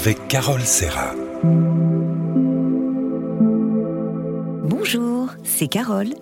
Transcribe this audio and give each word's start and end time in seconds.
avec 0.00 0.28
Carole 0.28 0.62
Serra. 0.62 1.14
Bonjour, 4.64 5.28
c'est 5.44 5.68
Carole. 5.68 6.14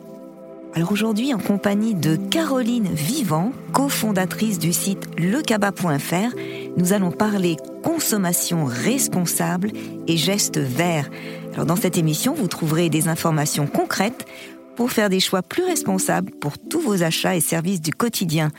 Alors 0.74 0.90
aujourd'hui, 0.90 1.32
en 1.32 1.38
compagnie 1.38 1.94
de 1.94 2.16
Caroline 2.16 2.88
Vivant, 2.92 3.52
cofondatrice 3.72 4.58
du 4.58 4.72
site 4.72 5.06
lecaba.fr, 5.16 6.34
nous 6.76 6.92
allons 6.92 7.12
parler 7.12 7.56
consommation 7.84 8.64
responsable 8.64 9.70
et 10.08 10.16
gestes 10.16 10.58
verts. 10.58 11.08
Alors 11.52 11.66
dans 11.66 11.76
cette 11.76 11.98
émission, 11.98 12.34
vous 12.34 12.48
trouverez 12.48 12.90
des 12.90 13.06
informations 13.06 13.68
concrètes 13.68 14.26
pour 14.74 14.90
faire 14.90 15.08
des 15.08 15.20
choix 15.20 15.42
plus 15.42 15.64
responsables 15.64 16.32
pour 16.32 16.58
tous 16.58 16.80
vos 16.80 17.04
achats 17.04 17.36
et 17.36 17.40
services 17.40 17.80
du 17.80 17.92
quotidien. 17.92 18.50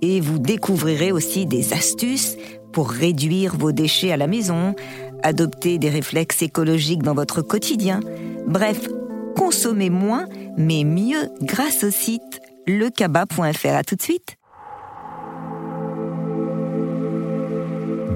Et 0.00 0.20
vous 0.20 0.38
découvrirez 0.38 1.12
aussi 1.12 1.44
des 1.44 1.74
astuces 1.74 2.36
pour 2.72 2.90
réduire 2.90 3.56
vos 3.56 3.72
déchets 3.72 4.12
à 4.12 4.16
la 4.16 4.26
maison, 4.26 4.74
adopter 5.22 5.78
des 5.78 5.90
réflexes 5.90 6.42
écologiques 6.42 7.02
dans 7.02 7.14
votre 7.14 7.42
quotidien. 7.42 8.00
Bref, 8.46 8.88
consommez 9.36 9.90
moins, 9.90 10.26
mais 10.56 10.84
mieux 10.84 11.30
grâce 11.40 11.84
au 11.84 11.90
site 11.90 12.40
lecaba.fr. 12.66 13.66
À 13.66 13.84
tout 13.84 13.96
de 13.96 14.02
suite. 14.02 14.36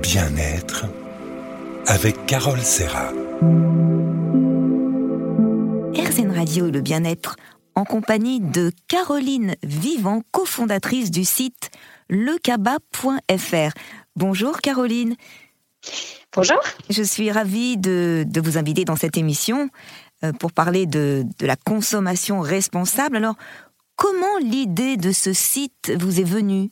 Bien-être 0.02 0.86
avec 1.86 2.26
Carole 2.26 2.60
Serra. 2.60 3.12
RZN 5.94 6.32
Radio 6.34 6.70
le 6.70 6.80
bien-être 6.80 7.36
en 7.74 7.84
compagnie 7.84 8.40
de 8.40 8.72
Caroline 8.88 9.54
Vivant, 9.62 10.22
cofondatrice 10.32 11.10
du 11.10 11.24
site 11.24 11.70
lecaba.fr. 12.08 13.72
Bonjour 14.16 14.62
Caroline. 14.62 15.14
Bonjour. 16.34 16.58
Je 16.88 17.02
suis 17.02 17.30
ravie 17.30 17.76
de, 17.76 18.26
vous 18.42 18.56
inviter 18.56 18.86
dans 18.86 18.96
cette 18.96 19.18
émission 19.18 19.68
euh, 20.24 20.32
pour 20.32 20.52
parler 20.52 20.86
de, 20.86 21.26
de 21.38 21.46
la 21.46 21.56
consommation 21.56 22.40
responsable. 22.40 23.18
Alors, 23.18 23.34
comment 23.94 24.38
l'idée 24.40 24.96
de 24.96 25.12
ce 25.12 25.34
site 25.34 25.92
vous 25.98 26.18
est 26.18 26.24
venue? 26.24 26.70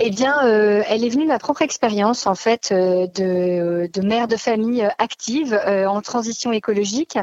Eh 0.00 0.10
bien, 0.10 0.44
euh, 0.44 0.82
elle 0.86 1.04
est 1.04 1.08
venue 1.08 1.24
de 1.24 1.28
ma 1.28 1.38
propre 1.38 1.62
expérience 1.62 2.26
en 2.26 2.34
fait 2.34 2.70
euh, 2.70 3.08
de, 3.08 4.00
mère 4.02 4.28
de 4.28 4.36
famille 4.36 4.84
euh, 4.84 4.90
active 4.98 5.54
en 5.54 6.00
transition 6.02 6.52
écologique. 6.52 7.18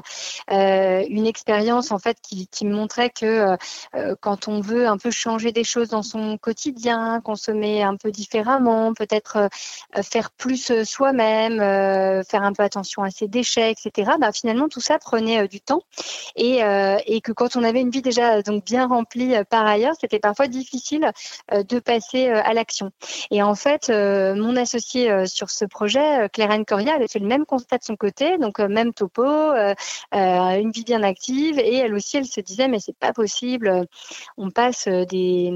une 0.49 1.25
expérience 1.25 1.91
en 1.91 1.99
fait 1.99 2.17
qui, 2.21 2.47
qui 2.47 2.65
me 2.65 2.75
montrait 2.75 3.09
que 3.09 3.55
quand 4.21 4.47
on 4.47 4.61
veut 4.61 4.87
un 4.87 4.97
peu 4.97 5.11
changer 5.11 5.51
des 5.51 5.63
choses 5.63 5.89
dans 5.89 6.03
son 6.03 6.37
quotidien, 6.37 7.21
consommer 7.21 7.83
un 7.83 7.95
peu 7.95 8.11
différemment, 8.11 8.93
peut-être 8.93 9.49
faire 10.03 10.31
plus 10.31 10.83
soi-même, 10.83 11.57
faire 12.25 12.43
un 12.43 12.53
peu 12.53 12.63
attention 12.63 13.03
à 13.03 13.09
ses 13.09 13.27
déchets, 13.27 13.71
etc. 13.71 14.11
Bah, 14.19 14.31
finalement, 14.31 14.67
tout 14.67 14.81
ça 14.81 14.99
prenait 14.99 15.47
du 15.47 15.61
temps 15.61 15.81
et, 16.35 16.61
et 17.05 17.21
que 17.21 17.31
quand 17.31 17.55
on 17.55 17.63
avait 17.63 17.81
une 17.81 17.89
vie 17.89 18.01
déjà 18.01 18.41
donc 18.41 18.65
bien 18.65 18.87
remplie 18.87 19.33
par 19.49 19.65
ailleurs, 19.65 19.95
c'était 19.99 20.19
parfois 20.19 20.47
difficile 20.47 21.11
de 21.51 21.79
passer 21.79 22.04
à 22.13 22.53
la 22.53 22.65
et 23.31 23.43
en 23.43 23.55
fait, 23.55 23.89
euh, 23.89 24.35
mon 24.35 24.55
associé 24.55 25.11
euh, 25.11 25.25
sur 25.25 25.49
ce 25.49 25.65
projet, 25.65 26.23
euh, 26.23 26.27
Claire 26.27 26.51
Anne 26.51 26.65
Coria, 26.65 26.95
avait 26.95 27.07
fait 27.07 27.19
le 27.19 27.27
même 27.27 27.45
constat 27.45 27.77
de 27.77 27.83
son 27.83 27.95
côté, 27.95 28.37
donc 28.37 28.59
même 28.59 28.93
topo, 28.93 29.23
une 30.11 30.71
vie 30.71 30.83
bien 30.83 31.03
active, 31.03 31.59
et 31.59 31.75
elle 31.75 31.93
aussi, 31.93 32.17
elle 32.17 32.25
se 32.25 32.41
disait 32.41 32.67
mais 32.67 32.79
c'est 32.79 32.97
pas 32.97 33.13
possible, 33.13 33.85
on 34.37 34.51
passe 34.51 34.87
des, 34.87 35.51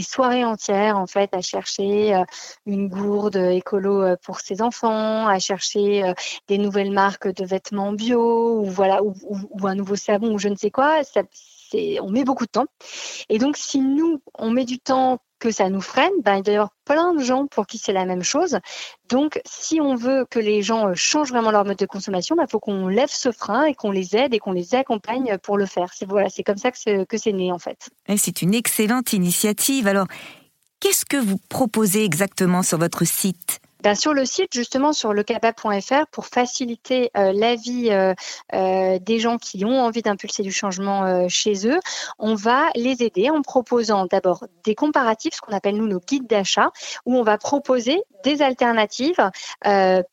soirées 0.00 0.44
entières 0.44 0.98
en 0.98 1.06
fait 1.06 1.34
à 1.34 1.40
chercher 1.40 2.22
une 2.66 2.88
gourde 2.88 3.36
écolo 3.36 4.16
pour 4.22 4.40
ses 4.40 4.62
enfants, 4.62 5.26
à 5.26 5.38
chercher 5.38 6.12
des 6.48 6.58
nouvelles 6.58 6.92
marques 6.92 7.28
de 7.28 7.44
vêtements 7.44 7.92
bio 7.92 8.60
ou 8.60 8.64
voilà 8.64 9.02
ou 9.02 9.66
un 9.66 9.74
nouveau 9.74 9.96
savon 9.96 10.34
ou 10.34 10.38
je 10.38 10.48
ne 10.48 10.56
sais 10.56 10.70
quoi. 10.70 11.02
Ça, 11.04 11.22
on 12.00 12.10
met 12.10 12.24
beaucoup 12.24 12.46
de 12.46 12.50
temps. 12.50 12.66
Et 13.28 13.38
donc, 13.38 13.56
si 13.56 13.80
nous, 13.80 14.20
on 14.38 14.50
met 14.50 14.64
du 14.64 14.78
temps 14.78 15.18
que 15.44 15.50
ça 15.50 15.68
nous 15.68 15.82
freine, 15.82 16.12
ben, 16.22 16.36
il 16.36 16.42
doit 16.42 16.54
y 16.54 16.56
avoir 16.56 16.72
plein 16.86 17.12
de 17.12 17.22
gens 17.22 17.46
pour 17.46 17.66
qui 17.66 17.76
c'est 17.76 17.92
la 17.92 18.06
même 18.06 18.22
chose. 18.22 18.58
Donc, 19.10 19.40
si 19.44 19.78
on 19.78 19.94
veut 19.94 20.24
que 20.30 20.38
les 20.38 20.62
gens 20.62 20.88
euh, 20.88 20.94
changent 20.94 21.28
vraiment 21.28 21.50
leur 21.50 21.66
mode 21.66 21.76
de 21.76 21.84
consommation, 21.84 22.34
il 22.36 22.38
ben, 22.38 22.46
faut 22.46 22.60
qu'on 22.60 22.88
lève 22.88 23.10
ce 23.10 23.30
frein 23.30 23.64
et 23.64 23.74
qu'on 23.74 23.90
les 23.90 24.16
aide 24.16 24.32
et 24.32 24.38
qu'on 24.38 24.52
les 24.52 24.74
accompagne 24.74 25.36
pour 25.42 25.58
le 25.58 25.66
faire. 25.66 25.90
C'est 25.94 26.08
voilà, 26.08 26.30
c'est 26.30 26.42
comme 26.42 26.56
ça 26.56 26.70
que 26.70 26.78
c'est 26.78 27.32
né 27.32 27.52
en 27.52 27.58
fait. 27.58 27.90
C'est 28.16 28.40
une 28.40 28.54
excellente 28.54 29.12
initiative. 29.12 29.86
Alors, 29.86 30.06
qu'est-ce 30.80 31.04
que 31.04 31.18
vous 31.18 31.36
proposez 31.50 32.04
exactement 32.04 32.62
sur 32.62 32.78
votre 32.78 33.04
site? 33.04 33.60
Ben, 33.84 33.94
sur 33.94 34.14
le 34.14 34.24
site, 34.24 34.48
justement, 34.54 34.94
sur 34.94 35.12
lecapa.fr, 35.12 36.06
pour 36.10 36.24
faciliter 36.24 37.10
euh, 37.18 37.34
la 37.34 37.54
vie 37.54 37.90
euh, 37.90 38.14
euh, 38.54 38.98
des 38.98 39.18
gens 39.18 39.36
qui 39.36 39.62
ont 39.66 39.78
envie 39.78 40.00
d'impulser 40.00 40.42
du 40.42 40.52
changement 40.52 41.28
chez 41.28 41.68
eux, 41.68 41.78
on 42.18 42.34
va 42.34 42.70
les 42.76 43.02
aider 43.02 43.28
en 43.28 43.42
proposant 43.42 44.06
d'abord 44.06 44.46
des 44.64 44.74
comparatifs, 44.74 45.34
ce 45.34 45.40
qu'on 45.42 45.54
appelle 45.54 45.76
nous 45.76 45.86
nos 45.86 46.00
guides 46.00 46.26
d'achat, 46.26 46.70
où 47.04 47.14
on 47.14 47.22
va 47.22 47.36
proposer 47.36 48.00
des 48.24 48.40
alternatives 48.40 49.30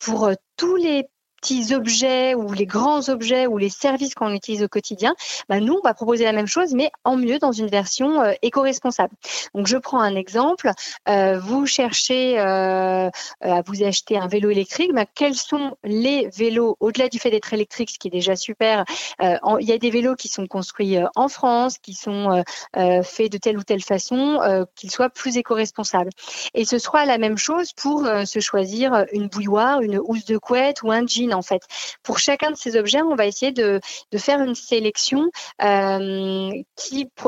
pour 0.00 0.30
tous 0.58 0.76
les 0.76 1.08
petits 1.42 1.74
objets 1.74 2.34
ou 2.34 2.52
les 2.52 2.66
grands 2.66 3.08
objets 3.08 3.46
ou 3.46 3.58
les 3.58 3.68
services 3.68 4.14
qu'on 4.14 4.32
utilise 4.32 4.62
au 4.62 4.68
quotidien, 4.68 5.14
bah 5.48 5.58
nous, 5.60 5.74
on 5.74 5.80
va 5.82 5.92
proposer 5.92 6.24
la 6.24 6.32
même 6.32 6.46
chose, 6.46 6.72
mais 6.72 6.90
en 7.04 7.16
mieux 7.16 7.38
dans 7.38 7.52
une 7.52 7.66
version 7.66 8.22
euh, 8.22 8.32
éco-responsable. 8.42 9.14
Donc, 9.54 9.66
je 9.66 9.76
prends 9.76 10.00
un 10.00 10.14
exemple. 10.14 10.70
Euh, 11.08 11.40
vous 11.40 11.66
cherchez 11.66 12.38
euh, 12.38 13.10
à 13.40 13.62
vous 13.66 13.82
acheter 13.82 14.16
un 14.16 14.28
vélo 14.28 14.50
électrique. 14.50 14.92
Bah, 14.94 15.04
quels 15.12 15.34
sont 15.34 15.76
les 15.82 16.28
vélos, 16.28 16.76
au-delà 16.78 17.08
du 17.08 17.18
fait 17.18 17.30
d'être 17.30 17.52
électrique, 17.52 17.90
ce 17.90 17.98
qui 17.98 18.08
est 18.08 18.12
déjà 18.12 18.36
super, 18.36 18.84
il 19.20 19.66
y 19.66 19.72
a 19.72 19.78
des 19.78 19.90
vélos 19.90 20.14
qui 20.14 20.28
sont 20.28 20.46
construits 20.46 20.96
en 21.16 21.28
France, 21.28 21.78
qui 21.78 21.94
sont 21.94 22.44
faits 22.74 23.32
de 23.32 23.38
telle 23.38 23.58
ou 23.58 23.62
telle 23.62 23.82
façon, 23.82 24.66
qu'ils 24.76 24.90
soient 24.90 25.10
plus 25.10 25.36
éco-responsables. 25.36 26.10
Et 26.54 26.64
ce 26.64 26.78
sera 26.78 27.04
la 27.04 27.18
même 27.18 27.36
chose 27.36 27.72
pour 27.72 28.06
se 28.24 28.40
choisir 28.40 29.06
une 29.12 29.28
bouilloire, 29.28 29.80
une 29.80 29.98
housse 29.98 30.24
de 30.24 30.38
couette 30.38 30.82
ou 30.82 30.92
un 30.92 31.06
jean 31.06 31.31
en 31.34 31.42
fait. 31.42 31.62
Pour 32.02 32.18
chacun 32.18 32.50
de 32.50 32.56
ces 32.56 32.76
objets, 32.76 33.02
on 33.02 33.14
va 33.14 33.26
essayer 33.26 33.52
de, 33.52 33.80
faire 34.16 34.40
une 34.40 34.54
sélection 34.54 35.30
euh, 35.62 36.50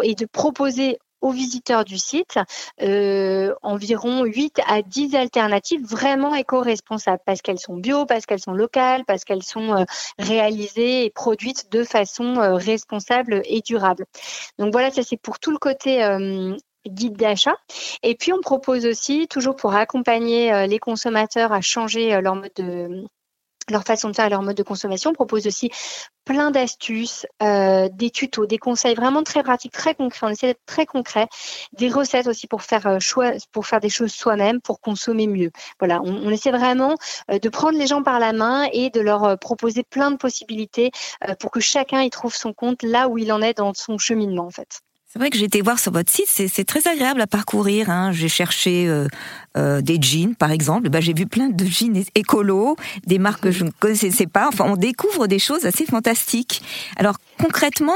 et 0.03 0.15
de 0.15 0.26
proposer 0.26 0.98
aux 1.20 1.31
visiteurs 1.31 1.87
du 1.87 1.97
site 1.97 2.38
euh, 2.82 3.54
environ 3.62 4.25
8 4.25 4.60
à 4.66 4.82
10 4.82 5.14
alternatives 5.14 5.82
vraiment 5.82 6.34
éco-responsables 6.34 7.22
parce 7.25 7.41
qu'elles 7.41 7.59
sont 7.59 7.78
bio, 7.78 8.04
parce 8.04 8.26
qu'elles 8.26 8.43
sont 8.43 8.53
locales, 8.53 9.04
parce 9.06 9.25
qu'elles 9.25 9.43
sont 9.43 9.75
euh, 9.75 9.84
réalisées 10.19 11.06
et 11.06 11.10
produites 11.10 11.72
de 11.72 11.82
façon 11.82 12.34
responsable 12.59 13.41
et 13.47 13.62
durable. 13.62 14.04
Donc 14.59 14.72
voilà, 14.72 14.91
ça 14.91 15.03
c'est 15.03 15.16
pour 15.16 15.38
tout 15.38 15.50
le 15.50 15.59
côté 15.59 16.06
guide 16.87 17.16
d'achat. 17.16 17.56
Et 18.03 18.14
puis 18.14 18.34
on 18.34 18.41
propose 18.41 18.84
aussi, 18.84 19.26
toujours 19.26 19.56
pour 19.56 19.75
accompagner 19.75 20.66
les 20.66 20.78
consommateurs 20.78 21.53
à 21.53 21.62
changer 21.62 22.20
leur 22.20 22.34
mode 22.34 22.53
de 22.56 23.06
leur 23.70 23.84
façon 23.84 24.10
de 24.10 24.14
faire 24.16 24.26
et 24.26 24.30
leur 24.30 24.42
mode 24.42 24.56
de 24.56 24.62
consommation. 24.62 25.12
propose 25.12 25.47
aussi 25.47 25.70
plein 26.25 26.50
d'astuces, 26.50 27.26
euh, 27.42 27.88
des 27.92 28.10
tutos, 28.10 28.47
des 28.47 28.58
conseils 28.58 28.94
vraiment 28.94 29.22
très 29.22 29.42
pratiques, 29.42 29.72
très 29.72 29.94
concrets. 29.94 30.26
On 30.26 30.30
essaie 30.30 30.48
d'être 30.48 30.66
très 30.66 30.86
concret, 30.86 31.28
des 31.72 31.88
recettes 31.88 32.26
aussi 32.26 32.47
pour 32.47 32.62
faire 32.62 32.86
euh, 32.86 32.98
choix, 32.98 33.32
pour 33.52 33.66
faire 33.66 33.80
des 33.80 33.91
choses 33.91 34.12
soi-même, 34.12 34.60
pour 34.60 34.80
consommer 34.80 35.26
mieux. 35.26 35.50
Voilà, 35.78 36.00
on, 36.02 36.30
essaie 36.30 36.50
vraiment 36.50 36.94
euh, 37.30 37.38
de 37.38 37.48
prendre 37.48 37.78
les 37.78 37.86
gens 37.86 38.02
par 38.02 38.19
la 38.19 38.32
main 38.32 38.69
et 38.72 38.91
de 38.91 39.00
leur 39.00 39.38
proposer 39.38 39.82
plein 39.82 40.10
de 40.10 40.16
possibilités 40.16 40.91
pour 41.38 41.50
que 41.50 41.60
chacun 41.60 42.02
y 42.02 42.10
trouve 42.10 42.34
son 42.34 42.52
compte 42.52 42.82
là 42.82 43.08
où 43.08 43.19
il 43.19 43.32
en 43.32 43.42
est 43.42 43.54
dans 43.54 43.75
son 43.75 43.99
cheminement 43.99 44.46
en 44.46 44.50
fait. 44.50 44.81
C'est 45.14 45.20
vrai 45.20 45.31
que 45.31 45.38
j'ai 45.38 45.44
été 45.44 45.62
voir 45.62 45.78
sur 45.78 45.93
votre 45.93 46.11
site, 46.11 46.26
c'est 46.26 46.64
très 46.64 46.88
agréable 46.88 47.20
à 47.20 47.28
parcourir. 47.28 47.88
Hein. 47.88 48.11
J'ai 48.11 48.28
cherché 48.28 48.88
euh, 48.88 49.06
euh, 49.56 49.81
des 49.81 49.96
jeans, 50.02 50.34
par 50.34 50.50
exemple. 50.50 50.88
Bah, 50.88 51.00
j'ai 51.00 51.14
vu 51.14 51.25
plein 51.25 51.50
de 51.50 51.64
jeans 51.64 52.02
écolos, 52.16 52.75
des 53.06 53.20
marques 53.20 53.43
que 53.43 53.52
je 53.52 53.62
ne 53.62 53.70
connaissais 53.70 54.26
pas. 54.26 54.49
Enfin, 54.49 54.64
on 54.66 54.75
découvre 54.75 55.28
des 55.28 55.38
choses 55.38 55.66
assez 55.66 55.87
fantastiques. 55.87 56.62
Alors, 56.96 57.19
concrètement, 57.40 57.94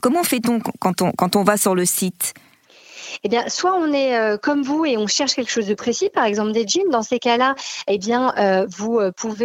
comment 0.00 0.22
fait-on 0.22 0.60
quand 0.60 1.02
on, 1.02 1.10
quand 1.10 1.34
on 1.34 1.42
va 1.42 1.56
sur 1.56 1.74
le 1.74 1.84
site? 1.84 2.34
Eh 3.24 3.28
bien, 3.28 3.48
soit 3.48 3.74
on 3.74 3.92
est 3.92 4.16
euh, 4.16 4.36
comme 4.36 4.62
vous 4.62 4.84
et 4.84 4.96
on 4.96 5.06
cherche 5.06 5.34
quelque 5.34 5.50
chose 5.50 5.66
de 5.66 5.74
précis, 5.74 6.10
par 6.10 6.24
exemple 6.24 6.52
des 6.52 6.66
jeans. 6.66 6.88
Dans 6.90 7.02
ces 7.02 7.18
cas-là, 7.18 7.54
eh 7.86 7.98
bien, 7.98 8.34
euh, 8.38 8.66
vous 8.68 8.98
euh, 8.98 9.12
pouvez 9.12 9.40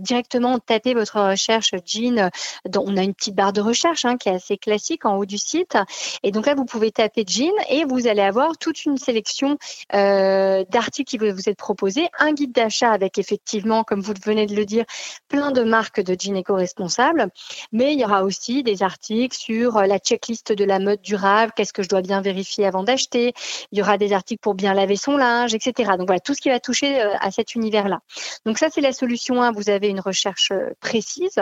directement 0.00 0.58
taper 0.58 0.94
votre 0.94 1.20
recherche 1.20 1.72
jean. 1.84 2.30
On 2.76 2.96
a 2.96 3.02
une 3.02 3.14
petite 3.14 3.34
barre 3.34 3.52
de 3.52 3.60
recherche 3.60 4.04
hein, 4.04 4.16
qui 4.16 4.28
est 4.28 4.34
assez 4.34 4.56
classique 4.56 5.04
en 5.04 5.16
haut 5.16 5.26
du 5.26 5.38
site. 5.38 5.76
Et 6.22 6.30
donc 6.30 6.46
là, 6.46 6.54
vous 6.54 6.64
pouvez 6.64 6.90
taper 6.90 7.24
jean 7.26 7.52
et 7.68 7.84
vous 7.84 8.06
allez 8.06 8.22
avoir 8.22 8.56
toute 8.58 8.84
une 8.84 8.98
sélection 8.98 9.58
d'articles 9.92 11.08
qui 11.08 11.18
vous 11.18 11.48
être 11.48 11.56
proposés, 11.56 12.08
un 12.18 12.32
guide 12.32 12.52
d'achat 12.52 12.90
avec 12.92 13.18
effectivement, 13.18 13.84
comme 13.84 14.00
vous 14.00 14.14
venez 14.24 14.46
de 14.46 14.54
le 14.54 14.64
dire, 14.64 14.84
plein 15.28 15.50
de 15.50 15.62
marques 15.62 16.00
de 16.00 16.16
jeans 16.18 16.36
éco-responsables. 16.36 17.28
Mais 17.72 17.94
il 17.94 18.00
y 18.00 18.04
aura 18.04 18.24
aussi 18.24 18.62
des 18.62 18.82
articles 18.82 19.36
sur 19.36 19.80
la 19.80 19.98
checklist 19.98 20.52
de 20.52 20.64
la 20.64 20.78
mode 20.78 21.00
durable, 21.00 21.52
qu'est-ce 21.56 21.72
que 21.72 21.82
je 21.82 21.88
dois 21.88 22.02
bien 22.02 22.20
vérifier 22.20 22.66
avant 22.66 22.82
d'acheter 22.82 22.97
Il 23.14 23.78
y 23.78 23.82
aura 23.82 23.98
des 23.98 24.12
articles 24.12 24.40
pour 24.40 24.54
bien 24.54 24.74
laver 24.74 24.96
son 24.96 25.16
linge, 25.16 25.54
etc. 25.54 25.92
Donc 25.98 26.06
voilà, 26.06 26.20
tout 26.20 26.34
ce 26.34 26.40
qui 26.40 26.48
va 26.48 26.60
toucher 26.60 27.00
à 27.00 27.30
cet 27.30 27.54
univers-là. 27.54 28.00
Donc 28.46 28.58
ça, 28.58 28.68
c'est 28.70 28.80
la 28.80 28.92
solution 28.92 29.42
1. 29.42 29.52
Vous 29.52 29.70
avez 29.70 29.88
une 29.88 30.00
recherche 30.00 30.52
précise. 30.80 31.38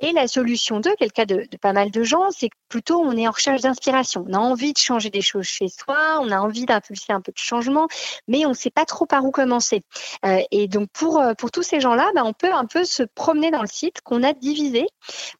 Et 0.00 0.12
la 0.12 0.28
solution 0.28 0.80
2, 0.80 0.94
quel 0.98 1.12
cas 1.12 1.26
de, 1.26 1.46
pas 1.60 1.72
mal 1.72 1.90
de 1.90 2.02
gens, 2.02 2.30
c'est 2.30 2.48
que 2.48 2.56
plutôt 2.68 3.00
on 3.00 3.16
est 3.16 3.26
en 3.26 3.30
recherche 3.30 3.62
d'inspiration. 3.62 4.24
On 4.28 4.34
a 4.34 4.38
envie 4.38 4.72
de 4.72 4.78
changer 4.78 5.10
des 5.10 5.22
choses 5.22 5.46
chez 5.46 5.68
soi, 5.68 6.18
on 6.20 6.30
a 6.30 6.38
envie 6.38 6.66
d'impulser 6.66 7.12
un 7.12 7.20
peu 7.20 7.32
de 7.32 7.38
changement, 7.38 7.88
mais 8.28 8.46
on 8.46 8.50
ne 8.50 8.54
sait 8.54 8.70
pas 8.70 8.84
trop 8.84 9.06
par 9.06 9.24
où 9.24 9.30
commencer. 9.30 9.82
Euh, 10.24 10.40
et 10.50 10.68
donc 10.68 10.88
pour, 10.92 11.20
euh, 11.20 11.34
pour 11.34 11.50
tous 11.50 11.62
ces 11.62 11.80
gens-là, 11.80 12.10
bah, 12.14 12.22
on 12.24 12.32
peut 12.32 12.52
un 12.52 12.66
peu 12.66 12.84
se 12.84 13.02
promener 13.02 13.50
dans 13.50 13.62
le 13.62 13.68
site 13.68 14.00
qu'on 14.02 14.22
a 14.22 14.32
divisé 14.32 14.86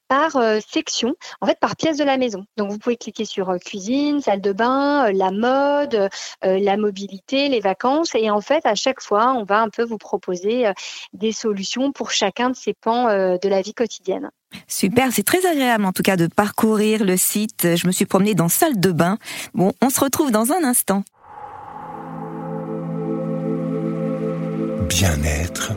par 0.08 0.36
euh, 0.36 0.58
section, 0.68 1.14
en 1.40 1.46
fait 1.46 1.58
par 1.60 1.76
pièce 1.76 1.96
de 1.96 2.04
la 2.04 2.16
maison. 2.16 2.44
Donc 2.56 2.70
vous 2.70 2.78
pouvez 2.78 2.96
cliquer 2.96 3.24
sur 3.24 3.56
cuisine, 3.58 4.20
salle 4.20 4.40
de 4.40 4.52
bain, 4.52 5.10
la 5.12 5.30
mode, 5.30 6.08
la 6.42 6.76
mobilité, 6.76 7.48
les 7.48 7.60
vacances, 7.60 8.14
et 8.14 8.30
en 8.30 8.40
fait 8.40 8.64
à 8.66 8.74
chaque 8.74 9.00
fois 9.00 9.32
on 9.32 9.44
va 9.44 9.60
un 9.60 9.68
peu 9.68 9.84
vous 9.84 9.98
proposer 9.98 10.70
des 11.12 11.32
solutions 11.32 11.92
pour 11.92 12.10
chacun 12.10 12.50
de 12.50 12.56
ces 12.56 12.74
pans 12.74 13.06
de 13.06 13.48
la 13.48 13.62
vie 13.62 13.74
quotidienne. 13.74 14.30
Super, 14.68 15.12
c'est 15.12 15.22
très 15.22 15.46
agréable 15.46 15.84
en 15.84 15.92
tout 15.92 16.02
cas 16.02 16.16
de 16.16 16.26
parcourir 16.26 17.04
le 17.04 17.16
site. 17.16 17.76
Je 17.76 17.86
me 17.86 17.92
suis 17.92 18.06
promenée 18.06 18.34
dans 18.34 18.48
salle 18.48 18.78
de 18.78 18.92
bain. 18.92 19.18
Bon, 19.54 19.72
on 19.82 19.90
se 19.90 20.00
retrouve 20.00 20.30
dans 20.30 20.52
un 20.52 20.64
instant. 20.64 21.04
Bien-être 24.88 25.72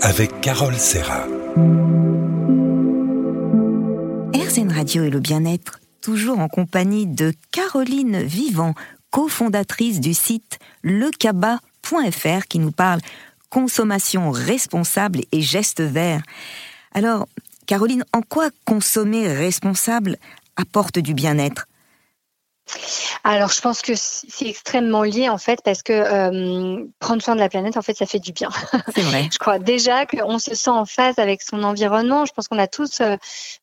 avec 0.00 0.40
Carole 0.40 0.76
Serra. 0.76 1.26
Et 4.92 5.10
le 5.10 5.18
bien-être, 5.18 5.80
toujours 6.02 6.38
en 6.38 6.48
compagnie 6.48 7.06
de 7.06 7.32
Caroline 7.52 8.22
Vivant, 8.22 8.74
cofondatrice 9.10 9.98
du 9.98 10.12
site 10.12 10.58
lecaba.fr 10.82 12.46
qui 12.48 12.58
nous 12.58 12.70
parle 12.70 13.00
consommation 13.48 14.30
responsable 14.30 15.20
et 15.32 15.40
gestes 15.40 15.80
verts. 15.80 16.22
Alors, 16.92 17.26
Caroline, 17.66 18.04
en 18.12 18.20
quoi 18.20 18.50
consommer 18.66 19.26
responsable 19.26 20.18
apporte 20.56 20.98
du 20.98 21.14
bien-être? 21.14 21.66
Alors, 23.24 23.50
je 23.50 23.60
pense 23.60 23.80
que 23.80 23.92
c'est 23.94 24.46
extrêmement 24.46 25.02
lié 25.02 25.28
en 25.28 25.38
fait 25.38 25.60
parce 25.64 25.82
que 25.82 25.92
euh, 25.92 26.84
prendre 26.98 27.22
soin 27.22 27.34
de 27.34 27.40
la 27.40 27.48
planète, 27.48 27.76
en 27.76 27.82
fait, 27.82 27.96
ça 27.96 28.06
fait 28.06 28.18
du 28.18 28.32
bien. 28.32 28.50
C'est 28.94 29.02
vrai. 29.02 29.28
je 29.32 29.38
crois 29.38 29.58
déjà 29.58 30.06
qu'on 30.06 30.38
se 30.38 30.54
sent 30.54 30.70
en 30.70 30.84
phase 30.84 31.18
avec 31.18 31.42
son 31.42 31.62
environnement. 31.62 32.26
Je 32.26 32.32
pense 32.32 32.48
qu'on 32.48 32.58
a 32.58 32.66
tous 32.66 33.00
euh, 33.00 33.16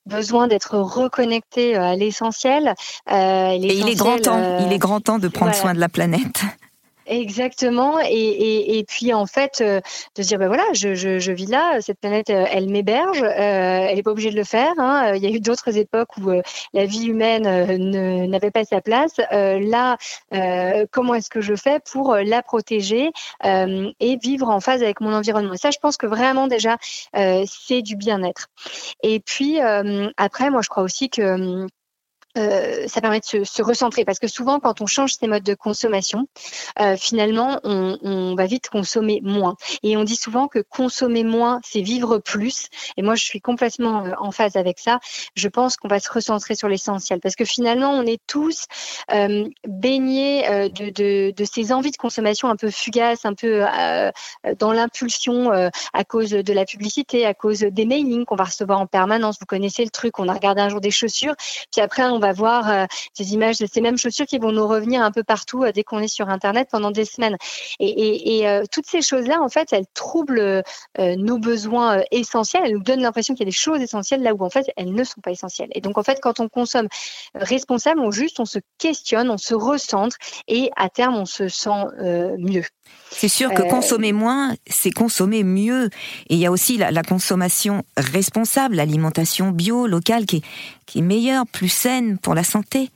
besoin 0.05 0.47
d'être 0.47 0.77
reconnectés 0.77 1.77
euh, 1.77 1.91
à 1.91 1.95
l'essentiel. 1.95 2.73
et 3.09 3.57
il 3.59 3.87
est 3.87 3.95
grand 3.95 4.17
temps. 4.17 4.59
il 4.65 4.73
est 4.73 4.79
grand 4.79 4.99
temps 4.99 5.19
de 5.19 5.27
prendre 5.27 5.53
soin 5.53 5.73
de 5.73 5.79
la 5.79 5.89
planète. 5.89 6.41
Exactement. 7.11 7.99
Et, 7.99 8.05
et, 8.09 8.77
et, 8.77 8.85
puis 8.85 9.13
en 9.13 9.25
fait, 9.25 9.59
euh, 9.59 9.81
de 10.15 10.23
se 10.23 10.29
dire, 10.29 10.39
ben 10.39 10.47
voilà, 10.47 10.63
je, 10.71 10.95
je, 10.95 11.19
je, 11.19 11.31
vis 11.33 11.45
là, 11.45 11.81
cette 11.81 11.99
planète, 11.99 12.29
euh, 12.29 12.45
elle 12.49 12.69
m'héberge, 12.69 13.21
euh, 13.21 13.27
elle 13.27 13.95
n'est 13.95 14.01
pas 14.01 14.11
obligée 14.11 14.31
de 14.31 14.37
le 14.37 14.45
faire. 14.45 14.71
Hein. 14.77 15.13
Il 15.15 15.21
y 15.21 15.27
a 15.27 15.29
eu 15.29 15.41
d'autres 15.41 15.77
époques 15.77 16.15
où 16.17 16.31
la 16.73 16.85
vie 16.85 17.07
humaine 17.07 17.43
n'avait 18.29 18.49
pas 18.49 18.63
sa 18.63 18.79
place. 18.79 19.17
là, 19.29 19.97
comment 20.91 21.13
est-ce 21.15 21.29
que 21.29 21.41
je 21.41 21.53
fais 21.53 21.81
pour 21.91 22.15
la 22.15 22.41
protéger 22.43 23.11
et 23.43 24.17
vivre 24.23 24.47
en 24.47 24.61
phase 24.61 24.81
avec 24.81 25.01
mon 25.01 25.13
environnement? 25.13 25.57
Ça, 25.57 25.69
je 25.71 25.79
pense 25.81 25.97
que 25.97 26.07
vraiment 26.07 26.47
déjà, 26.47 26.77
c'est 27.13 27.81
du 27.81 27.97
bien-être. 27.97 28.47
Et 29.03 29.19
puis 29.19 29.59
après, 30.15 30.49
moi, 30.49 30.61
je 30.61 30.69
crois 30.69 30.83
aussi 30.83 31.09
que 31.09 31.67
euh, 32.37 32.87
ça 32.87 33.01
permet 33.01 33.19
de 33.19 33.25
se, 33.25 33.43
se, 33.43 33.61
recentrer 33.61 34.05
parce 34.05 34.19
que 34.19 34.27
souvent 34.27 34.59
quand 34.59 34.81
on 34.81 34.85
change 34.85 35.13
ses 35.13 35.27
modes 35.27 35.43
de 35.43 35.53
consommation, 35.53 36.27
euh, 36.79 36.95
finalement 36.97 37.59
on, 37.63 37.97
on, 38.01 38.35
va 38.35 38.45
vite 38.45 38.69
consommer 38.69 39.19
moins. 39.21 39.55
Et 39.83 39.97
on 39.97 40.03
dit 40.03 40.15
souvent 40.15 40.47
que 40.47 40.59
consommer 40.59 41.23
moins, 41.23 41.59
c'est 41.63 41.81
vivre 41.81 42.19
plus. 42.19 42.67
Et 42.97 43.01
moi 43.01 43.15
je 43.15 43.23
suis 43.23 43.41
complètement 43.41 44.05
euh, 44.05 44.11
en 44.17 44.31
phase 44.31 44.55
avec 44.55 44.79
ça. 44.79 44.99
Je 45.35 45.47
pense 45.49 45.75
qu'on 45.75 45.87
va 45.87 45.99
se 45.99 46.11
recentrer 46.11 46.55
sur 46.55 46.69
l'essentiel 46.69 47.19
parce 47.19 47.35
que 47.35 47.45
finalement 47.45 47.91
on 47.91 48.03
est 48.03 48.21
tous 48.27 48.65
euh, 49.11 49.47
baignés 49.67 50.49
euh, 50.49 50.69
de, 50.69 50.89
de, 50.89 51.33
de, 51.35 51.45
ces 51.45 51.73
envies 51.73 51.91
de 51.91 51.97
consommation 51.97 52.47
un 52.49 52.55
peu 52.55 52.71
fugaces, 52.71 53.25
un 53.25 53.33
peu 53.33 53.65
dans 54.57 54.71
l'impulsion 54.71 55.51
à 55.51 56.03
cause 56.05 56.29
de 56.29 56.53
la 56.53 56.65
publicité, 56.65 57.25
à 57.25 57.33
cause 57.33 57.59
des 57.59 57.85
mailings 57.85 58.25
qu'on 58.25 58.35
va 58.35 58.45
recevoir 58.45 58.79
en 58.79 58.87
permanence. 58.87 59.37
Vous 59.39 59.45
connaissez 59.45 59.83
le 59.83 59.89
truc, 59.89 60.19
on 60.19 60.27
a 60.27 60.33
regardé 60.33 60.61
un 60.61 60.69
jour 60.69 60.81
des 60.81 60.91
chaussures, 60.91 61.35
puis 61.71 61.81
après 61.81 62.03
on 62.03 62.19
va 62.21 62.31
voir 62.31 62.69
euh, 62.69 62.85
ces 63.13 63.33
images 63.33 63.57
de 63.57 63.65
ces 63.65 63.81
mêmes 63.81 63.97
chaussures 63.97 64.25
qui 64.25 64.37
vont 64.37 64.53
nous 64.53 64.67
revenir 64.67 65.01
un 65.01 65.11
peu 65.11 65.23
partout 65.23 65.63
euh, 65.63 65.71
dès 65.73 65.83
qu'on 65.83 65.99
est 65.99 66.07
sur 66.07 66.29
Internet 66.29 66.69
pendant 66.71 66.91
des 66.91 67.03
semaines. 67.03 67.35
Et, 67.79 68.47
euh, 68.47 68.63
toutes 68.71 68.85
ces 68.87 69.01
choses-là, 69.01 69.41
en 69.41 69.49
fait, 69.49 69.73
elles 69.73 69.85
troublent 69.93 70.63
nos 70.97 71.37
besoins 71.37 72.01
essentiels. 72.11 72.63
Elles 72.65 72.73
nous 72.73 72.83
donnent 72.83 73.01
l'impression 73.01 73.33
qu'il 73.33 73.41
y 73.41 73.47
a 73.47 73.51
des 73.51 73.51
choses 73.51 73.81
essentielles 73.81 74.21
là 74.21 74.33
où, 74.33 74.43
en 74.43 74.49
fait, 74.49 74.71
elles 74.77 74.93
ne 74.93 75.03
sont 75.03 75.21
pas 75.21 75.31
essentielles. 75.31 75.69
Et 75.73 75.81
donc, 75.81 75.97
en 75.97 76.03
fait, 76.03 76.19
quand 76.21 76.39
on 76.39 76.47
consomme 76.47 76.87
responsable, 77.35 77.99
on 77.99 78.11
juste, 78.11 78.39
on 78.39 78.45
se 78.45 78.59
questionne, 78.77 79.29
on 79.29 79.37
se 79.37 79.53
recentre 79.53 80.15
et 80.47 80.71
à 80.77 80.89
terme, 80.89 81.15
on 81.15 81.25
se 81.25 81.47
sent 81.47 81.85
mieux. 82.37 82.63
C'est 83.11 83.27
sûr 83.27 83.53
que 83.53 83.61
consommer 83.63 84.13
moins, 84.13 84.55
c'est 84.67 84.91
consommer 84.91 85.43
mieux. 85.43 85.89
Et 86.29 86.35
il 86.35 86.37
y 86.37 86.45
a 86.45 86.51
aussi 86.51 86.77
la, 86.77 86.91
la 86.91 87.03
consommation 87.03 87.83
responsable, 87.97 88.75
l'alimentation 88.75 89.51
bio, 89.51 89.85
locale, 89.85 90.25
qui 90.25 90.37
est, 90.37 90.41
qui 90.85 90.99
est 90.99 91.03
meilleure, 91.03 91.45
plus 91.45 91.69
saine 91.69 92.17
pour 92.17 92.33
la 92.33 92.43
santé. 92.43 92.89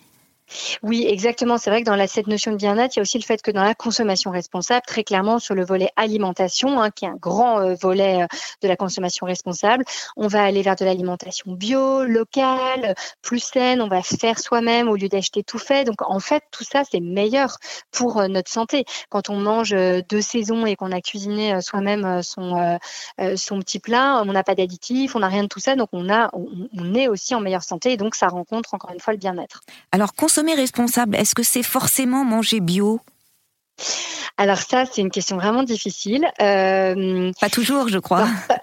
Oui, 0.83 1.05
exactement. 1.07 1.57
C'est 1.57 1.69
vrai 1.69 1.81
que 1.81 1.85
dans 1.85 1.95
la, 1.95 2.07
cette 2.07 2.27
notion 2.27 2.51
de 2.51 2.57
bien-être, 2.57 2.95
il 2.95 2.99
y 2.99 3.01
a 3.01 3.01
aussi 3.01 3.17
le 3.17 3.23
fait 3.23 3.41
que 3.41 3.51
dans 3.51 3.63
la 3.63 3.75
consommation 3.75 4.31
responsable, 4.31 4.83
très 4.85 5.03
clairement 5.03 5.39
sur 5.39 5.55
le 5.55 5.65
volet 5.65 5.89
alimentation, 5.95 6.79
hein, 6.81 6.91
qui 6.91 7.05
est 7.05 7.09
un 7.09 7.15
grand 7.15 7.59
euh, 7.59 7.75
volet 7.75 8.23
euh, 8.23 8.27
de 8.61 8.67
la 8.67 8.75
consommation 8.75 9.25
responsable, 9.25 9.83
on 10.15 10.27
va 10.27 10.43
aller 10.43 10.61
vers 10.61 10.75
de 10.75 10.85
l'alimentation 10.85 11.53
bio, 11.53 12.03
locale, 12.03 12.95
plus 13.21 13.39
saine, 13.39 13.81
on 13.81 13.87
va 13.87 14.01
faire 14.01 14.39
soi-même 14.39 14.87
au 14.87 14.95
lieu 14.95 15.09
d'acheter 15.09 15.43
tout 15.43 15.59
fait. 15.59 15.83
Donc 15.83 16.01
en 16.01 16.19
fait, 16.19 16.43
tout 16.51 16.63
ça, 16.63 16.83
c'est 16.89 16.99
meilleur 16.99 17.57
pour 17.91 18.19
euh, 18.19 18.27
notre 18.27 18.51
santé. 18.51 18.85
Quand 19.09 19.29
on 19.29 19.37
mange 19.37 19.71
de 19.71 20.21
saison 20.21 20.65
et 20.65 20.75
qu'on 20.75 20.91
a 20.91 21.01
cuisiné 21.01 21.59
soi-même 21.61 22.21
son, 22.21 22.77
son 23.35 23.59
petit 23.59 23.79
plat, 23.79 24.21
on 24.25 24.31
n'a 24.31 24.43
pas 24.43 24.55
d'additifs, 24.55 25.15
on 25.15 25.19
n'a 25.19 25.27
rien 25.27 25.43
de 25.43 25.47
tout 25.47 25.59
ça, 25.59 25.75
donc 25.75 25.89
on, 25.93 26.09
a, 26.09 26.29
on, 26.33 26.47
on 26.77 26.93
est 26.93 27.07
aussi 27.07 27.35
en 27.35 27.39
meilleure 27.39 27.63
santé 27.63 27.93
et 27.93 27.97
donc 27.97 28.15
ça 28.15 28.27
rencontre 28.27 28.73
encore 28.73 28.91
une 28.91 28.99
fois 28.99 29.13
le 29.13 29.19
bien-être. 29.19 29.61
Alors 29.91 30.13
consommer 30.35 30.55
responsable, 30.55 31.15
est-ce 31.15 31.33
que 31.33 31.43
c'est 31.43 31.63
forcément 31.63 32.25
manger 32.25 32.59
bio? 32.59 32.99
Alors 34.35 34.57
ça, 34.57 34.83
c'est 34.85 34.99
une 34.99 35.09
question 35.09 35.37
vraiment 35.37 35.63
difficile. 35.63 36.25
Euh, 36.41 37.31
pas 37.39 37.49
toujours, 37.49 37.87
je 37.87 37.99
crois. 37.99 38.27
Pas 38.49 38.59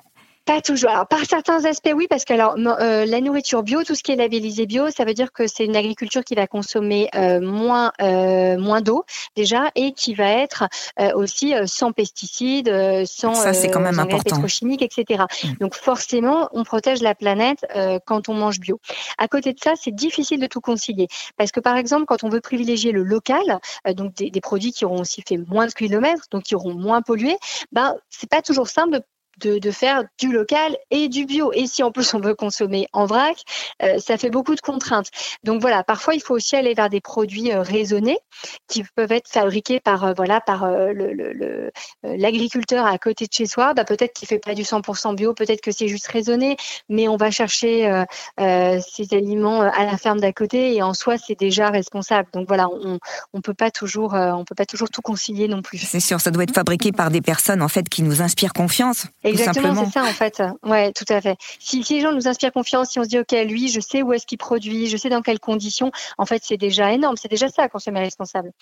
toujours. 0.64 0.90
Alors, 0.90 1.06
par 1.06 1.24
certains 1.24 1.64
aspects, 1.64 1.92
oui, 1.94 2.06
parce 2.08 2.24
que 2.24 2.34
alors, 2.34 2.56
euh, 2.56 3.06
la 3.06 3.20
nourriture 3.20 3.62
bio, 3.62 3.82
tout 3.84 3.94
ce 3.94 4.02
qui 4.02 4.12
est 4.12 4.16
labellisé 4.16 4.66
bio, 4.66 4.90
ça 4.90 5.04
veut 5.04 5.14
dire 5.14 5.32
que 5.32 5.46
c'est 5.46 5.64
une 5.64 5.76
agriculture 5.76 6.24
qui 6.24 6.34
va 6.34 6.46
consommer 6.46 7.08
euh, 7.14 7.40
moins 7.40 7.92
euh, 8.00 8.58
moins 8.58 8.80
d'eau 8.80 9.04
déjà 9.36 9.70
et 9.74 9.92
qui 9.92 10.14
va 10.14 10.28
être 10.28 10.64
euh, 11.00 11.12
aussi 11.14 11.54
euh, 11.54 11.64
sans 11.66 11.92
pesticides, 11.92 12.70
sans 13.06 13.34
ça 13.34 13.52
c'est 13.52 13.70
quand 13.70 13.80
même 13.80 13.98
important, 13.98 14.36
pétrochimiques, 14.36 14.82
etc. 14.82 15.24
Mm. 15.44 15.48
Donc 15.60 15.74
forcément, 15.74 16.48
on 16.52 16.64
protège 16.64 17.02
la 17.02 17.14
planète 17.14 17.64
quand 18.06 18.28
on 18.28 18.34
mange 18.34 18.60
bio. 18.60 18.80
À 19.18 19.28
côté 19.28 19.52
de 19.52 19.58
ça, 19.62 19.72
c'est 19.80 19.94
difficile 19.94 20.40
de 20.40 20.46
tout 20.46 20.60
concilier 20.60 21.08
parce 21.36 21.52
que 21.52 21.60
par 21.60 21.76
exemple, 21.76 22.04
quand 22.06 22.24
on 22.24 22.28
veut 22.28 22.40
privilégier 22.40 22.92
le 22.92 23.02
local, 23.02 23.60
donc 23.94 24.14
des, 24.14 24.30
des, 24.30 24.40
produits 24.40 24.72
qui 24.72 24.84
auront 24.84 25.00
aussi 25.00 25.22
fait 25.26 25.36
moins 25.36 25.66
de 25.66 25.72
kilomètres, 25.72 26.24
donc 26.30 26.44
qui 26.44 26.54
auront 26.54 26.74
moins 26.74 27.02
pollué, 27.02 27.36
ben 27.70 27.96
c'est 28.10 28.28
pas 28.28 28.42
toujours 28.42 28.68
simple 28.68 28.92
de 28.92 29.02
de, 29.40 29.58
de, 29.58 29.70
faire 29.70 30.04
du 30.18 30.32
local 30.32 30.76
et 30.90 31.08
du 31.08 31.26
bio. 31.26 31.52
Et 31.52 31.66
si 31.66 31.82
en 31.82 31.90
plus 31.90 32.12
on 32.14 32.20
veut 32.20 32.34
consommer 32.34 32.86
en 32.92 33.06
vrac, 33.06 33.36
euh, 33.82 33.98
ça 33.98 34.18
fait 34.18 34.30
beaucoup 34.30 34.54
de 34.54 34.60
contraintes. 34.60 35.08
Donc 35.44 35.60
voilà, 35.60 35.82
parfois 35.84 36.14
il 36.14 36.22
faut 36.22 36.34
aussi 36.34 36.56
aller 36.56 36.74
vers 36.74 36.88
des 36.88 37.00
produits 37.00 37.52
euh, 37.52 37.62
raisonnés 37.62 38.18
qui 38.68 38.84
peuvent 38.94 39.12
être 39.12 39.28
fabriqués 39.28 39.80
par 39.80 40.04
euh, 40.04 40.12
voilà 40.16 40.40
par 40.40 40.68
l'agriculteur 42.02 42.84
le, 42.84 42.88
le, 42.88 42.94
à 42.94 42.98
côté 42.98 43.26
de 43.26 43.32
chez 43.32 43.46
soi. 43.46 43.74
Bah, 43.74 43.84
peut-être 43.84 44.12
qu'il 44.12 44.28
fait 44.28 44.38
pas 44.38 44.54
du 44.54 44.62
100% 44.62 45.14
bio, 45.14 45.34
peut-être 45.34 45.60
que 45.60 45.70
c'est 45.70 45.88
juste 45.88 46.06
raisonné, 46.06 46.56
mais 46.88 47.08
on 47.08 47.16
va 47.16 47.30
chercher 47.30 48.04
ces 48.38 49.06
aliments 49.12 49.60
à 49.60 49.84
la 49.84 49.96
ferme 49.96 50.20
d'à 50.20 50.32
côté 50.32 50.74
et 50.74 50.82
en 50.82 50.94
soi 50.94 51.16
c'est 51.18 51.38
déjà 51.38 51.70
responsable. 51.70 52.28
Donc 52.32 52.48
voilà, 52.48 52.68
on, 52.68 52.98
on 53.32 53.40
peut 53.40 53.54
pas 53.54 53.70
toujours 53.70 54.14
on 54.14 54.44
peut 54.44 54.54
pas 54.54 54.66
toujours 54.66 54.90
tout 54.90 55.02
concilier 55.02 55.48
non 55.48 55.62
plus. 55.62 55.78
C'est 55.78 56.00
sûr, 56.00 56.20
ça 56.20 56.30
doit 56.30 56.44
être 56.44 56.54
fabriqué 56.54 56.92
par 56.92 57.10
des 57.10 57.20
personnes 57.20 57.62
en 57.62 57.68
fait 57.68 57.88
qui 57.88 58.02
nous 58.02 58.22
inspirent 58.22 58.52
confiance. 58.52 59.06
Exactement, 59.32 59.84
c'est 59.84 59.90
ça 59.90 60.02
en 60.02 60.12
fait. 60.12 60.42
Ouais, 60.64 60.92
tout 60.92 61.04
à 61.08 61.20
fait. 61.20 61.36
Si, 61.58 61.82
si, 61.82 61.94
les 61.94 62.00
gens 62.00 62.12
nous 62.12 62.28
inspirent 62.28 62.52
confiance, 62.52 62.90
si 62.90 62.98
on 62.98 63.04
se 63.04 63.08
dit 63.08 63.18
ok, 63.18 63.32
lui, 63.46 63.68
je 63.68 63.80
sais 63.80 64.02
où 64.02 64.12
est-ce 64.12 64.26
qu'il 64.26 64.38
produit, 64.38 64.88
je 64.88 64.96
sais 64.96 65.08
dans 65.08 65.22
quelles 65.22 65.40
conditions, 65.40 65.90
en 66.18 66.26
fait, 66.26 66.42
c'est 66.44 66.56
déjà 66.56 66.92
énorme. 66.92 67.16
C'est 67.16 67.30
déjà 67.30 67.48
ça, 67.48 67.68
consommer 67.68 68.00
responsable. 68.00 68.52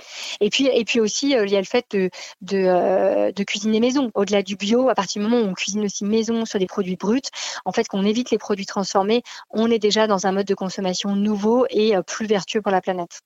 Et 0.41 0.51
puis, 0.51 0.67
et 0.67 0.85
puis 0.85 1.01
aussi, 1.01 1.37
euh, 1.37 1.47
il 1.47 1.53
y 1.53 1.57
a 1.57 1.61
le 1.61 1.67
fait 1.67 1.87
de 1.91 2.11
de, 2.41 2.59
euh, 2.59 3.33
de 3.33 3.45
cuisiner 3.45 3.81
maison. 3.81 4.11
Au-delà 4.15 4.43
du 4.43 4.57
bio, 4.57 4.89
à 4.89 4.95
partir 4.95 5.23
du 5.23 5.29
moment 5.29 5.43
où 5.43 5.51
on 5.51 5.55
cuisine 5.55 5.85
aussi 5.85 6.05
maison 6.05 6.45
sur 6.45 6.59
des 6.59 6.67
produits 6.67 6.97
bruts, 6.97 7.21
en 7.65 7.73
fait, 7.73 7.89
qu'on 7.89 8.05
évite 8.05 8.31
les 8.31 8.39
produits 8.39 8.67
transformés, 8.67 9.23
on 9.51 9.71
est 9.71 9.79
déjà 9.79 10.07
dans 10.07 10.27
un 10.27 10.33
mode 10.33 10.47
de 10.47 10.55
consommation 10.55 11.15
nouveau 11.17 11.67
et 11.71 11.97
euh, 11.97 12.03
plus 12.03 12.27
vertueux 12.27 12.63
pour 12.63 12.73
la 12.73 12.81
planète. 12.81 13.21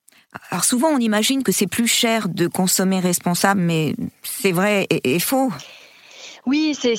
Alors 0.51 0.65
souvent, 0.65 0.89
on 0.89 0.99
imagine 0.99 1.43
que 1.43 1.53
c'est 1.53 1.67
plus 1.67 1.87
cher 1.87 2.29
de 2.29 2.47
consommer 2.47 3.01
responsable, 3.01 3.61
mais 3.61 3.95
c'est 4.23 4.53
vrai 4.53 4.87
et, 4.91 5.15
et 5.15 5.19
faux. 5.21 5.53
Oui, 6.47 6.75
c'est 6.75 6.93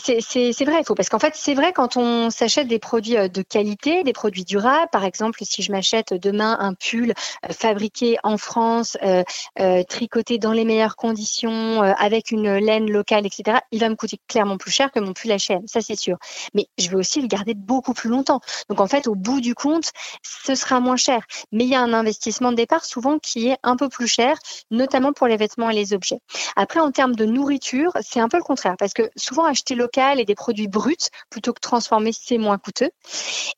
vrai, 0.66 0.80
il 0.80 0.86
faut 0.86 0.96
parce 0.96 1.10
qu'en 1.10 1.20
fait, 1.20 1.34
c'est 1.36 1.54
vrai 1.54 1.72
quand 1.72 1.98
on 1.98 2.32
s'achète 2.32 2.68
des 2.68 2.80
produits 2.80 3.16
euh, 3.16 3.28
de 3.28 3.44
qualité, 3.44 4.04
des 4.04 4.12
produits 4.12 4.44
durables. 4.44 4.90
Par 4.92 5.06
exemple, 5.06 5.40
si 5.44 5.62
je 5.62 5.72
m'achète 5.72 6.16
demain 6.16 6.58
un 6.60 6.74
pull 6.74 7.12
euh, 7.12 7.54
fabriqué 7.54 8.18
en 8.24 8.38
France, 8.38 8.98
euh, 9.04 9.84
tricoté 9.88 10.40
dans 10.40 10.52
les 10.52 10.66
meilleures 10.66 10.96
conditions, 10.96 11.82
avec 11.82 12.32
une 12.32 12.56
laine 12.56 12.90
locale, 12.90 13.28
etc., 13.28 13.60
il 13.72 13.80
va 13.80 13.90
me 13.90 13.96
coûter 13.96 14.20
clairement 14.28 14.58
plus 14.58 14.72
cher 14.72 14.92
que 14.92 15.00
mon 15.00 15.14
pull 15.14 15.30
H&M, 15.30 15.62
ça 15.68 15.82
c'est 15.82 15.96
sûr. 15.96 16.18
Mais 16.56 16.68
je 16.80 16.90
vais 16.90 16.96
aussi 16.96 17.22
le 17.22 17.28
garder 17.28 17.54
beaucoup 17.54 17.94
plus 17.94 18.10
longtemps. 18.10 18.40
Donc 18.70 18.82
en 18.82 18.88
fait, 18.88 19.08
au 19.08 19.14
bout 19.14 19.42
du 19.42 19.54
compte, 19.54 19.92
ce 20.24 20.56
sera 20.56 20.80
moins 20.80 20.98
cher. 20.98 21.22
Mais 21.52 21.66
il 21.66 21.70
y 21.70 21.76
a 21.76 21.82
un 21.82 21.94
investissement 21.94 22.52
de 22.52 22.58
départ 22.58 22.84
souvent 22.84 23.20
qui 23.20 23.50
est 23.50 23.58
un 23.62 23.76
peu 23.76 23.90
plus 23.90 24.08
cher, 24.08 24.38
notamment 24.72 25.14
pour 25.14 25.28
les 25.28 25.38
vêtements 25.38 25.70
et 25.70 25.76
les 25.76 25.94
objets. 25.94 26.20
Après, 26.56 26.80
en 26.80 26.92
termes 26.92 27.16
de 27.16 27.26
nourriture, 27.26 27.92
c'est 28.02 28.20
un 28.20 28.28
peu 28.28 28.38
le 28.38 28.44
contraire 28.44 28.76
parce 28.80 28.94
que 28.94 29.10
souvent 29.16 29.35
acheter 29.44 29.76
local 29.76 30.20
et 30.20 30.26
des 30.26 30.36
produits 30.36 30.68
bruts 30.68 31.10
plutôt 31.30 31.52
que 31.52 31.60
transformer, 31.60 32.12
c'est 32.14 32.38
moins 32.38 32.58
coûteux. 32.58 32.92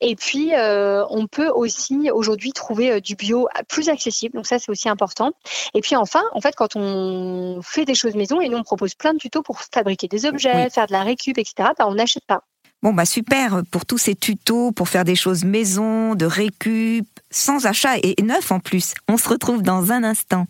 Et 0.02 0.16
puis, 0.16 0.54
euh, 0.56 1.06
on 1.10 1.28
peut 1.28 1.50
aussi 1.50 2.10
aujourd'hui 2.12 2.52
trouver 2.54 2.92
euh, 2.92 3.00
du 3.00 3.16
bio 3.16 3.48
plus 3.70 3.90
accessible. 3.90 4.36
Donc 4.36 4.48
ça, 4.48 4.58
c'est 4.60 4.72
aussi 4.72 4.90
important. 4.90 5.32
Et 5.74 5.82
puis 5.82 5.96
enfin, 5.96 6.24
en 6.34 6.42
fait, 6.42 6.56
quand 6.56 6.76
on 6.76 7.62
fait 7.62 7.86
des 7.86 7.96
choses 7.96 8.16
maison, 8.16 8.42
et 8.42 8.50
nous 8.50 8.58
on 8.58 8.64
propose 8.64 8.96
plein 8.96 9.14
de 9.14 9.20
tutos 9.20 9.44
pour 9.44 9.62
fabriquer 9.62 10.08
des 10.08 10.26
objets, 10.26 10.70
faire 10.70 10.88
de 10.88 10.94
la 10.94 11.04
récup, 11.04 11.38
etc. 11.38 11.70
Bah, 11.78 11.86
on 11.88 11.96
n'achète 11.96 12.26
pas. 12.26 12.44
Bon 12.84 12.94
bah 12.94 13.06
super 13.06 13.64
pour 13.72 13.88
tous 13.88 13.98
ces 13.98 14.14
tutos 14.14 14.72
pour 14.72 14.88
faire 14.88 15.04
des 15.04 15.16
choses 15.16 15.44
maison, 15.44 16.14
de 16.14 16.28
récup, 16.28 17.08
sans 17.32 17.66
achat 17.66 17.98
et 18.04 18.16
neuf 18.22 18.52
en 18.52 18.60
plus. 18.60 18.94
On 19.08 19.18
se 19.18 19.28
retrouve 19.30 19.64
dans 19.64 19.92
un 19.92 20.04
instant. 20.04 20.46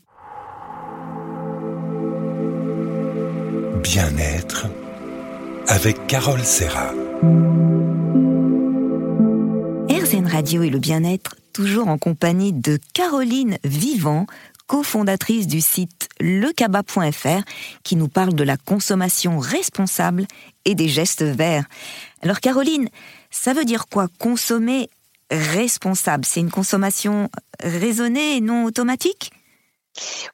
Bien-être 3.81 4.67
avec 5.67 6.07
Carole 6.07 6.43
Serra. 6.43 6.93
RZN 9.89 10.27
Radio 10.27 10.63
et 10.63 10.69
le 10.69 10.79
bien-être, 10.79 11.35
toujours 11.53 11.89
en 11.89 11.97
compagnie 11.97 12.53
de 12.53 12.79
Caroline 12.93 13.57
Vivant, 13.63 14.27
cofondatrice 14.67 15.47
du 15.47 15.61
site 15.61 16.07
lecaba.fr, 16.19 17.43
qui 17.83 17.95
nous 17.95 18.07
parle 18.07 18.33
de 18.33 18.43
la 18.43 18.57
consommation 18.57 19.39
responsable 19.39 20.25
et 20.65 20.75
des 20.75 20.87
gestes 20.87 21.23
verts. 21.23 21.65
Alors 22.21 22.39
Caroline, 22.39 22.89
ça 23.29 23.53
veut 23.53 23.65
dire 23.65 23.87
quoi 23.87 24.07
consommer 24.19 24.89
responsable? 25.31 26.25
C'est 26.25 26.39
une 26.39 26.51
consommation 26.51 27.29
raisonnée 27.61 28.37
et 28.37 28.41
non 28.41 28.63
automatique? 28.63 29.31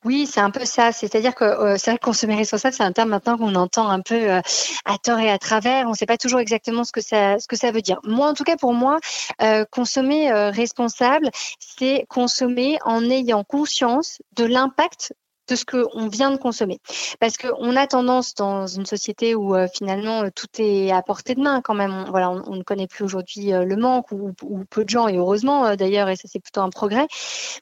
Oui, 0.06 0.28
c'est 0.28 0.40
un 0.40 0.52
peu 0.52 0.66
ça. 0.66 0.92
C'est-à-dire 0.92 1.36
que 1.36 1.44
euh, 1.44 1.76
que 1.78 2.00
consommer 2.00 2.36
responsable, 2.36 2.76
c'est 2.76 2.84
un 2.84 2.92
terme 2.92 3.10
maintenant 3.10 3.38
qu'on 3.38 3.56
entend 3.56 3.90
un 3.90 4.02
peu 4.02 4.32
euh, 4.32 4.42
à 4.86 4.98
tort 4.98 5.20
et 5.20 5.30
à 5.30 5.38
travers. 5.38 5.86
On 5.88 5.92
ne 5.92 5.96
sait 5.96 6.06
pas 6.06 6.18
toujours 6.18 6.40
exactement 6.40 6.84
ce 6.84 6.92
que 6.92 7.02
ça, 7.02 7.40
ce 7.40 7.48
que 7.48 7.56
ça 7.56 7.72
veut 7.72 7.82
dire. 7.82 8.00
Moi, 8.04 8.28
en 8.28 8.34
tout 8.34 8.44
cas, 8.44 8.58
pour 8.58 8.74
moi, 8.74 9.00
euh, 9.42 9.66
consommer 9.72 10.32
responsable, 10.52 11.30
c'est 11.60 12.06
consommer 12.10 12.78
en 12.86 13.10
ayant 13.10 13.44
conscience 13.44 14.22
de 14.36 14.46
l'impact 14.46 15.14
de 15.50 15.56
ce 15.56 15.66
qu'on 15.66 16.08
vient 16.08 16.32
de 16.32 16.38
consommer. 16.38 16.80
Parce 17.20 17.38
qu'on 17.38 17.76
a 17.76 17.86
tendance 17.86 18.34
dans 18.34 18.66
une 18.66 18.86
société 18.86 19.36
où 19.36 19.56
finalement 19.74 20.30
tout 20.30 20.48
est 20.58 20.92
à 20.92 21.02
portée 21.02 21.36
de 21.36 21.42
main 21.42 21.62
quand 21.62 21.74
même. 21.74 21.94
On, 21.94 22.10
voilà, 22.10 22.32
on, 22.32 22.56
ne 22.56 22.64
connaît 22.64 22.88
plus 22.88 23.04
aujourd'hui 23.04 23.52
le 23.52 23.76
manque 23.76 24.12
ou, 24.12 24.34
peu 24.70 24.86
de 24.86 24.90
gens, 24.90 25.08
et 25.10 25.18
heureusement 25.18 25.76
d'ailleurs, 25.76 26.08
et 26.08 26.16
ça 26.16 26.30
c'est 26.32 26.40
plutôt 26.40 26.62
un 26.62 26.70
progrès. 26.70 27.08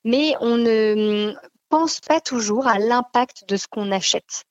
Mais 0.04 0.36
on 0.42 0.58
ne 0.58 1.34
pense 1.72 2.02
pas 2.02 2.20
toujours 2.20 2.68
à 2.68 2.78
l'impact 2.78 3.48
de 3.48 3.56
ce 3.56 3.68
qu'on 3.68 3.92
achète. 3.92 4.44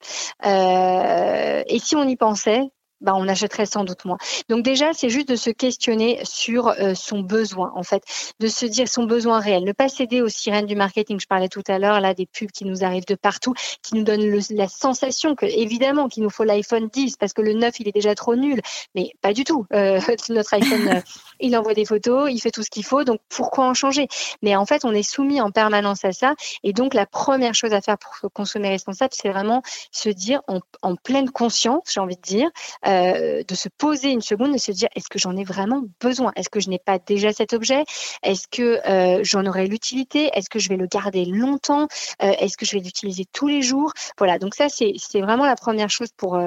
Euh, 0.45 1.63
et 1.67 1.79
si 1.79 1.95
on 1.95 2.09
y 2.09 2.17
pensait, 2.17 2.63
bah, 3.01 3.13
on 3.17 3.29
achèterait 3.29 3.67
sans 3.67 3.85
doute 3.85 4.05
moins. 4.05 4.19
Donc 4.49 4.63
déjà, 4.63 4.93
c'est 4.93 5.09
juste 5.09 5.29
de 5.29 5.37
se 5.37 5.51
questionner 5.51 6.21
sur 6.25 6.69
euh, 6.69 6.95
son 6.95 7.21
besoin, 7.21 7.73
en 7.75 7.83
fait, 7.83 8.03
de 8.41 8.49
se 8.49 8.67
dire 8.67 8.89
son 8.89 9.05
besoin 9.05 9.41
réel, 9.41 9.65
ne 9.65 9.73
pas 9.73 9.89
céder 9.89 10.23
aux 10.23 10.29
sirènes 10.29 10.67
du 10.67 10.77
marketing. 10.77 11.19
Je 11.21 11.27
parlais 11.27 11.49
tout 11.49 11.63
à 11.69 11.79
l'heure 11.79 12.01
là 12.01 12.15
des 12.15 12.27
pubs 12.27 12.51
qui 12.51 12.65
nous 12.65 12.85
arrivent 12.85 13.07
de 13.07 13.15
partout, 13.15 13.55
qui 13.83 13.95
nous 13.95 14.05
donnent 14.05 14.41
la 14.51 14.69
sensation 14.69 15.35
que 15.35 15.47
évidemment 15.47 16.09
qu'il 16.09 16.23
nous 16.23 16.31
faut 16.31 16.45
l'iPhone 16.45 16.89
10 16.93 17.17
parce 17.17 17.33
que 17.33 17.43
le 17.43 17.55
9 17.55 17.81
il 17.81 17.89
est 17.89 17.93
déjà 17.93 18.15
trop 18.15 18.37
nul, 18.37 18.61
mais 18.95 19.13
pas 19.23 19.33
du 19.33 19.45
tout. 19.45 19.67
Euh, 19.73 20.01
notre 20.29 20.55
iPhone, 20.55 20.89
euh, 20.89 21.01
il 21.41 21.57
envoie 21.57 21.75
des 21.75 21.85
photos, 21.85 22.31
il 22.31 22.39
fait 22.39 22.51
tout 22.51 22.63
ce 22.63 22.71
qu'il 22.71 22.85
faut, 22.85 23.05
donc 23.05 23.21
pourquoi 23.29 23.67
en 23.67 23.75
changer? 23.75 24.09
Mais 24.43 24.57
en 24.57 24.67
fait, 24.67 24.85
on 24.85 24.93
est 24.93 25.03
soumis 25.03 25.41
en 25.41 25.51
permanence 25.51 26.05
à 26.05 26.13
ça, 26.13 26.35
et 26.65 26.73
donc 26.73 26.95
la 26.95 27.07
première 27.07 27.55
chose 27.55 27.73
à 27.73 27.81
faire 27.81 27.97
pour 27.99 28.31
consommer 28.33 28.69
responsable, 28.69 29.13
c'est 29.15 29.31
vraiment 29.31 29.63
se 29.91 30.09
dire 30.09 30.43
en, 30.49 30.61
en 30.83 30.97
pleine 30.97 31.31
conscience, 31.31 31.83
j'ai 31.93 32.01
envie 32.01 32.17
de 32.17 32.23
dire. 32.23 32.51
Euh, 32.87 32.90
de 32.91 33.55
se 33.55 33.69
poser 33.69 34.11
une 34.11 34.21
seconde 34.21 34.55
et 34.55 34.59
se 34.59 34.73
dire 34.73 34.89
est-ce 34.95 35.09
que 35.09 35.19
j'en 35.19 35.37
ai 35.37 35.45
vraiment 35.45 35.83
besoin? 36.01 36.33
Est-ce 36.37 36.49
que 36.49 36.61
je 36.61 36.69
n'ai 36.69 36.79
pas 36.79 36.99
déjà 36.99 37.33
cet 37.33 37.53
objet? 37.53 37.85
Est-ce 38.23 38.47
que 38.49 38.81
euh, 38.89 39.21
j'en 39.23 39.47
aurai 39.47 39.67
l'utilité? 39.67 40.31
Est-ce 40.35 40.51
que 40.51 40.59
je 40.59 40.69
vais 40.69 40.77
le 40.77 40.87
garder 40.87 41.25
longtemps? 41.25 41.89
Euh, 42.23 42.33
Est-ce 42.39 42.57
que 42.57 42.67
je 42.67 42.77
vais 42.77 42.83
l'utiliser 42.83 43.25
tous 43.33 43.49
les 43.49 43.63
jours? 43.63 43.93
Voilà, 44.19 44.39
donc 44.39 44.55
ça 44.55 44.69
c'est 44.69 45.21
vraiment 45.21 45.47
la 45.47 45.57
première 45.57 45.91
chose 45.91 46.11
pour 46.17 46.39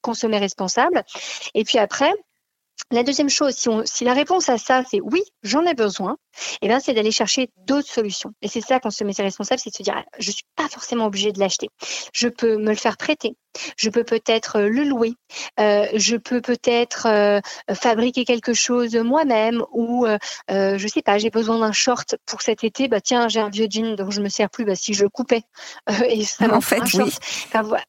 consommer 0.00 0.38
responsable. 0.38 1.02
Et 1.54 1.64
puis 1.64 1.78
après, 1.78 2.12
la 2.90 3.02
deuxième 3.02 3.30
chose, 3.30 3.54
si, 3.54 3.68
on, 3.68 3.82
si, 3.86 4.04
la 4.04 4.12
réponse 4.12 4.48
à 4.48 4.58
ça, 4.58 4.82
c'est 4.88 5.00
oui, 5.00 5.22
j'en 5.42 5.64
ai 5.64 5.74
besoin, 5.74 6.16
eh 6.60 6.68
bien, 6.68 6.80
c'est 6.80 6.92
d'aller 6.92 7.10
chercher 7.10 7.50
d'autres 7.66 7.88
solutions. 7.88 8.32
Et 8.42 8.48
c'est 8.48 8.60
ça 8.60 8.80
qu'on 8.80 8.90
se 8.90 9.02
met 9.04 9.12
responsable, 9.18 9.60
c'est 9.60 9.70
de 9.70 9.76
se 9.76 9.82
dire, 9.82 9.94
ah, 9.96 10.04
je 10.18 10.30
suis 10.30 10.44
pas 10.56 10.68
forcément 10.68 11.06
obligé 11.06 11.32
de 11.32 11.40
l'acheter. 11.40 11.68
Je 12.12 12.28
peux 12.28 12.56
me 12.56 12.70
le 12.70 12.76
faire 12.76 12.96
prêter. 12.96 13.34
Je 13.76 13.90
peux 13.90 14.04
peut-être 14.04 14.56
euh, 14.56 14.68
le 14.68 14.84
louer. 14.84 15.14
Euh, 15.60 15.86
je 15.94 16.16
peux 16.16 16.40
peut-être 16.40 17.06
euh, 17.06 17.40
fabriquer 17.74 18.24
quelque 18.24 18.54
chose 18.54 18.94
moi-même 18.96 19.62
ou, 19.72 20.06
euh, 20.06 20.18
je 20.48 20.86
sais 20.88 21.02
pas, 21.02 21.18
j'ai 21.18 21.30
besoin 21.30 21.58
d'un 21.58 21.72
short 21.72 22.16
pour 22.26 22.42
cet 22.42 22.64
été. 22.64 22.88
Bah 22.88 23.00
tiens, 23.00 23.28
j'ai 23.28 23.40
un 23.40 23.50
vieux 23.50 23.66
jean 23.70 23.94
dont 23.94 24.10
je 24.10 24.20
me 24.20 24.28
sers 24.28 24.48
plus. 24.50 24.64
Bah 24.64 24.74
si 24.74 24.94
je 24.94 25.04
le 25.04 25.10
coupais 25.10 25.42
et 26.08 26.24
ça 26.24 26.52
en 26.54 26.60
fait, 26.60 26.82
oui. 26.94 27.12
Enfin, 27.46 27.62
voilà, 27.62 27.84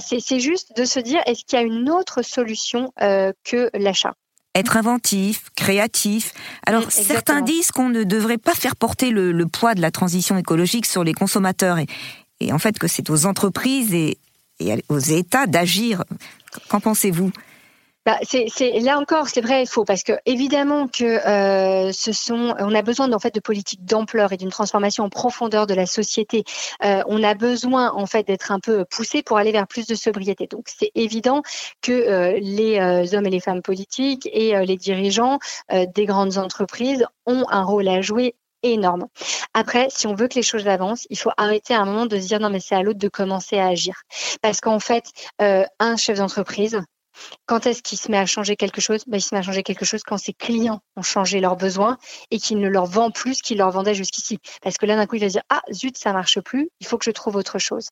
c'est 0.00 0.40
juste 0.40 0.76
de 0.76 0.84
se 0.84 1.00
dire, 1.00 1.20
est-ce 1.26 1.44
qu'il 1.44 1.58
y 1.58 1.62
a 1.62 1.64
une 1.64 1.90
autre 1.90 2.22
solution 2.22 2.92
que 2.98 3.70
l'achat? 3.74 4.14
Être 4.54 4.78
inventif, 4.78 5.50
créatif. 5.54 6.32
Alors 6.66 6.86
mm, 6.86 6.90
certains 6.90 7.42
disent 7.42 7.72
qu'on 7.72 7.90
ne 7.90 8.04
devrait 8.04 8.38
pas 8.38 8.54
faire 8.54 8.74
porter 8.74 9.10
le, 9.10 9.30
le, 9.30 9.46
poids 9.46 9.74
de 9.74 9.82
la 9.82 9.90
transition 9.90 10.38
écologique 10.38 10.86
sur 10.86 11.04
les 11.04 11.12
consommateurs 11.12 11.78
et, 11.78 11.86
et 12.40 12.54
en 12.54 12.58
fait 12.58 12.78
que 12.78 12.88
c'est 12.88 13.10
aux 13.10 13.26
entreprises 13.26 13.92
et, 13.92 14.16
et 14.60 14.82
aux 14.88 14.98
États 14.98 15.46
d'agir. 15.46 16.04
Qu'en 16.68 16.80
pensez-vous? 16.80 17.32
Bah, 18.06 18.18
c'est, 18.22 18.48
là 18.82 19.00
encore, 19.00 19.28
c'est 19.28 19.40
vrai 19.40 19.64
et 19.64 19.66
faux 19.66 19.84
parce 19.84 20.04
que 20.04 20.12
évidemment 20.26 20.86
que 20.86 21.04
euh, 21.04 21.90
ce 21.90 22.12
sont, 22.12 22.54
on 22.56 22.72
a 22.72 22.82
besoin 22.82 23.12
en 23.12 23.18
fait 23.18 23.34
de 23.34 23.40
politiques 23.40 23.84
d'ampleur 23.84 24.32
et 24.32 24.36
d'une 24.36 24.50
transformation 24.50 25.02
en 25.02 25.08
profondeur 25.08 25.66
de 25.66 25.74
la 25.74 25.86
société. 25.86 26.44
Euh, 26.84 27.02
on 27.08 27.24
a 27.24 27.34
besoin 27.34 27.90
en 27.92 28.06
fait 28.06 28.24
d'être 28.24 28.52
un 28.52 28.60
peu 28.60 28.84
poussé 28.84 29.24
pour 29.24 29.38
aller 29.38 29.50
vers 29.50 29.66
plus 29.66 29.88
de 29.88 29.96
sobriété. 29.96 30.46
Donc 30.46 30.66
c'est 30.68 30.92
évident 30.94 31.42
que 31.82 31.90
euh, 31.90 32.38
les 32.40 32.78
euh, 32.78 33.16
hommes 33.16 33.26
et 33.26 33.30
les 33.30 33.40
femmes 33.40 33.60
politiques 33.60 34.28
et 34.32 34.54
les 34.64 34.76
dirigeants 34.76 35.40
des 35.72 36.06
grandes 36.06 36.38
entreprises 36.38 37.04
ont 37.26 37.44
un 37.50 37.64
rôle 37.64 37.88
à 37.88 38.02
jouer 38.02 38.36
énorme. 38.62 39.08
Après, 39.52 39.88
si 39.90 40.06
on 40.06 40.14
veut 40.14 40.28
que 40.28 40.36
les 40.36 40.42
choses 40.42 40.68
avancent, 40.68 41.06
il 41.10 41.18
faut 41.18 41.30
arrêter 41.36 41.74
à 41.74 41.80
un 41.80 41.86
moment 41.86 42.06
de 42.06 42.20
se 42.20 42.26
dire 42.28 42.38
non 42.38 42.50
mais 42.50 42.60
c'est 42.60 42.76
à 42.76 42.82
l'autre 42.82 43.00
de 43.00 43.08
commencer 43.08 43.58
à 43.58 43.66
agir. 43.66 44.02
Parce 44.42 44.60
qu'en 44.60 44.78
fait, 44.78 45.04
un 45.40 45.96
chef 45.96 46.18
d'entreprise, 46.18 46.80
quand 47.46 47.66
est-ce 47.66 47.82
qu'il 47.82 47.98
se 47.98 48.10
met 48.10 48.18
à 48.18 48.26
changer 48.26 48.56
quelque 48.56 48.80
chose? 48.80 49.02
Ben, 49.06 49.18
Il 49.18 49.20
se 49.20 49.34
met 49.34 49.40
à 49.40 49.42
changer 49.42 49.62
quelque 49.62 49.84
chose 49.84 50.02
quand 50.02 50.18
ses 50.18 50.32
clients 50.32 50.80
ont 50.96 51.02
changé 51.02 51.40
leurs 51.40 51.56
besoins 51.56 51.98
et 52.30 52.38
qu'il 52.38 52.58
ne 52.58 52.68
leur 52.68 52.86
vend 52.86 53.10
plus 53.10 53.36
ce 53.36 53.42
qu'il 53.42 53.58
leur 53.58 53.70
vendait 53.70 53.94
jusqu'ici. 53.94 54.38
Parce 54.62 54.76
que 54.76 54.86
là, 54.86 54.96
d'un 54.96 55.06
coup, 55.06 55.16
il 55.16 55.20
va 55.20 55.28
se 55.28 55.32
dire 55.32 55.42
Ah, 55.48 55.62
zut, 55.72 55.96
ça 55.96 56.12
marche 56.12 56.40
plus, 56.40 56.70
il 56.80 56.86
faut 56.86 56.98
que 56.98 57.04
je 57.04 57.10
trouve 57.10 57.36
autre 57.36 57.58
chose. 57.58 57.88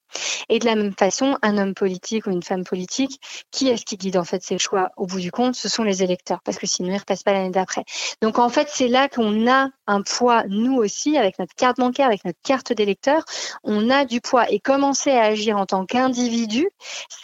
Et 0.48 0.58
de 0.58 0.66
la 0.66 0.74
même 0.74 0.94
façon, 0.98 1.36
un 1.42 1.58
homme 1.58 1.74
politique 1.74 2.26
ou 2.26 2.30
une 2.30 2.42
femme 2.42 2.64
politique, 2.64 3.20
qui 3.50 3.68
est-ce 3.68 3.84
qui 3.84 3.96
guide 3.96 4.16
en 4.16 4.24
fait 4.24 4.42
ses 4.42 4.58
choix 4.58 4.90
au 4.96 5.06
bout 5.06 5.20
du 5.20 5.30
compte? 5.30 5.54
Ce 5.54 5.68
sont 5.68 5.82
les 5.82 6.02
électeurs, 6.02 6.40
parce 6.44 6.58
que 6.58 6.66
sinon, 6.66 6.88
ils 6.88 6.94
ne 6.94 6.98
repassent 6.98 7.22
pas 7.22 7.32
l'année 7.32 7.50
d'après. 7.50 7.84
Donc, 8.22 8.38
en 8.38 8.48
fait, 8.48 8.68
c'est 8.70 8.88
là 8.88 9.08
qu'on 9.08 9.50
a 9.50 9.68
un 9.86 10.02
poids, 10.02 10.44
nous 10.48 10.76
aussi, 10.76 11.16
avec 11.16 11.38
notre 11.38 11.54
carte 11.54 11.78
bancaire, 11.78 12.06
avec 12.06 12.24
notre 12.24 12.38
carte 12.42 12.72
d'électeur, 12.72 13.24
on 13.62 13.90
a 13.90 14.04
du 14.04 14.20
poids. 14.20 14.50
Et 14.50 14.60
commencer 14.60 15.10
à 15.10 15.24
agir 15.24 15.56
en 15.56 15.66
tant 15.66 15.86
qu'individu, 15.86 16.68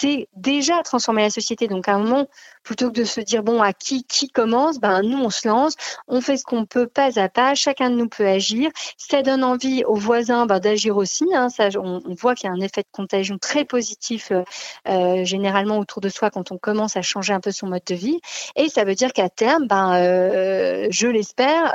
c'est 0.00 0.28
déjà 0.34 0.82
transformer 0.82 1.22
la 1.22 1.30
société. 1.30 1.68
Donc, 1.68 1.88
moment, 1.98 2.28
plutôt 2.62 2.88
que 2.88 3.00
de 3.00 3.04
se 3.04 3.20
dire 3.20 3.42
bon 3.42 3.62
à 3.62 3.72
qui 3.72 4.04
qui 4.04 4.28
commence, 4.28 4.78
ben 4.78 5.02
nous 5.02 5.18
on 5.18 5.30
se 5.30 5.48
lance, 5.48 5.74
on 6.08 6.20
fait 6.20 6.36
ce 6.36 6.44
qu'on 6.44 6.64
peut 6.66 6.86
pas 6.86 7.18
à 7.18 7.28
pas, 7.28 7.54
chacun 7.54 7.90
de 7.90 7.96
nous 7.96 8.08
peut 8.08 8.26
agir. 8.26 8.70
Ça 8.96 9.22
donne 9.22 9.44
envie 9.44 9.84
aux 9.84 9.96
voisins 9.96 10.46
ben, 10.46 10.60
d'agir 10.60 10.96
aussi. 10.96 11.26
Hein, 11.34 11.48
ça, 11.48 11.68
on, 11.78 12.00
voit 12.14 12.34
qu'il 12.34 12.48
y 12.48 12.52
a 12.52 12.54
un 12.54 12.60
effet 12.60 12.82
de 12.82 12.88
contagion 12.92 13.38
très 13.38 13.64
positif 13.64 14.30
euh, 14.30 14.42
euh, 14.88 15.24
généralement 15.24 15.78
autour 15.78 16.00
de 16.00 16.08
soi 16.08 16.30
quand 16.30 16.52
on 16.52 16.58
commence 16.58 16.96
à 16.96 17.02
changer 17.02 17.32
un 17.32 17.40
peu 17.40 17.50
son 17.50 17.66
mode 17.66 17.82
de 17.86 17.94
vie. 17.94 18.20
Et 18.56 18.68
ça 18.68 18.84
veut 18.84 18.94
dire 18.94 19.12
qu'à 19.12 19.28
terme, 19.28 19.66
ben, 19.66 19.94
euh, 19.94 20.88
je 20.90 21.06
l'espère, 21.06 21.72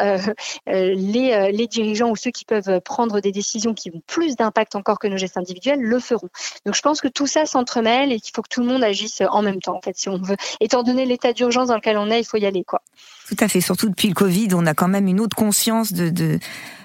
les, 0.68 1.52
les 1.52 1.68
dirigeants 1.68 2.10
ou 2.10 2.16
ceux 2.16 2.32
qui 2.32 2.46
peuvent 2.46 2.82
prendre 2.82 3.20
des 3.20 3.32
décisions 3.32 3.74
qui 3.74 3.92
ont 3.92 4.02
plus 4.08 4.36
d'impact 4.36 4.76
encore 4.76 5.00
que 5.00 5.08
nos 5.08 5.18
gestes 5.18 5.38
individuels 5.38 5.80
le 5.80 6.00
feront. 6.00 6.30
Donc 6.66 6.76
je 6.76 6.82
pense 6.82 7.02
que 7.02 7.08
tout 7.08 7.28
ça 7.28 7.46
s'entremêle 7.46 8.12
et 8.12 8.20
qu'il 8.20 8.34
faut 8.36 8.42
que 8.42 8.50
tout 8.50 8.62
le 8.62 8.68
monde 8.68 8.84
agisse 8.84 9.22
en 9.30 9.42
même 9.42 9.60
temps, 9.60 9.76
en 9.76 9.82
fait, 9.82 9.98
si 9.98 10.10
on 10.10 10.18
veut. 10.18 10.38
Étant 10.76 10.84
donné 10.84 11.06
l'état 11.06 11.32
d'urgence 11.32 11.70
dans 11.70 11.76
lequel 11.76 11.98
on 11.98 12.12
est, 12.12 12.20
il 12.20 12.26
faut 12.26 12.36
y 12.36 12.46
aller, 12.46 12.66
quoi. 12.66 12.82
Tout 13.30 13.38
à 13.40 13.48
fait. 13.48 13.62
Surtout 13.62 13.88
depuis 13.88 14.10
le 14.10 14.14
Covid, 14.14 14.50
on 14.56 14.66
a 14.66 14.74
quand 14.74 14.90
même 14.90 15.08
une 15.08 15.22
autre 15.22 15.38
conscience 15.38 15.94
de, 15.94 16.10
de, 16.10 16.38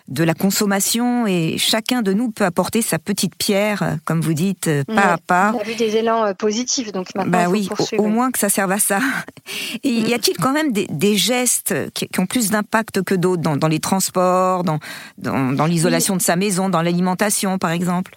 de 0.06 0.22
la 0.22 0.32
consommation 0.32 1.26
et 1.26 1.58
chacun 1.58 2.00
de 2.00 2.12
nous 2.12 2.30
peut 2.30 2.44
apporter 2.44 2.82
sa 2.82 3.00
petite 3.00 3.34
pierre, 3.34 3.96
comme 4.04 4.20
vous 4.20 4.32
dites, 4.32 4.70
pas 4.86 5.14
à 5.14 5.18
pas. 5.18 5.52
On 5.56 5.58
a 5.58 5.64
vu 5.64 5.74
des 5.74 5.96
élans 5.96 6.24
euh, 6.24 6.34
positifs, 6.34 6.92
donc 6.92 7.12
maintenant. 7.16 7.32
Bah 7.32 7.48
oui, 7.48 7.68
au, 7.98 8.06
moins 8.06 8.30
que 8.30 8.38
ça 8.38 8.48
serve 8.48 8.70
à 8.70 8.78
ça. 8.78 9.00
Et 9.82 9.90
y 9.90 10.14
a-t-il 10.14 10.36
quand 10.36 10.52
même 10.52 10.70
des, 10.70 10.86
des 10.86 11.16
gestes 11.16 11.74
qui, 11.92 12.08
ont 12.20 12.26
plus 12.26 12.50
d'impact 12.50 13.02
que 13.02 13.16
d'autres 13.16 13.42
dans, 13.42 13.56
dans, 13.56 13.66
les 13.66 13.80
transports, 13.80 14.62
dans, 14.62 14.78
dans, 15.18 15.50
dans 15.50 15.66
l'isolation 15.66 16.16
de 16.16 16.22
sa 16.22 16.36
maison, 16.36 16.68
dans 16.68 16.82
l'alimentation, 16.82 17.58
par 17.58 17.72
exemple? 17.72 18.14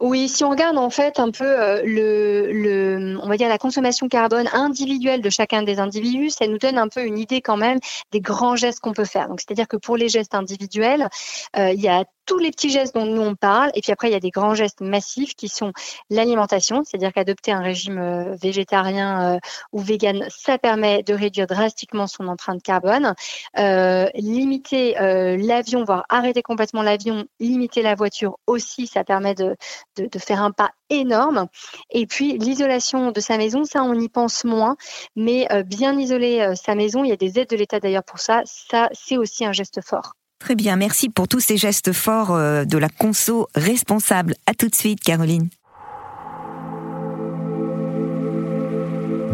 Oui, 0.00 0.28
si 0.28 0.44
on 0.44 0.50
regarde 0.50 0.76
en 0.76 0.90
fait 0.90 1.18
un 1.18 1.30
peu 1.30 1.44
euh, 1.44 1.82
le, 1.82 2.52
le, 2.52 3.18
on 3.22 3.28
va 3.28 3.38
dire 3.38 3.48
la 3.48 3.56
consommation 3.56 4.08
carbone 4.08 4.46
individuelle 4.52 5.22
de 5.22 5.30
chacun 5.30 5.62
des 5.62 5.78
individus, 5.78 6.30
ça 6.30 6.46
nous 6.46 6.58
donne 6.58 6.76
un 6.76 6.88
peu 6.88 7.04
une 7.06 7.16
idée 7.16 7.40
quand 7.40 7.56
même 7.56 7.78
des 8.12 8.20
grands 8.20 8.56
gestes 8.56 8.80
qu'on 8.80 8.92
peut 8.92 9.06
faire. 9.06 9.28
Donc 9.28 9.40
c'est-à-dire 9.40 9.66
que 9.66 9.78
pour 9.78 9.96
les 9.96 10.10
gestes 10.10 10.34
individuels, 10.34 11.08
euh, 11.56 11.72
il 11.72 11.80
y 11.80 11.88
a 11.88 12.04
tous 12.26 12.38
les 12.38 12.50
petits 12.50 12.70
gestes 12.70 12.94
dont 12.94 13.06
nous 13.06 13.22
on 13.22 13.34
parle. 13.34 13.70
Et 13.74 13.80
puis 13.80 13.92
après, 13.92 14.08
il 14.08 14.12
y 14.12 14.16
a 14.16 14.20
des 14.20 14.30
grands 14.30 14.54
gestes 14.54 14.80
massifs 14.80 15.34
qui 15.34 15.48
sont 15.48 15.72
l'alimentation, 16.10 16.82
c'est-à-dire 16.84 17.12
qu'adopter 17.12 17.52
un 17.52 17.60
régime 17.60 17.98
euh, 17.98 18.34
végétarien 18.42 19.36
euh, 19.36 19.38
ou 19.72 19.80
vegan, 19.80 20.26
ça 20.28 20.58
permet 20.58 21.02
de 21.02 21.14
réduire 21.14 21.46
drastiquement 21.46 22.06
son 22.06 22.26
empreinte 22.28 22.62
carbone. 22.62 23.14
Euh, 23.58 24.08
limiter 24.14 24.94
l'avion, 25.38 25.84
voire 25.84 26.04
arrêter 26.08 26.42
complètement 26.42 26.82
l'avion, 26.82 27.24
limiter 27.38 27.82
la 27.82 27.94
voiture 27.94 28.38
aussi, 28.46 28.86
ça 28.86 29.04
permet 29.04 29.34
de, 29.34 29.56
de, 29.96 30.08
de 30.10 30.18
faire 30.18 30.42
un 30.42 30.52
pas 30.52 30.70
énorme. 30.90 31.46
Et 31.90 32.06
puis 32.06 32.38
l'isolation 32.38 33.12
de 33.12 33.20
sa 33.20 33.38
maison, 33.38 33.64
ça 33.64 33.82
on 33.82 33.94
y 33.94 34.08
pense 34.08 34.44
moins, 34.44 34.76
mais 35.14 35.48
bien 35.66 35.98
isoler 35.98 36.52
sa 36.54 36.74
maison, 36.74 37.04
il 37.04 37.10
y 37.10 37.12
a 37.12 37.16
des 37.16 37.38
aides 37.38 37.50
de 37.50 37.56
l'État 37.56 37.80
d'ailleurs 37.80 38.04
pour 38.04 38.18
ça, 38.18 38.42
ça 38.44 38.88
c'est 38.92 39.16
aussi 39.16 39.44
un 39.44 39.52
geste 39.52 39.80
fort. 39.82 40.12
Très 40.38 40.54
bien, 40.54 40.76
merci 40.76 41.08
pour 41.08 41.28
tous 41.28 41.40
ces 41.40 41.56
gestes 41.56 41.92
forts 41.92 42.32
euh, 42.32 42.64
de 42.64 42.78
la 42.78 42.88
conso 42.88 43.48
responsable. 43.54 44.34
À 44.46 44.54
tout 44.54 44.68
de 44.68 44.74
suite, 44.74 45.00
Caroline. 45.00 45.48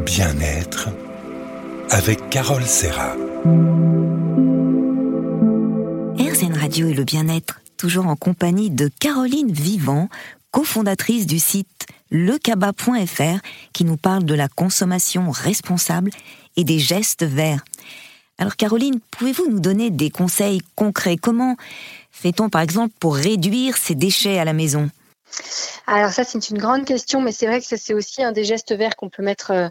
Bien-être 0.07 0.89
avec 1.91 2.31
Carole 2.31 2.65
Serra. 2.65 3.15
RZN 6.19 6.57
Radio 6.59 6.89
et 6.89 6.95
le 6.95 7.05
bien-être, 7.05 7.61
toujours 7.77 8.07
en 8.07 8.17
compagnie 8.17 8.71
de 8.71 8.89
Caroline 9.01 9.53
Vivant, 9.53 10.09
cofondatrice 10.53 11.27
du 11.27 11.41
site 11.41 11.87
lecaba.fr, 12.13 13.41
qui 13.73 13.85
nous 13.85 13.97
parle 13.97 14.25
de 14.25 14.35
la 14.35 14.49
consommation 14.49 15.31
responsable 15.31 16.11
et 16.57 16.63
des 16.63 16.79
gestes 16.79 17.25
verts. 17.25 17.65
Alors 18.39 18.57
Caroline, 18.57 19.01
pouvez-vous 19.11 19.51
nous 19.51 19.61
donner 19.61 19.91
des 19.91 20.11
conseils 20.11 20.61
concrets? 20.77 21.17
Comment 21.17 21.57
fait-on 22.11 22.49
par 22.49 22.61
exemple 22.61 22.95
pour 23.01 23.17
réduire 23.17 23.77
ces 23.77 23.95
déchets 23.95 24.39
à 24.39 24.45
la 24.45 24.53
maison? 24.53 24.91
Alors 25.87 26.11
ça, 26.11 26.25
c'est 26.25 26.51
une 26.51 26.59
grande 26.59 26.85
question, 26.85 27.21
mais 27.21 27.33
c'est 27.33 27.47
vrai 27.47 27.61
que 27.61 27.67
c'est 27.67 27.95
aussi 27.95 28.23
un 28.23 28.33
des 28.33 28.45
gestes 28.45 28.75
verts 28.75 28.97
qu'on 28.97 29.09
peut 29.09 29.23
mettre 29.23 29.51
euh, 29.51 29.69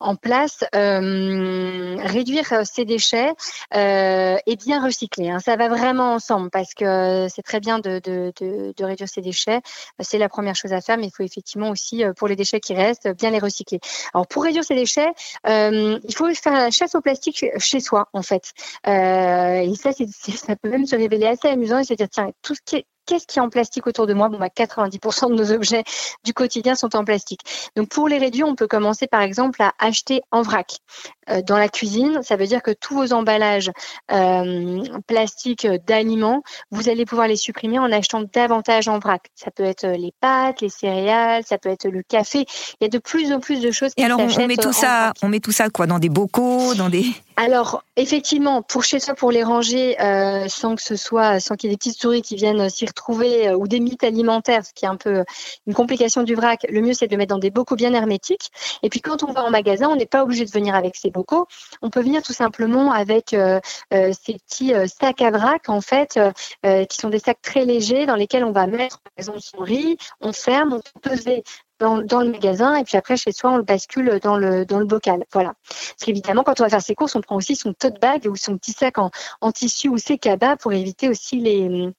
en 0.00 0.16
place. 0.16 0.64
Euh, 0.74 1.96
réduire 1.98 2.52
euh, 2.52 2.62
ces 2.64 2.84
déchets 2.84 3.32
et 3.72 4.56
bien 4.56 4.84
recycler. 4.84 5.30
Hein. 5.30 5.38
Ça 5.38 5.56
va 5.56 5.68
vraiment 5.68 6.14
ensemble 6.14 6.50
parce 6.50 6.74
que 6.74 7.26
c'est 7.28 7.42
très 7.42 7.60
bien 7.60 7.78
de, 7.78 8.00
de, 8.04 8.84
réduire 8.84 9.08
ces 9.08 9.20
déchets. 9.20 9.60
C'est 10.00 10.18
la 10.18 10.28
première 10.28 10.54
chose 10.54 10.72
à 10.72 10.80
faire, 10.80 10.96
mais 10.96 11.06
il 11.06 11.10
faut 11.10 11.22
effectivement 11.22 11.70
aussi, 11.70 12.04
pour 12.16 12.28
les 12.28 12.36
déchets 12.36 12.60
qui 12.60 12.74
restent, 12.74 13.08
bien 13.16 13.30
les 13.30 13.38
recycler. 13.38 13.80
Alors 14.14 14.26
pour 14.26 14.44
réduire 14.44 14.64
ces 14.64 14.74
déchets, 14.74 15.08
il 15.46 16.14
faut 16.14 16.32
faire 16.34 16.52
la 16.52 16.70
chasse 16.70 16.94
au 16.94 17.00
plastique 17.00 17.44
chez 17.58 17.80
soi, 17.80 18.08
en 18.12 18.22
fait. 18.22 18.52
et 18.86 19.72
ça, 19.76 19.90
ça 19.92 20.56
peut 20.56 20.70
même 20.70 20.86
se 20.86 20.96
révéler 20.96 21.26
assez 21.26 21.48
amusant 21.48 21.78
et 21.78 21.84
se 21.84 21.94
dire, 21.94 22.08
tiens, 22.10 22.30
tout 22.42 22.54
ce 22.54 22.60
qui 22.64 22.76
est 22.76 22.86
qu'est-ce 23.08 23.26
qui 23.26 23.38
est 23.38 23.42
en 23.42 23.48
plastique 23.48 23.86
autour 23.86 24.06
de 24.06 24.14
moi 24.14 24.28
Bon, 24.28 24.38
bah, 24.38 24.50
90% 24.54 25.30
de 25.30 25.34
nos 25.34 25.50
objets 25.50 25.82
du 26.24 26.34
quotidien 26.34 26.74
sont 26.74 26.94
en 26.94 27.04
plastique. 27.04 27.40
Donc, 27.74 27.88
pour 27.88 28.06
les 28.06 28.18
réduire, 28.18 28.46
on 28.46 28.54
peut 28.54 28.68
commencer 28.68 29.06
par 29.06 29.22
exemple 29.22 29.62
à 29.62 29.72
acheter 29.78 30.20
en 30.30 30.42
vrac. 30.42 30.76
Euh, 31.30 31.42
dans 31.42 31.58
la 31.58 31.68
cuisine, 31.68 32.20
ça 32.22 32.36
veut 32.36 32.46
dire 32.46 32.62
que 32.62 32.70
tous 32.70 32.94
vos 32.94 33.12
emballages 33.12 33.70
euh, 34.12 34.82
plastiques 35.06 35.66
d'aliments, 35.86 36.42
vous 36.70 36.88
allez 36.88 37.06
pouvoir 37.06 37.28
les 37.28 37.36
supprimer 37.36 37.78
en 37.78 37.90
achetant 37.90 38.22
davantage 38.32 38.88
en 38.88 38.98
vrac. 38.98 39.22
Ça 39.34 39.50
peut 39.50 39.64
être 39.64 39.86
les 39.86 40.12
pâtes, 40.20 40.60
les 40.60 40.68
céréales, 40.68 41.44
ça 41.46 41.58
peut 41.58 41.70
être 41.70 41.88
le 41.88 42.02
café. 42.02 42.44
Il 42.80 42.84
y 42.84 42.86
a 42.86 42.88
de 42.88 42.98
plus 42.98 43.32
en 43.32 43.40
plus 43.40 43.60
de 43.60 43.70
choses. 43.70 43.94
Qui 43.94 44.02
Et 44.02 44.04
alors, 44.04 44.20
on 44.20 44.46
met 44.46 44.56
tout 44.56 44.72
ça, 44.72 45.12
on 45.22 45.28
met 45.28 45.40
tout 45.40 45.52
ça 45.52 45.70
quoi 45.70 45.86
Dans 45.86 45.98
des 45.98 46.10
bocaux, 46.10 46.74
dans 46.74 46.90
des 46.90 47.06
alors, 47.40 47.84
effectivement, 47.94 48.62
pour 48.62 48.82
chez 48.82 48.98
soi, 48.98 49.14
pour 49.14 49.30
les 49.30 49.44
ranger, 49.44 49.96
euh, 50.00 50.48
sans 50.48 50.74
que 50.74 50.82
ce 50.82 50.96
soit, 50.96 51.38
sans 51.38 51.54
qu'il 51.54 51.70
y 51.70 51.72
ait 51.72 51.76
des 51.76 51.78
petites 51.78 52.00
souris 52.00 52.20
qui 52.20 52.34
viennent 52.34 52.68
s'y 52.68 52.84
retrouver, 52.84 53.46
euh, 53.46 53.56
ou 53.56 53.68
des 53.68 53.78
mythes 53.78 54.02
alimentaires, 54.02 54.66
ce 54.66 54.72
qui 54.74 54.86
est 54.86 54.88
un 54.88 54.96
peu 54.96 55.24
une 55.68 55.72
complication 55.72 56.24
du 56.24 56.34
vrac, 56.34 56.66
le 56.68 56.80
mieux 56.80 56.94
c'est 56.94 57.06
de 57.06 57.12
le 57.12 57.18
mettre 57.18 57.32
dans 57.32 57.38
des 57.38 57.52
bocaux 57.52 57.76
bien 57.76 57.94
hermétiques. 57.94 58.50
Et 58.82 58.88
puis 58.88 59.00
quand 59.00 59.22
on 59.22 59.30
va 59.30 59.44
en 59.44 59.50
magasin, 59.50 59.88
on 59.88 59.94
n'est 59.94 60.04
pas 60.04 60.24
obligé 60.24 60.46
de 60.46 60.50
venir 60.50 60.74
avec 60.74 60.96
ces 60.96 61.10
bocaux. 61.10 61.46
On 61.80 61.90
peut 61.90 62.02
venir 62.02 62.22
tout 62.22 62.32
simplement 62.32 62.90
avec 62.90 63.32
euh, 63.34 63.60
ces 63.92 64.34
petits 64.34 64.72
sacs 64.88 65.22
à 65.22 65.30
vrac, 65.30 65.68
en 65.68 65.80
fait, 65.80 66.18
qui 66.64 66.96
sont 66.96 67.08
des 67.08 67.20
sacs 67.20 67.40
très 67.40 67.64
légers 67.64 68.06
dans 68.06 68.16
lesquels 68.16 68.42
on 68.42 68.50
va 68.50 68.66
mettre, 68.66 68.98
par 68.98 69.12
exemple, 69.16 69.40
son 69.40 69.64
on 70.20 70.32
ferme, 70.32 70.72
on 70.72 70.80
peut 70.80 71.10
peser 71.10 71.44
dans, 71.78 71.98
dans, 72.02 72.20
le 72.20 72.30
magasin 72.30 72.76
et 72.76 72.84
puis 72.84 72.96
après 72.96 73.16
chez 73.16 73.32
soi 73.32 73.52
on 73.52 73.56
le 73.56 73.62
bascule 73.62 74.18
dans 74.22 74.36
le 74.36 74.64
dans 74.66 74.78
le 74.78 74.86
bocal. 74.86 75.24
Voilà. 75.32 75.54
Parce 75.68 76.04
qu'évidemment 76.04 76.42
quand 76.42 76.60
on 76.60 76.64
va 76.64 76.70
faire 76.70 76.82
ses 76.82 76.94
courses, 76.94 77.16
on 77.16 77.20
prend 77.20 77.36
aussi 77.36 77.56
son 77.56 77.72
tote 77.72 78.00
bag 78.00 78.26
ou 78.26 78.36
son 78.36 78.56
petit 78.58 78.72
sac 78.72 78.98
en, 78.98 79.10
en 79.40 79.52
tissu 79.52 79.88
ou 79.88 79.98
ses 79.98 80.18
cabas 80.18 80.56
pour 80.56 80.72
éviter 80.72 81.08
aussi 81.08 81.40
les 81.40 81.92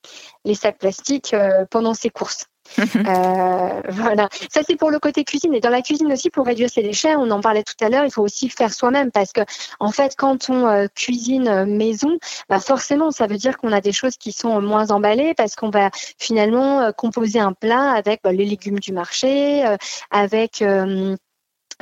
les 0.45 0.55
sacs 0.55 0.77
plastiques 0.77 1.33
euh, 1.33 1.65
pendant 1.69 1.93
ses 1.93 2.09
courses. 2.09 2.45
euh, 2.79 3.81
voilà, 3.89 4.29
ça 4.51 4.61
c'est 4.65 4.75
pour 4.75 4.91
le 4.91 4.99
côté 4.99 5.23
cuisine 5.23 5.53
et 5.53 5.59
dans 5.59 5.69
la 5.69 5.81
cuisine 5.81 6.11
aussi 6.11 6.29
pour 6.29 6.45
réduire 6.45 6.69
ses 6.69 6.81
déchets. 6.81 7.15
On 7.15 7.29
en 7.31 7.41
parlait 7.41 7.63
tout 7.63 7.83
à 7.83 7.89
l'heure, 7.89 8.05
il 8.05 8.11
faut 8.11 8.23
aussi 8.23 8.49
faire 8.49 8.73
soi-même 8.73 9.11
parce 9.11 9.31
que 9.31 9.41
en 9.79 9.91
fait 9.91 10.15
quand 10.17 10.49
on 10.49 10.67
euh, 10.67 10.87
cuisine 10.93 11.47
euh, 11.47 11.65
maison, 11.65 12.17
bah 12.49 12.59
forcément 12.59 13.11
ça 13.11 13.27
veut 13.27 13.37
dire 13.37 13.57
qu'on 13.57 13.71
a 13.71 13.81
des 13.81 13.91
choses 13.91 14.17
qui 14.17 14.31
sont 14.31 14.61
moins 14.61 14.91
emballées 14.91 15.33
parce 15.35 15.55
qu'on 15.55 15.69
va 15.69 15.89
finalement 16.17 16.91
composer 16.93 17.39
un 17.39 17.53
plat 17.53 17.91
avec 17.91 18.21
bah, 18.23 18.31
les 18.31 18.45
légumes 18.45 18.79
du 18.79 18.93
marché, 18.93 19.63
avec 20.11 20.61
euh, 20.61 21.15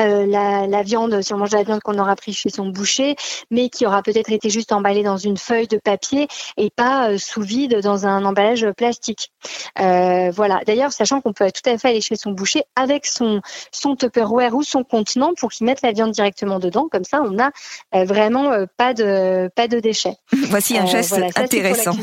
la, 0.06 0.68
la, 0.68 0.84
viande, 0.84 1.22
si 1.22 1.34
on 1.34 1.38
mange 1.38 1.52
la 1.52 1.64
viande 1.64 1.82
qu'on 1.82 1.98
aura 1.98 2.16
pris 2.16 2.34
chez 2.34 2.50
son 2.50 2.68
boucher, 2.68 3.16
mais 3.52 3.70
qui 3.70 3.86
aura 3.86 4.04
peut-être 4.04 4.32
été 4.32 4.50
juste 4.50 4.72
emballée 4.72 5.04
dans 5.04 5.18
une 5.18 5.38
feuille 5.38 5.68
de 5.68 5.78
papier 5.78 6.28
et 6.58 6.70
pas 6.70 7.10
euh, 7.10 7.18
sous 7.18 7.42
vide 7.42 7.82
dans 7.82 8.06
un 8.06 8.26
emballage 8.26 8.66
plastique. 8.78 9.32
Euh, 9.80 10.32
voilà. 10.32 10.62
D'ailleurs, 10.66 10.92
sachant 10.92 11.22
qu'on 11.22 11.34
peut 11.34 11.52
tout 11.52 11.70
à 11.70 11.78
fait 11.78 11.90
aller 11.90 12.02
chez 12.02 12.16
son 12.16 12.32
boucher 12.32 12.64
avec 12.76 13.06
son 13.06 13.42
son 13.72 13.96
Tupperware 13.96 14.54
ou 14.56 14.64
son 14.64 14.84
contenant 14.84 15.34
pour 15.38 15.52
qu'il 15.52 15.66
mette 15.66 15.82
la 15.82 15.92
viande 15.92 16.12
directement 16.12 16.60
dedans. 16.60 16.88
Comme 16.92 17.04
ça, 17.04 17.22
on 17.22 17.32
n'a 17.32 17.52
vraiment 17.94 18.52
pas 18.78 18.94
de 18.94 19.50
pas 19.56 19.68
de 19.68 19.80
déchets. 19.80 20.16
Voici 20.50 20.78
un 20.78 20.86
geste 20.86 21.20
intéressant. 21.36 21.96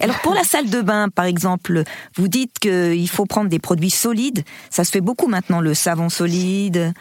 Alors 0.00 0.18
pour 0.20 0.34
la 0.34 0.44
salle 0.44 0.70
de 0.70 0.80
bain, 0.80 1.08
par 1.08 1.24
exemple, 1.24 1.84
vous 2.16 2.28
dites 2.28 2.58
qu'il 2.58 3.08
faut 3.08 3.26
prendre 3.26 3.48
des 3.48 3.58
produits 3.58 3.90
solides. 3.90 4.44
Ça 4.70 4.84
se 4.84 4.90
fait 4.90 5.00
beaucoup 5.00 5.28
maintenant, 5.28 5.60
le 5.60 5.74
savon 5.74 6.08
solide. 6.08 6.92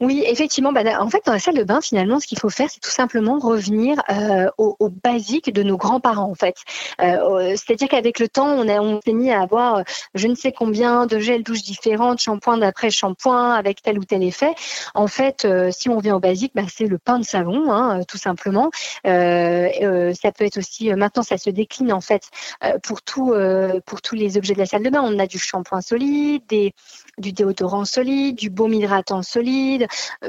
Oui, 0.00 0.22
effectivement. 0.24 0.70
Bah, 0.72 0.82
en 1.00 1.10
fait, 1.10 1.22
dans 1.26 1.32
la 1.32 1.40
salle 1.40 1.56
de 1.56 1.64
bain, 1.64 1.80
finalement, 1.80 2.20
ce 2.20 2.28
qu'il 2.28 2.38
faut 2.38 2.50
faire, 2.50 2.70
c'est 2.70 2.78
tout 2.78 2.90
simplement 2.90 3.40
revenir 3.40 4.00
euh, 4.10 4.48
au, 4.56 4.76
au, 4.78 4.90
basique 4.90 5.52
de 5.52 5.64
nos 5.64 5.76
grands-parents, 5.76 6.30
en 6.30 6.36
fait. 6.36 6.54
Euh, 7.00 7.56
C'est-à-dire 7.56 7.88
qu'avec 7.88 8.20
le 8.20 8.28
temps, 8.28 8.46
on, 8.46 8.68
a, 8.68 8.80
on 8.80 9.00
s'est 9.04 9.12
mis 9.12 9.32
à 9.32 9.42
avoir 9.42 9.78
euh, 9.78 9.82
je 10.14 10.28
ne 10.28 10.36
sais 10.36 10.52
combien 10.52 11.06
de 11.06 11.18
gels 11.18 11.42
douche 11.42 11.62
différents, 11.62 12.16
shampoing 12.16 12.58
d'après 12.58 12.90
shampoing, 12.90 13.52
avec 13.54 13.82
tel 13.82 13.98
ou 13.98 14.04
tel 14.04 14.22
effet. 14.22 14.54
En 14.94 15.08
fait, 15.08 15.44
euh, 15.44 15.70
si 15.72 15.88
on 15.88 15.98
vient 15.98 16.14
au 16.14 16.20
basique, 16.20 16.52
bah, 16.54 16.62
c'est 16.72 16.86
le 16.86 16.98
pain 16.98 17.18
de 17.18 17.24
savon, 17.24 17.72
hein, 17.72 18.04
tout 18.06 18.18
simplement. 18.18 18.70
Euh, 19.04 20.14
ça 20.14 20.30
peut 20.30 20.44
être 20.44 20.58
aussi, 20.58 20.92
maintenant, 20.94 21.24
ça 21.24 21.38
se 21.38 21.50
décline, 21.50 21.92
en 21.92 22.00
fait, 22.00 22.30
pour, 22.84 23.02
tout, 23.02 23.34
pour 23.84 24.00
tous 24.00 24.14
les 24.14 24.36
objets 24.36 24.54
de 24.54 24.60
la 24.60 24.66
salle 24.66 24.84
de 24.84 24.90
bain. 24.90 25.02
On 25.02 25.18
a 25.18 25.26
du 25.26 25.38
shampoing 25.40 25.80
solide, 25.80 26.42
des, 26.48 26.72
du 27.18 27.32
déodorant 27.32 27.84
solide, 27.84 28.36
du 28.36 28.48
baume 28.48 28.74
hydratant 28.74 29.22
solide, 29.22 29.87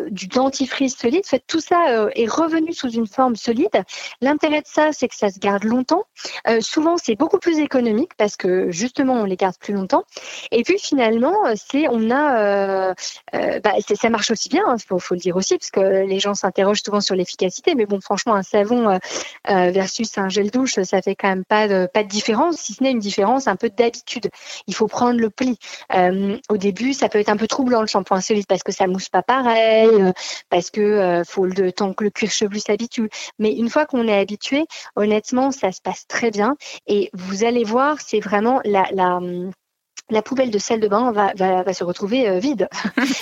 du 0.10 0.28
dentifrice 0.28 0.98
solide. 0.98 1.24
tout 1.48 1.60
ça 1.60 2.10
est 2.16 2.30
revenu 2.30 2.74
sous 2.74 2.90
une 2.90 3.08
forme 3.08 3.36
solide. 3.36 3.84
L'intérêt 4.22 4.62
de 4.62 4.68
ça, 4.68 4.92
c'est 4.92 5.08
que 5.08 5.16
ça 5.16 5.30
se 5.30 5.40
garde 5.40 5.64
longtemps. 5.64 6.04
souvent, 6.60 6.98
c'est 6.98 7.16
beaucoup 7.16 7.40
plus 7.40 7.60
économique 7.60 8.12
parce 8.18 8.36
que 8.38 8.72
justement, 8.72 9.14
on 9.14 9.26
les 9.26 9.36
garde 9.36 9.56
plus 9.60 9.74
longtemps. 9.74 10.04
Et 10.52 10.64
puis 10.64 10.80
finalement, 10.80 11.36
c'est 11.56 11.88
bah, 13.34 13.74
ça 13.96 14.10
marche 14.10 14.32
aussi 14.32 14.50
bien. 14.50 14.64
Il 14.68 14.72
hein, 14.72 14.98
faut, 15.00 15.14
le 15.14 15.20
dire 15.20 15.36
aussi 15.36 15.58
parce 15.58 15.72
que 15.72 16.06
les 16.06 16.20
gens 16.20 16.34
s'interrogent 16.34 16.82
souvent 16.84 17.02
sur 17.02 17.16
l'efficacité. 17.16 17.76
Mais 17.76 17.86
bon, 17.86 18.02
franchement, 18.02 18.36
un 18.36 18.44
savon 18.44 19.00
versus 19.46 20.18
un 20.18 20.30
gel 20.30 20.52
douche, 20.52 20.80
ça 20.82 21.02
fait 21.02 21.16
quand 21.16 21.30
même 21.30 21.46
pas 21.46 21.68
de, 21.68 21.88
pas 21.94 22.04
différence, 22.04 22.58
si 22.58 22.74
ce 22.74 22.84
n'est 22.84 22.92
une 22.92 23.00
différence 23.00 23.48
un 23.48 23.56
peu 23.56 23.70
d'habitude. 23.70 24.30
Il 24.68 24.76
faut 24.76 24.88
prendre 24.88 25.20
le 25.20 25.30
pli. 25.30 25.58
au 26.50 26.58
début, 26.58 26.94
ça 26.94 27.10
peut 27.10 27.20
être 27.20 27.30
un 27.30 27.38
peu 27.38 27.48
troublant 27.48 27.82
le 27.82 27.88
shampoing 27.88 28.22
solide 28.22 28.46
parce 28.48 28.64
que 28.64 28.72
ça 28.72 28.88
mousse 28.88 29.10
pas 29.10 29.24
pareil, 29.24 29.49
parce 30.50 30.70
que 30.70 31.24
faut 31.28 31.46
le 31.46 31.72
temps 31.72 31.94
que 31.94 32.04
le 32.04 32.10
cuir 32.10 32.32
chevelu 32.32 32.60
s'habitue. 32.60 33.10
Mais 33.38 33.54
une 33.54 33.70
fois 33.70 33.86
qu'on 33.86 34.08
est 34.08 34.20
habitué, 34.20 34.66
honnêtement, 34.96 35.52
ça 35.52 35.72
se 35.72 35.82
passe 35.82 36.06
très 36.08 36.32
bien. 36.32 36.56
Et 36.88 37.10
vous 37.14 37.44
allez 37.44 37.64
voir, 37.64 37.98
c'est 38.00 38.20
vraiment 38.20 38.62
la, 38.64 38.86
la 38.92 39.20
la 40.10 40.22
poubelle 40.22 40.52
de 40.52 40.58
sel 40.58 40.80
de 40.80 40.88
bain 40.88 41.12
va, 41.12 41.34
va, 41.36 41.64
va 41.64 41.74
se 41.74 41.84
retrouver 41.84 42.28
euh, 42.28 42.40
vide. 42.40 42.68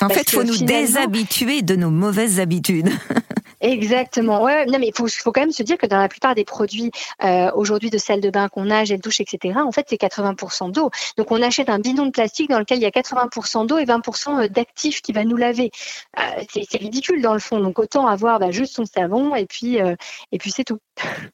en 0.01 0.09
fait, 0.09 0.21
il 0.21 0.35
faut 0.35 0.43
nous 0.43 0.57
déshabituer 0.57 1.61
de 1.61 1.75
nos 1.75 1.89
mauvaises 1.89 2.39
habitudes. 2.39 2.89
Exactement. 3.61 4.43
Ouais, 4.43 4.65
non, 4.67 4.77
mais 4.79 4.87
il 4.87 4.93
faut, 4.95 5.07
faut, 5.07 5.31
quand 5.31 5.41
même 5.41 5.51
se 5.51 5.63
dire 5.63 5.77
que 5.77 5.87
dans 5.87 5.97
la 5.97 6.07
plupart 6.07 6.35
des 6.35 6.45
produits 6.45 6.91
euh, 7.23 7.51
aujourd'hui 7.55 7.89
de 7.89 7.97
salle 7.97 8.21
de 8.21 8.29
bain 8.29 8.49
qu'on 8.49 8.69
a, 8.69 8.85
gel 8.85 8.99
douche, 8.99 9.19
etc., 9.19 9.59
en 9.65 9.71
fait, 9.71 9.87
c'est 9.89 9.99
80% 9.99 10.71
d'eau. 10.71 10.91
Donc, 11.17 11.31
on 11.31 11.41
achète 11.41 11.69
un 11.69 11.79
bidon 11.79 12.05
de 12.05 12.11
plastique 12.11 12.49
dans 12.49 12.59
lequel 12.59 12.77
il 12.77 12.83
y 12.83 12.85
a 12.85 12.91
80% 12.91 13.65
d'eau 13.65 13.77
et 13.79 13.85
20% 13.85 14.43
euh, 14.43 14.47
d'actifs 14.47 15.01
qui 15.01 15.11
va 15.11 15.23
nous 15.23 15.37
laver. 15.37 15.71
Euh, 16.19 16.43
c'est 16.49 16.77
ridicule 16.77 17.21
dans 17.21 17.33
le 17.33 17.39
fond. 17.39 17.59
Donc, 17.59 17.79
autant 17.79 18.07
avoir 18.07 18.39
bah, 18.39 18.51
juste 18.51 18.75
son 18.75 18.85
savon 18.85 19.35
et 19.35 19.47
puis, 19.47 19.81
euh, 19.81 19.95
et 20.31 20.37
puis 20.37 20.51
c'est 20.51 20.63
tout. 20.63 20.77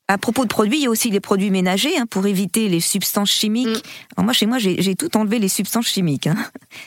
À 0.07 0.17
propos 0.17 0.43
de 0.43 0.49
produits, 0.49 0.77
il 0.77 0.83
y 0.83 0.87
a 0.87 0.89
aussi 0.89 1.09
les 1.09 1.19
produits 1.19 1.51
ménagers 1.51 1.97
hein, 1.97 2.05
pour 2.05 2.25
éviter 2.25 2.69
les 2.69 2.79
substances 2.79 3.31
chimiques. 3.31 3.67
Mm. 3.67 4.15
Alors 4.17 4.25
moi, 4.25 4.33
chez 4.33 4.45
moi, 4.45 4.59
j'ai 4.59 4.95
tout 4.95 5.15
enlevé 5.17 5.39
les 5.39 5.49
substances 5.49 5.87
chimiques. 5.87 6.27
Hein. 6.27 6.35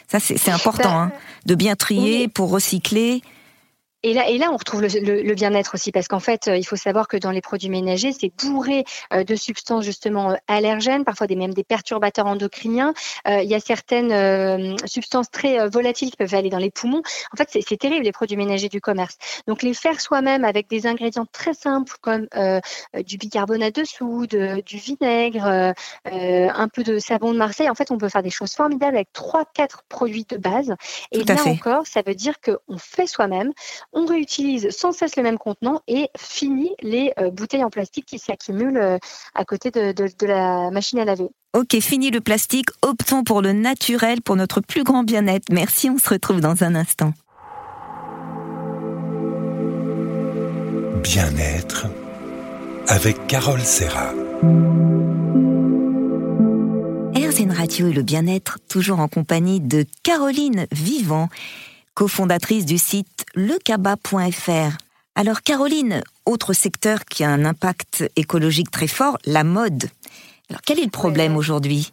Ça, 0.09 0.19
c'est 0.19 0.51
important 0.51 0.89
bah, 0.89 0.97
hein, 0.97 1.13
de 1.45 1.55
bien 1.55 1.75
trier 1.75 2.29
pour 2.29 2.51
recycler. 2.51 3.23
Et 4.03 4.13
là, 4.13 4.29
et 4.29 4.39
là, 4.39 4.51
on 4.53 4.57
retrouve 4.57 4.83
le, 4.83 5.35
bien-être 5.35 5.75
aussi, 5.75 5.91
parce 5.91 6.07
qu'en 6.07 6.21
fait, 6.21 6.49
euh, 6.49 6.57
il 6.57 6.65
faut 6.65 6.77
savoir 6.77 7.09
que 7.09 7.17
dans 7.17 7.31
les 7.31 7.41
produits 7.41 7.71
ménagers, 7.71 8.13
c'est 8.13 8.31
bourré 8.37 8.85
euh, 9.13 9.25
de 9.25 9.35
substances 9.35 9.85
justement 9.85 10.33
euh, 10.33 10.35
allergènes, 10.49 11.05
parfois 11.05 11.27
des, 11.27 11.35
même 11.35 11.55
des 11.55 11.65
perturbateurs 11.65 12.27
endocriniens. 12.27 12.95
il 13.27 13.49
y 13.49 13.55
a 13.55 13.61
certaines 13.61 14.77
substances 14.87 15.31
très 15.31 15.69
volatiles 15.69 16.11
qui 16.11 16.17
peuvent 16.17 16.35
aller 16.35 16.51
dans 16.51 16.59
les 16.59 16.71
poumons. 16.71 17.03
En 17.33 17.37
fait, 17.37 17.49
c'est 17.51 17.77
terrible 17.77 18.05
les 18.05 18.13
produits 18.13 18.37
ménagers 18.37 18.69
du 18.69 18.81
commerce. 18.81 19.17
Donc, 19.47 19.63
les 19.63 19.75
faire 19.75 20.01
soi-même 20.01 20.45
avec 20.45 20.69
des 20.69 20.87
ingrédients 20.87 21.27
très 21.31 21.55
simples 21.55 21.95
comme 22.01 22.29
du 23.05 23.17
bicarbonate 23.17 23.75
de 23.75 23.85
soude, 23.85 24.63
du 24.65 24.77
vinaigre, 24.77 25.75
un 26.05 26.69
peu 26.69 26.83
de 26.83 26.99
savon 26.99 27.33
de 27.33 27.39
Marseille. 27.39 27.71
En 27.71 27.75
fait, 27.75 27.91
on 27.91 27.99
peut 27.99 28.09
faire 28.09 28.23
des 28.23 28.31
choses 28.31 28.53
formidables 28.53 28.97
avec 28.97 29.13
trois, 29.13 29.45
quatre 29.45 29.83
produits 29.89 30.27
de 30.29 30.37
base. 30.37 30.75
Et 31.13 31.25
là 31.25 31.37
encore, 31.47 31.87
ça 31.87 32.03
veut 32.07 32.15
dire 32.15 32.35
qu'on 32.41 32.79
fait 32.79 33.07
soi-même 33.07 33.53
on 33.97 34.05
réutilise 34.05 34.69
sans 34.71 34.93
cesse 34.93 35.17
le 35.17 35.23
même 35.23 35.39
contenant 35.39 35.81
et 35.89 36.11
finit 36.17 36.75
les 36.83 37.13
euh, 37.19 37.31
bouteilles 37.31 37.65
en 37.65 37.71
plastique 37.71 38.05
qui 38.05 38.19
s'accumulent 38.19 38.77
euh, 38.77 38.99
à 39.35 39.45
côté 39.45 39.71
de, 39.71 40.27
la 40.27 40.71
machine 40.71 40.99
à 40.99 41.05
laver. 41.05 41.29
Ok, 41.55 41.81
fini 41.81 42.11
le 42.11 42.21
plastique, 42.21 42.69
optons 42.83 43.25
pour 43.25 43.41
le 43.41 43.53
naturel 43.53 44.21
pour 44.21 44.37
notre 44.37 44.61
plus 44.61 44.85
grand 44.85 45.03
bien-être. 45.03 45.47
Merci, 45.51 45.89
on 45.89 45.99
se 45.99 46.11
retrouve 46.11 46.41
dans 46.41 46.63
un 46.63 46.75
instant. 46.75 47.15
Bien-être 51.03 51.87
avec 52.89 53.27
Carole 53.27 53.63
Serra. 53.63 54.13
RZN 57.15 57.51
Radio 57.51 57.89
et 57.89 57.93
le 57.93 58.03
bien-être, 58.03 58.59
toujours 58.69 59.01
en 59.01 59.09
compagnie 59.09 59.61
de 59.61 59.87
Caroline 60.03 60.67
Vivant 60.71 61.31
cofondatrice 61.97 62.67
du 62.67 62.77
site 62.77 63.25
lecaba.fr. 63.35 64.77
Alors 65.15 65.41
Caroline, 65.41 66.03
autre 66.27 66.53
secteur 66.53 67.07
qui 67.07 67.25
a 67.25 67.31
un 67.31 67.47
impact 67.47 68.05
écologique 68.17 68.71
très 68.71 68.87
fort, 68.87 69.17
la 69.25 69.45
mode. 69.45 69.89
Alors 70.51 70.61
quel 70.61 70.79
est 70.79 70.85
le 70.85 70.91
problème 70.91 71.37
aujourd'hui? 71.37 71.93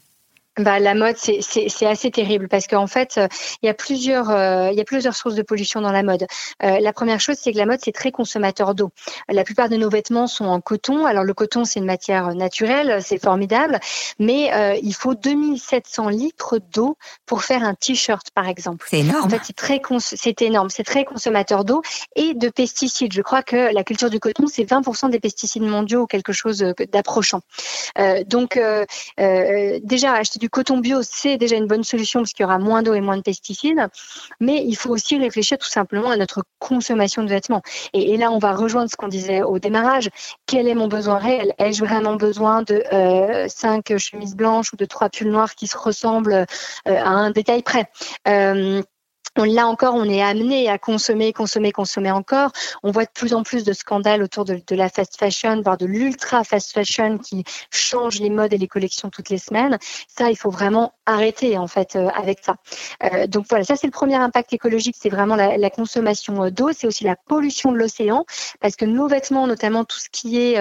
Bah, 0.60 0.80
la 0.80 0.94
mode, 0.94 1.16
c'est 1.18 1.86
assez 1.86 2.12
terrible 2.12 2.48
parce 2.48 2.68
qu'en 2.68 2.86
fait, 2.86 3.18
euh, 3.18 3.28
il 3.64 3.66
y 3.66 3.70
a 3.70 3.74
plusieurs, 3.74 4.30
euh, 4.30 4.70
il 4.72 4.78
y 4.78 4.82
a 4.82 4.84
plusieurs 4.84 5.16
sources 5.16 5.34
de 5.34 5.42
pollution 5.42 5.82
dans 5.82 5.92
la 5.92 6.04
mode. 6.04 6.28
Euh, 6.62 6.80
la 6.80 6.94
première 6.94 7.20
chose, 7.20 7.38
c'est 7.40 7.52
que 7.52 7.58
la 7.58 7.66
mode, 7.66 7.80
c'est 7.84 7.92
très 7.92 8.12
consommateur 8.12 8.76
d'eau. 8.76 8.92
La 9.30 9.44
plupart 9.44 9.68
de 9.68 9.78
nos 9.78 9.90
vêtements 9.90 10.28
sont 10.28 10.46
en 10.46 10.62
coton. 10.62 11.08
Alors 11.08 11.24
le 11.24 11.34
coton, 11.34 11.66
c'est 11.66 11.80
une 11.80 11.86
matière 11.86 12.36
naturelle, 12.36 13.02
c'est 13.02 13.22
formidable, 13.22 13.80
mais 14.20 14.52
il 14.82 14.94
faut 14.94 15.16
2700 15.16 16.10
litres 16.10 16.60
d'eau 16.72 16.98
pour 17.26 17.44
faire 17.44 17.64
un 17.64 17.74
t-shirt, 17.74 18.30
par 18.32 18.48
exemple. 18.48 18.86
C'est 18.90 19.00
énorme. 19.00 19.26
En 19.26 19.30
fait, 19.30 19.42
c'est 19.44 19.56
très, 19.56 19.82
c'est 20.00 20.42
énorme, 20.42 20.70
c'est 20.70 20.84
très 20.84 21.04
consommateur 21.04 21.66
d'eau 21.66 21.82
et 22.16 22.34
de 22.34 22.50
pesticides. 22.50 23.14
Je 23.14 23.22
crois 23.22 23.42
que 23.42 23.74
la 23.74 23.84
culture 23.84 24.10
du 24.10 24.20
coton, 24.20 24.46
c'est 24.48 24.64
20% 24.64 25.10
des 25.10 25.20
pesticides 25.20 25.64
mondiaux 25.64 26.02
ou 26.02 26.08
quelque 26.08 26.34
chose 26.34 26.60
d'approchant. 26.92 27.42
donc, 28.28 28.60
déjà 29.18 30.14
acheter 30.14 30.40
du 30.44 30.50
coton 30.50 30.80
bio, 30.80 31.00
c'est 31.04 31.38
déjà 31.38 31.56
une 31.56 31.68
bonne 31.68 31.86
solution 31.86 32.20
parce 32.20 32.34
qu'il 32.34 32.44
y 32.44 32.46
aura 32.46 32.60
moins 32.60 32.84
d'eau 32.84 32.94
et 32.94 33.00
moins 33.00 33.16
de 33.16 33.22
pesticides. 33.22 33.88
Mais 34.42 34.62
il 34.66 34.76
faut 34.76 34.90
aussi 34.90 35.18
réfléchir 35.18 35.58
tout 35.58 35.70
simplement 35.70 36.10
à 36.10 36.18
notre 36.18 36.44
consommation 36.60 37.24
de 37.24 37.30
vêtements. 37.30 37.62
Et, 37.94 38.18
là, 38.18 38.30
on 38.30 38.40
va 38.40 38.52
rejoindre 38.52 38.90
ce 38.92 38.98
qu'on 38.98 39.08
disait 39.08 39.42
au 39.42 39.58
démarrage. 39.60 40.10
Quel 40.46 40.68
est 40.68 40.76
mon 40.76 40.90
besoin 40.90 41.18
réel? 41.18 41.54
Ai-je 41.60 41.86
vraiment 41.86 42.18
besoin 42.18 42.62
de 42.62 42.84
euh, 42.92 43.48
cinq 43.48 43.98
chemises 43.98 44.36
blanches 44.36 44.74
ou 44.74 44.76
de 44.76 44.84
trois 44.84 45.08
pulls 45.08 45.32
noirs 45.32 45.56
qui 45.56 45.68
se 45.68 45.78
ressemblent 45.78 46.34
euh, 46.34 46.46
à 46.86 47.10
un 47.10 47.32
détail 47.32 47.64
près? 47.64 47.90
Euh, 48.28 48.84
là 49.38 49.68
encore, 49.68 49.96
on 49.96 50.06
est 50.06 50.22
amené 50.22 50.70
à 50.70 50.78
consommer, 50.78 51.34
consommer, 51.34 51.72
consommer 51.72 52.12
encore. 52.12 52.52
On 52.84 52.92
voit 52.92 53.06
de 53.06 53.12
plus 53.14 53.34
en 53.34 53.44
plus 53.44 53.64
de 53.64 53.74
scandales 53.74 54.22
autour 54.22 54.46
de, 54.46 54.62
la 54.72 54.90
fast 54.90 55.18
fashion, 55.18 55.62
voire 55.62 55.78
de 55.78 55.86
l'ultra 55.86 56.44
fast 56.44 56.72
fashion 56.72 57.18
qui 57.18 57.44
change 57.72 58.20
les 58.20 58.30
modes 58.30 58.54
et 58.54 58.58
les 58.58 58.68
collections 58.68 59.10
toutes 59.10 59.30
les 59.30 59.38
semaines. 59.38 59.78
Ça, 60.08 60.30
il 60.30 60.36
faut 60.36 60.50
vraiment 60.50 60.94
arrêter 61.06 61.58
en 61.58 61.68
fait 61.68 61.96
euh, 61.96 62.10
avec 62.10 62.40
ça. 62.44 62.56
Euh, 63.04 63.28
donc 63.28 63.46
voilà, 63.50 63.66
ça 63.66 63.76
c'est 63.76 63.88
le 63.88 63.92
premier 63.92 64.16
impact 64.16 64.54
écologique, 64.54 64.96
c'est 65.00 65.10
vraiment 65.10 65.36
la, 65.36 65.70
consommation 65.70 66.44
euh, 66.44 66.50
d'eau. 66.52 66.72
C'est 66.72 66.88
aussi 66.88 67.04
la 67.04 67.16
pollution 67.16 67.72
de 67.72 67.78
l'océan 67.78 68.26
parce 68.62 68.76
que 68.76 68.86
nos 68.86 69.08
vêtements, 69.08 69.48
notamment 69.48 69.84
tout 69.84 70.00
ce 70.00 70.10
qui 70.12 70.40
est 70.40 70.58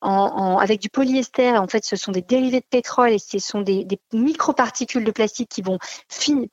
avec 0.00 0.80
du 0.80 0.88
polyester, 0.88 1.56
en 1.56 1.68
fait, 1.68 1.84
ce 1.84 1.96
sont 1.96 2.12
des 2.12 2.22
dérivés 2.22 2.60
de 2.60 2.66
pétrole 2.68 3.12
et 3.12 3.18
ce 3.18 3.38
sont 3.38 3.60
des, 3.60 3.84
des 3.84 3.98
microparticules 4.12 5.04
de 5.04 5.10
plastique 5.10 5.48
qui 5.50 5.62
vont 5.62 5.78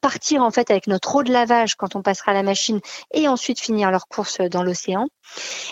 partir 0.02 0.44
en 0.44 0.52
fait 0.52 0.70
avec 0.70 0.88
notre 0.88 1.16
eau 1.16 1.24
de 1.24 1.32
lavage 1.32 1.61
quand 1.78 1.96
on 1.96 2.02
passera 2.02 2.34
la 2.34 2.44
machine 2.44 2.80
et 3.14 3.28
ensuite 3.28 3.60
finir 3.60 3.92
leur 3.92 4.08
course 4.08 4.40
dans 4.42 4.64
l'océan. 4.64 5.08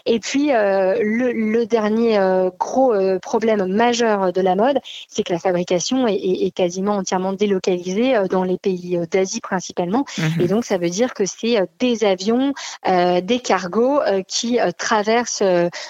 Et 0.05 0.19
puis 0.19 0.53
euh, 0.53 0.95
le, 1.01 1.65
dernier 1.65 2.17
euh, 2.17 2.49
gros 2.57 2.93
euh, 2.93 3.19
problème 3.19 3.65
majeur 3.65 4.31
de 4.31 4.41
la 4.41 4.55
mode, 4.55 4.79
c'est 5.07 5.23
que 5.23 5.33
la 5.33 5.39
fabrication 5.39 6.07
est, 6.07 6.53
quasiment 6.55 6.95
entièrement 6.95 7.33
délocalisée 7.33 8.15
dans 8.29 8.43
les 8.43 8.57
pays 8.57 8.99
d'Asie 9.11 9.41
principalement. 9.41 10.05
Mhm. 10.17 10.41
Et 10.41 10.47
donc 10.47 10.65
ça 10.65 10.77
veut 10.77 10.89
dire 10.89 11.13
que 11.13 11.25
c'est 11.25 11.57
des 11.79 12.03
avions, 12.03 12.53
des 12.85 13.39
cargos 13.39 13.99
qui 14.27 14.57
traversent 14.77 15.43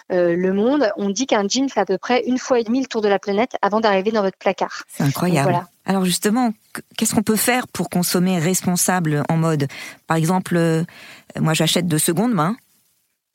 le 0.10 0.52
monde. 0.52 0.92
On 0.98 1.10
dit 1.10 1.28
qu'un 1.28 1.48
jean 1.48 1.70
fait 1.70 1.80
à 1.80 1.86
peu 1.86 1.98
près 1.98 2.24
une 2.26 2.38
fois 2.38 2.60
et 2.60 2.64
demie 2.64 2.82
le 2.82 2.88
tour 2.88 3.02
de 3.02 3.08
la 3.08 3.20
planète 3.20 3.56
avant 3.62 3.80
d'arriver 3.80 4.12
dans 4.12 4.22
votre 4.22 4.38
placard. 4.38 4.84
C'est 4.90 5.04
incroyable. 5.04 5.66
Alors 5.90 6.06
justement, 6.06 6.54
qu'est-ce 6.96 7.16
qu'on 7.16 7.24
peut 7.24 7.36
faire 7.36 7.68
pour 7.68 7.90
consommer 7.90 8.38
responsable 8.38 9.24
en 9.28 9.38
mode? 9.38 9.68
Par 10.06 10.18
exemple, 10.18 10.86
moi 11.36 11.56
j'achète 11.56 11.88
de 11.88 11.98
seconde 11.98 12.32
main. 12.32 12.56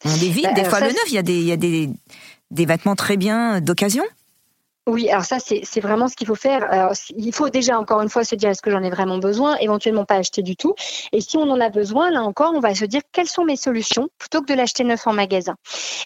On 0.05 0.14
évite 0.14 0.45
bah, 0.45 0.53
des 0.53 0.62
fois 0.62 0.79
le 0.79 0.87
neuf. 0.87 1.09
Il 1.09 1.14
y 1.14 1.19
a 1.19 1.23
des, 1.23 1.37
il 1.37 1.47
y 1.47 1.53
a 1.53 1.57
des, 1.57 1.90
des 2.53 2.64
vêtements 2.64 2.95
très 2.95 3.17
bien 3.17 3.61
d'occasion. 3.61 4.05
Oui, 4.87 5.09
alors 5.09 5.25
ça, 5.25 5.38
c'est 5.38 5.81
vraiment 5.81 6.09
ce 6.09 6.14
qu'il 6.14 6.27
faut 6.27 6.35
faire. 6.35 6.70
Alors, 6.70 6.92
il 7.16 7.33
faut 7.35 7.49
déjà, 7.49 7.79
encore 7.79 8.03
une 8.03 8.11
fois, 8.11 8.23
se 8.23 8.35
dire 8.35 8.51
est-ce 8.51 8.61
que 8.61 8.70
j'en 8.70 8.83
ai 8.83 8.90
vraiment 8.90 9.16
besoin, 9.16 9.57
éventuellement 9.57 10.05
pas 10.05 10.16
acheter 10.16 10.42
du 10.42 10.57
tout. 10.57 10.75
Et 11.12 11.23
si 11.23 11.38
on 11.38 11.49
en 11.49 11.59
a 11.59 11.70
besoin, 11.70 12.11
là 12.11 12.23
encore, 12.23 12.53
on 12.55 12.61
va 12.61 12.75
se 12.75 12.85
dire 12.85 13.01
quelles 13.11 13.27
sont 13.27 13.47
mes 13.47 13.57
solutions 13.57 14.11
plutôt 14.18 14.42
que 14.42 14.47
de 14.47 14.53
l'acheter 14.53 14.85
neuf 14.85 15.07
en 15.07 15.14
magasin? 15.14 15.57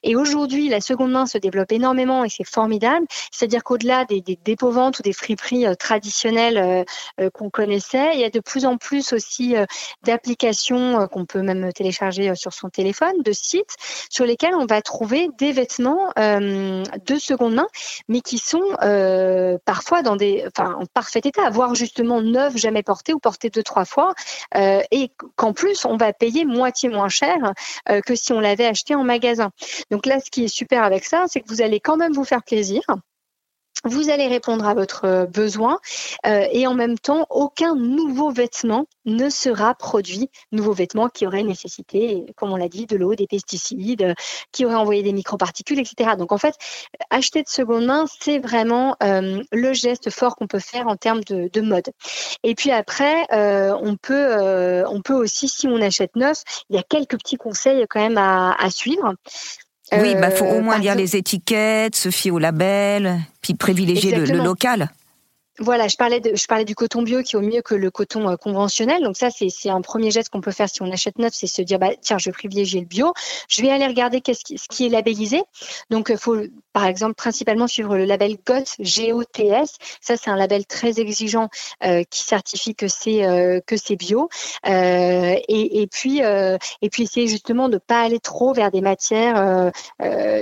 Et 0.04 0.14
aujourd'hui, 0.14 0.68
la 0.68 0.80
seconde 0.80 1.10
main 1.10 1.26
se 1.26 1.38
développe 1.38 1.72
énormément 1.72 2.24
et 2.24 2.28
c'est 2.28 2.46
formidable. 2.46 3.04
C'est-à-dire 3.32 3.64
qu'au-delà 3.64 4.04
des, 4.04 4.20
des 4.20 4.38
dépôts-ventes 4.44 5.00
ou 5.00 5.02
des 5.02 5.12
friperies 5.12 5.66
euh, 5.66 5.74
traditionnelles 5.74 6.58
euh, 6.58 6.84
euh, 7.20 7.30
qu'on 7.30 7.50
connaissait, 7.50 8.14
il 8.14 8.20
y 8.20 8.24
a 8.24 8.30
de 8.30 8.38
plus 8.38 8.64
en 8.64 8.76
plus 8.76 9.12
aussi 9.12 9.56
d'applications 10.04 11.08
qu'on 11.08 11.26
peut 11.26 11.42
même 11.42 11.72
télécharger 11.72 12.32
sur 12.36 12.52
son 12.52 12.68
téléphone, 12.68 13.22
de 13.24 13.32
sites 13.32 13.74
sur 14.08 14.24
lesquels 14.24 14.54
on 14.54 14.66
va 14.66 14.82
trouver 14.82 15.28
des 15.38 15.50
vêtements 15.50 16.10
de 16.16 17.18
seconde 17.18 17.54
main, 17.54 17.66
mais 18.08 18.20
qui 18.20 18.38
sont 18.38 18.67
parfois 19.64 20.02
dans 20.02 20.16
des, 20.16 20.46
en 20.58 20.86
parfait 20.86 21.20
état, 21.24 21.48
voire 21.50 21.74
justement 21.74 22.20
neuf, 22.20 22.56
jamais 22.56 22.82
portés 22.82 23.14
ou 23.14 23.18
portés 23.18 23.50
deux 23.50 23.62
trois 23.62 23.84
fois, 23.84 24.14
et 24.54 25.10
qu'en 25.36 25.52
plus 25.52 25.84
on 25.84 25.96
va 25.96 26.12
payer 26.12 26.44
moitié 26.44 26.88
moins 26.88 27.08
cher 27.08 27.36
que 28.06 28.14
si 28.14 28.32
on 28.32 28.40
l'avait 28.40 28.66
acheté 28.66 28.94
en 28.94 29.04
magasin. 29.04 29.50
Donc 29.90 30.06
là, 30.06 30.20
ce 30.20 30.30
qui 30.30 30.44
est 30.44 30.48
super 30.48 30.82
avec 30.82 31.04
ça, 31.04 31.24
c'est 31.28 31.40
que 31.40 31.48
vous 31.48 31.62
allez 31.62 31.80
quand 31.80 31.96
même 31.96 32.12
vous 32.12 32.24
faire 32.24 32.42
plaisir 32.42 32.82
vous 33.84 34.10
allez 34.10 34.26
répondre 34.26 34.66
à 34.66 34.74
votre 34.74 35.04
euh, 35.04 35.26
besoin 35.26 35.78
euh, 36.26 36.46
et 36.50 36.66
en 36.66 36.74
même 36.74 36.98
temps, 36.98 37.26
aucun 37.30 37.74
nouveau 37.74 38.30
vêtement 38.30 38.86
ne 39.04 39.30
sera 39.30 39.74
produit, 39.74 40.30
nouveau 40.52 40.72
vêtement 40.72 41.08
qui 41.08 41.26
aurait 41.26 41.42
nécessité, 41.42 42.26
comme 42.36 42.52
on 42.52 42.56
l'a 42.56 42.68
dit, 42.68 42.86
de 42.86 42.96
l'eau, 42.96 43.14
des 43.14 43.26
pesticides, 43.26 44.14
qui 44.52 44.64
aurait 44.64 44.74
envoyé 44.74 45.02
des 45.02 45.12
microparticules, 45.12 45.78
etc. 45.78 46.16
Donc 46.18 46.32
en 46.32 46.38
fait, 46.38 46.54
acheter 47.10 47.42
de 47.42 47.48
seconde 47.48 47.86
main, 47.86 48.04
c'est 48.20 48.38
vraiment 48.38 48.96
euh, 49.02 49.42
le 49.52 49.72
geste 49.72 50.10
fort 50.10 50.36
qu'on 50.36 50.46
peut 50.46 50.58
faire 50.58 50.88
en 50.88 50.96
termes 50.96 51.22
de, 51.24 51.60
mode. 51.60 51.90
Et 52.44 52.54
puis 52.54 52.70
après, 52.70 53.26
on 53.30 53.96
peut, 53.96 54.84
on 54.86 55.02
peut 55.02 55.14
aussi, 55.14 55.48
si 55.48 55.66
on 55.66 55.80
achète 55.80 56.14
neuf, 56.16 56.42
il 56.70 56.76
y 56.76 56.78
a 56.78 56.82
quelques 56.82 57.18
petits 57.18 57.36
conseils 57.36 57.84
quand 57.88 58.00
même 58.00 58.18
à, 58.18 58.52
à 58.52 58.70
suivre. 58.70 59.14
Oui, 59.92 60.10
il 60.12 60.20
bah, 60.20 60.30
faut 60.30 60.44
au 60.44 60.56
euh, 60.56 60.62
moins 60.62 60.78
lire 60.78 60.94
les 60.94 61.16
étiquettes, 61.16 61.96
se 61.96 62.10
fier 62.10 62.30
au 62.30 62.38
label, 62.38 63.18
puis 63.40 63.54
privilégier 63.54 64.14
le, 64.14 64.24
le, 64.24 64.38
local. 64.38 64.90
Voilà, 65.60 65.88
je 65.88 65.96
parlais, 65.96 66.20
de, 66.20 66.36
je 66.36 66.46
parlais 66.46 66.64
du 66.64 66.76
coton 66.76 67.02
bio 67.02 67.22
qui 67.22 67.34
est 67.34 67.38
au 67.38 67.42
mieux 67.42 67.62
que 67.62 67.74
le 67.74 67.90
coton 67.90 68.28
euh, 68.28 68.36
conventionnel. 68.36 69.02
Donc 69.02 69.16
ça, 69.16 69.28
c'est 69.30 69.70
un 69.70 69.80
premier 69.80 70.10
geste 70.10 70.28
qu'on 70.28 70.40
peut 70.40 70.52
faire 70.52 70.68
si 70.68 70.82
on 70.82 70.92
achète 70.92 71.18
neuf, 71.18 71.32
c'est 71.34 71.48
se 71.48 71.62
dire, 71.62 71.80
bah, 71.80 71.90
tiens, 72.00 72.16
je 72.18 72.26
vais 72.26 72.32
privilégier 72.32 72.80
le 72.80 72.86
bio. 72.86 73.12
Je 73.48 73.62
vais 73.62 73.70
aller 73.70 73.86
regarder 73.86 74.20
qu'est-ce 74.20 74.44
qui, 74.44 74.56
ce 74.56 74.68
qui 74.68 74.86
est 74.86 74.88
labellisé. 74.88 75.42
Donc, 75.90 76.10
il 76.10 76.14
euh, 76.14 76.18
faut, 76.18 76.36
par 76.72 76.86
exemple, 76.86 77.14
principalement 77.14 77.66
suivre 77.66 77.96
le 77.96 78.04
label 78.04 78.36
GOTS, 78.46 78.76
G-O-T-S. 78.78 79.78
Ça, 80.00 80.16
c'est 80.16 80.30
un 80.30 80.36
label 80.36 80.64
très 80.64 81.00
exigeant 81.00 81.48
euh, 81.84 82.04
qui 82.08 82.22
certifie 82.22 82.76
que 82.76 82.86
c'est 82.86 83.24
euh, 83.24 83.60
que 83.66 83.76
c'est 83.76 83.96
bio. 83.96 84.28
Euh, 84.68 85.34
et, 85.48 85.82
et, 85.82 85.86
puis, 85.88 86.20
et 86.20 86.90
puis 86.90 87.02
essayer 87.02 87.26
justement 87.26 87.68
de 87.68 87.78
pas 87.78 88.02
aller 88.02 88.20
trop 88.20 88.52
vers 88.52 88.70
des 88.70 88.80
matières 88.80 89.72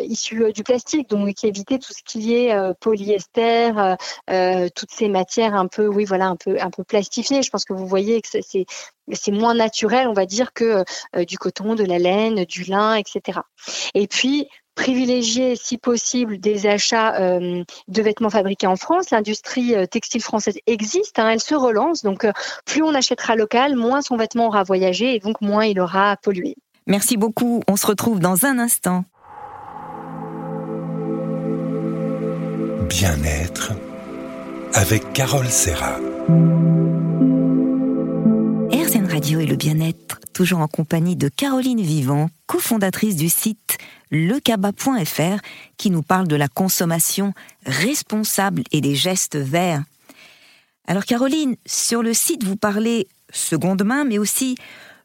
issues 0.02 0.52
du 0.52 0.62
plastique. 0.62 1.08
Donc, 1.08 1.42
éviter 1.42 1.78
tout 1.78 1.94
ce 1.94 2.02
qui 2.04 2.34
est 2.34 2.54
polyester, 2.80 3.70
toutes 4.74 4.90
ces 4.90 5.05
matières 5.08 5.54
un 5.54 5.66
peu, 5.66 5.86
oui, 5.86 6.04
voilà, 6.04 6.26
un 6.26 6.36
peu, 6.36 6.56
un 6.60 6.70
peu 6.70 6.84
plastifiées. 6.84 7.42
Je 7.42 7.50
pense 7.50 7.64
que 7.64 7.72
vous 7.72 7.86
voyez 7.86 8.20
que 8.20 8.28
c'est 8.30 8.66
c'est 9.12 9.30
moins 9.30 9.54
naturel, 9.54 10.08
on 10.08 10.12
va 10.12 10.26
dire, 10.26 10.52
que 10.52 10.84
euh, 11.14 11.24
du 11.24 11.38
coton, 11.38 11.74
de 11.74 11.84
la 11.84 11.98
laine, 11.98 12.44
du 12.44 12.64
lin, 12.64 12.94
etc. 12.94 13.40
Et 13.94 14.06
puis, 14.06 14.48
privilégier, 14.74 15.56
si 15.56 15.78
possible, 15.78 16.38
des 16.38 16.66
achats 16.66 17.14
euh, 17.20 17.62
de 17.88 18.02
vêtements 18.02 18.30
fabriqués 18.30 18.66
en 18.66 18.76
France. 18.76 19.10
L'industrie 19.10 19.74
euh, 19.74 19.86
textile 19.86 20.22
française 20.22 20.58
existe, 20.66 21.18
hein, 21.18 21.30
elle 21.30 21.40
se 21.40 21.54
relance. 21.54 22.02
Donc, 22.02 22.26
plus 22.64 22.82
on 22.82 22.94
achètera 22.94 23.36
local, 23.36 23.76
moins 23.76 24.02
son 24.02 24.16
vêtement 24.16 24.48
aura 24.48 24.64
voyagé 24.64 25.14
et 25.14 25.18
donc 25.20 25.40
moins 25.40 25.64
il 25.64 25.80
aura 25.80 26.16
pollué. 26.16 26.56
Merci 26.86 27.16
beaucoup. 27.16 27.62
On 27.68 27.76
se 27.76 27.86
retrouve 27.86 28.20
dans 28.20 28.44
un 28.44 28.58
instant. 28.58 29.04
Bien-être 32.88 33.72
avec 34.76 35.14
Carole 35.14 35.48
Serra. 35.48 35.96
RZN 38.70 39.06
Radio 39.10 39.40
et 39.40 39.46
le 39.46 39.56
bien-être, 39.56 40.20
toujours 40.34 40.58
en 40.58 40.68
compagnie 40.68 41.16
de 41.16 41.30
Caroline 41.30 41.80
Vivant, 41.80 42.28
cofondatrice 42.46 43.16
du 43.16 43.30
site 43.30 43.78
lecaba.fr, 44.10 45.40
qui 45.78 45.90
nous 45.90 46.02
parle 46.02 46.28
de 46.28 46.36
la 46.36 46.48
consommation 46.48 47.32
responsable 47.64 48.64
et 48.70 48.82
des 48.82 48.94
gestes 48.94 49.36
verts. 49.36 49.82
Alors 50.86 51.06
Caroline, 51.06 51.56
sur 51.64 52.02
le 52.02 52.12
site, 52.12 52.44
vous 52.44 52.56
parlez 52.56 53.08
seconde 53.32 53.82
main, 53.82 54.04
mais 54.04 54.18
aussi 54.18 54.56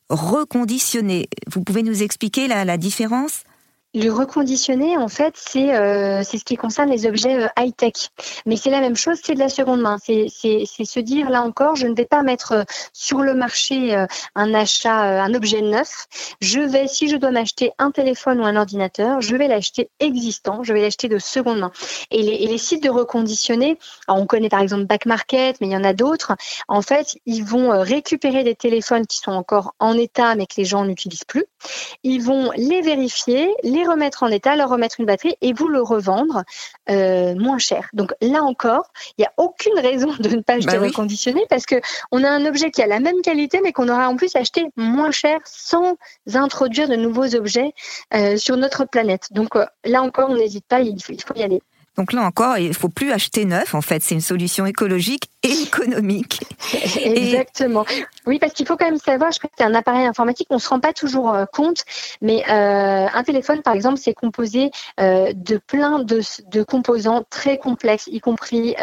reconditionné. 0.10 1.30
Vous 1.48 1.64
pouvez 1.64 1.84
nous 1.84 2.04
expliquer 2.04 2.50
la, 2.50 2.66
la 2.66 2.76
différence? 2.76 3.46
Le 3.93 4.10
reconditionné, 4.10 4.97
en 4.97 5.10
fait, 5.10 5.34
c'est 5.36 5.75
euh, 5.75 6.23
c'est 6.23 6.38
ce 6.38 6.45
qui 6.45 6.56
concerne 6.56 6.89
les 6.89 7.06
objets 7.06 7.43
euh, 7.43 7.47
high-tech. 7.60 8.10
Mais 8.45 8.56
c'est 8.56 8.69
la 8.69 8.80
même 8.80 8.95
chose, 8.95 9.19
c'est 9.21 9.34
de 9.34 9.39
la 9.39 9.49
seconde 9.49 9.82
main. 9.82 9.97
C'est 9.99 10.30
se 10.30 10.99
dire, 10.99 11.30
là 11.30 11.41
encore, 11.41 11.75
je 11.75 11.88
ne 11.88 11.93
vais 11.93 12.06
pas 12.06 12.23
mettre 12.23 12.54
euh, 12.54 12.63
sur 12.93 13.19
le 13.19 13.34
marché 13.34 13.93
un 14.36 14.54
achat, 14.54 15.23
un 15.23 15.34
objet 15.34 15.62
neuf. 15.62 16.06
Je 16.39 16.62
vais, 16.62 16.88
si 16.88 17.10
je 17.10 17.17
dois 17.17 17.32
m'acheter 17.32 17.71
un 17.80 17.91
téléphone 17.91 18.39
ou 18.39 18.45
un 18.45 18.56
ordinateur, 18.56 19.21
je 19.21 19.36
vais 19.36 19.47
l'acheter 19.47 19.89
existant, 19.99 20.63
je 20.63 20.73
vais 20.73 20.82
l'acheter 20.82 21.10
de 21.10 21.17
seconde 21.17 21.60
main. 21.60 21.71
Et 22.12 22.21
les, 22.21 22.58
sites 22.58 22.84
de 22.84 22.89
reconditionné, 22.89 23.77
on 24.08 24.25
connaît 24.25 24.49
par 24.49 24.62
exemple 24.62 24.86
Back 24.86 25.06
Market, 25.06 25.60
mais 25.60 25.67
il 25.67 25.73
y 25.73 25.77
en 25.77 25.84
a 25.84 25.93
d'autres, 25.93 26.34
en 26.67 26.82
fait, 26.82 27.15
ils 27.25 27.43
vont 27.43 27.82
récupérer 27.82 28.43
des 28.43 28.56
téléphones 28.56 29.06
qui 29.06 29.17
sont 29.17 29.32
encore 29.32 29.73
en 29.80 29.97
état, 29.97 30.36
mais 30.36 30.45
que 30.45 30.56
les 30.58 30.65
gens 30.65 30.86
n'utilisent 30.86 31.25
plus. 31.25 31.45
Ils 32.04 32.21
vont 32.21 32.51
les 32.56 32.82
vérifier, 32.82 33.54
les 33.63 33.81
remettre 33.86 34.24
en 34.24 34.28
état, 34.28 34.56
leur 34.56 34.70
remettre 34.70 35.00
une 35.00 35.06
batterie 35.06 35.36
et 35.41 35.54
vous 35.54 35.67
le 35.67 35.82
revendre 35.82 36.44
euh, 36.89 37.36
moins 37.36 37.58
cher. 37.58 37.89
Donc 37.94 38.13
là 38.22 38.44
encore, 38.44 38.91
il 39.17 39.22
n'y 39.22 39.26
a 39.26 39.34
aucune 39.38 39.78
raison 39.80 40.13
de 40.20 40.30
ne 40.30 40.41
pas 40.41 40.54
acheter 40.54 40.78
bah 40.78 40.86
reconditionné 40.86 41.46
parce 41.50 41.65
que 41.65 41.76
on 42.12 42.24
a 42.24 42.30
un 42.30 42.46
objet 42.46 42.72
qui 42.72 42.82
a 42.82 42.88
la 42.88 43.00
même 43.00 43.22
qualité 43.22 43.62
mais 43.63 43.72
qu'on 43.72 43.89
aura 43.89 44.08
en 44.08 44.15
plus 44.15 44.36
acheté 44.36 44.67
moins 44.76 45.12
cher 45.12 45.39
sans 45.46 45.96
introduire 46.34 46.88
de 46.88 46.96
nouveaux 46.96 47.36
objets 47.36 47.74
euh, 48.13 48.38
sur 48.38 48.58
notre 48.58 48.86
planète. 48.86 49.28
Donc 49.32 49.56
euh, 49.56 49.65
là 49.84 50.02
encore, 50.02 50.30
on 50.30 50.36
n'hésite 50.36 50.65
pas, 50.67 50.82
il 50.82 51.02
faut, 51.02 51.13
il 51.13 51.22
faut 51.22 51.36
y 51.36 51.44
aller. 51.44 51.62
Donc 51.98 52.13
là 52.13 52.24
encore, 52.24 52.58
il 52.58 52.74
faut 52.74 52.89
plus 52.89 53.12
acheter 53.12 53.46
neuf. 53.46 53.76
En 53.76 53.82
fait, 53.82 54.02
c'est 54.02 54.15
une 54.15 54.22
solution 54.22 54.65
écologique 54.65 55.31
économique. 55.43 56.41
Exactement. 57.04 57.86
Oui, 58.27 58.38
parce 58.38 58.54
qu'il 58.54 58.67
faut 58.67 58.77
quand 58.77 58.86
même 58.86 58.99
savoir, 58.99 59.32
je 59.32 59.39
crois 59.39 59.49
que 59.49 59.56
c'est 59.58 59.63
un 59.63 59.73
appareil 59.73 60.06
informatique, 60.06 60.47
on 60.51 60.60
se 60.60 60.69
rend 60.69 60.80
pas 60.80 60.93
toujours 60.93 61.34
euh, 61.34 61.45
compte, 61.45 61.84
mais 62.21 62.43
euh, 62.47 63.08
un 63.12 63.23
téléphone, 63.23 63.63
par 63.63 63.73
exemple, 63.73 63.97
c'est 63.97 64.13
composé 64.13 64.69
euh, 64.99 65.34
de 65.34 65.58
plein 65.58 65.99
de, 65.99 66.63
composants 66.63 67.23
très 67.30 67.58
complexes, 67.58 68.08
y 68.08 68.19
compris 68.19 68.75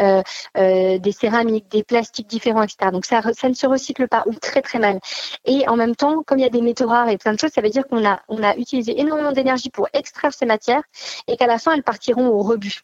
des 0.55 1.11
céramiques, 1.11 1.69
des 1.71 1.83
plastiques 1.83 2.27
différents, 2.27 2.63
etc. 2.63 2.91
Donc 2.91 3.05
ça, 3.05 3.21
ça 3.33 3.47
ne 3.47 3.53
se 3.53 3.65
recycle 3.65 4.07
pas 4.07 4.23
ou 4.25 4.33
très 4.33 4.61
très 4.61 4.79
mal. 4.79 4.99
Et 5.45 5.67
en 5.67 5.75
même 5.75 5.95
temps, 5.95 6.23
comme 6.23 6.39
il 6.39 6.41
y 6.41 6.45
a 6.45 6.49
des 6.49 6.61
métaux 6.61 6.87
rares 6.87 7.09
et 7.09 7.17
plein 7.17 7.33
de 7.33 7.39
choses, 7.39 7.51
ça 7.51 7.61
veut 7.61 7.69
dire 7.69 7.87
qu'on 7.87 8.05
a, 8.05 8.19
on 8.27 8.43
a 8.43 8.55
utilisé 8.57 8.99
énormément 8.99 9.31
d'énergie 9.31 9.69
pour 9.69 9.87
extraire 9.93 10.33
ces 10.33 10.45
matières 10.45 10.83
et 11.27 11.37
qu'à 11.37 11.47
la 11.47 11.57
fin, 11.57 11.73
elles 11.73 11.83
partiront 11.83 12.27
au 12.27 12.41
rebut. 12.41 12.81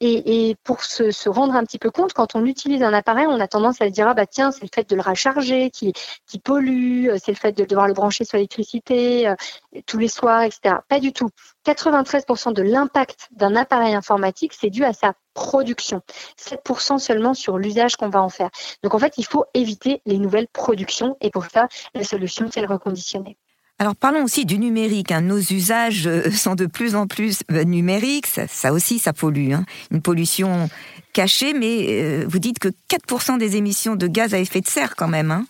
Et, 0.00 0.48
et, 0.48 0.56
pour 0.64 0.82
se, 0.82 1.10
se, 1.10 1.28
rendre 1.28 1.54
un 1.54 1.64
petit 1.64 1.78
peu 1.78 1.90
compte, 1.90 2.12
quand 2.12 2.34
on 2.34 2.44
utilise 2.44 2.71
un 2.80 2.92
appareil, 2.92 3.26
on 3.28 3.40
a 3.40 3.48
tendance 3.48 3.80
à 3.80 3.86
se 3.86 3.90
dire 3.90 4.08
ah 4.08 4.14
bah 4.14 4.26
tiens 4.26 4.52
c'est 4.52 4.62
le 4.62 4.70
fait 4.72 4.88
de 4.88 4.96
le 4.96 5.02
recharger 5.02 5.70
qui, 5.70 5.92
qui 6.26 6.38
pollue, 6.38 7.08
euh, 7.08 7.16
c'est 7.22 7.32
le 7.32 7.36
fait 7.36 7.52
de 7.52 7.64
devoir 7.64 7.88
le 7.88 7.94
brancher 7.94 8.24
sur 8.24 8.36
l'électricité 8.36 9.28
euh, 9.28 9.34
tous 9.86 9.98
les 9.98 10.08
soirs, 10.08 10.42
etc. 10.42 10.76
Pas 10.88 11.00
du 11.00 11.12
tout. 11.12 11.28
93% 11.66 12.52
de 12.52 12.62
l'impact 12.62 13.28
d'un 13.32 13.56
appareil 13.56 13.94
informatique, 13.94 14.52
c'est 14.54 14.70
dû 14.70 14.84
à 14.84 14.92
sa 14.92 15.14
production. 15.34 16.02
7% 16.38 16.98
seulement 16.98 17.34
sur 17.34 17.58
l'usage 17.58 17.96
qu'on 17.96 18.08
va 18.08 18.22
en 18.22 18.28
faire. 18.28 18.50
Donc 18.82 18.94
en 18.94 18.98
fait, 18.98 19.14
il 19.16 19.26
faut 19.26 19.44
éviter 19.54 20.02
les 20.06 20.18
nouvelles 20.18 20.48
productions 20.48 21.16
et 21.20 21.30
pour 21.30 21.46
ça, 21.46 21.68
la 21.94 22.04
solution, 22.04 22.48
c'est 22.52 22.60
le 22.60 22.68
reconditionner. 22.68 23.36
Alors 23.82 23.96
parlons 23.96 24.22
aussi 24.22 24.46
du 24.46 24.60
numérique. 24.60 25.10
Hein. 25.10 25.22
Nos 25.22 25.40
usages 25.40 26.06
euh, 26.06 26.30
sont 26.30 26.54
de 26.54 26.66
plus 26.66 26.94
en 26.94 27.08
plus 27.08 27.40
euh, 27.50 27.64
numériques. 27.64 28.28
Ça, 28.28 28.72
aussi, 28.72 29.00
ça 29.00 29.12
pollue. 29.12 29.54
Hein. 29.54 29.64
Une 29.90 30.00
pollution 30.00 30.70
cachée, 31.12 31.52
mais 31.52 31.86
euh, 31.88 32.24
vous 32.28 32.38
dites 32.38 32.60
que 32.60 32.68
4% 32.88 33.38
des 33.38 33.56
émissions 33.56 33.96
de 33.96 34.06
gaz 34.06 34.34
à 34.34 34.38
effet 34.38 34.60
de 34.60 34.68
serre 34.68 34.94
quand 34.94 35.08
même. 35.08 35.32
Hein. 35.32 35.46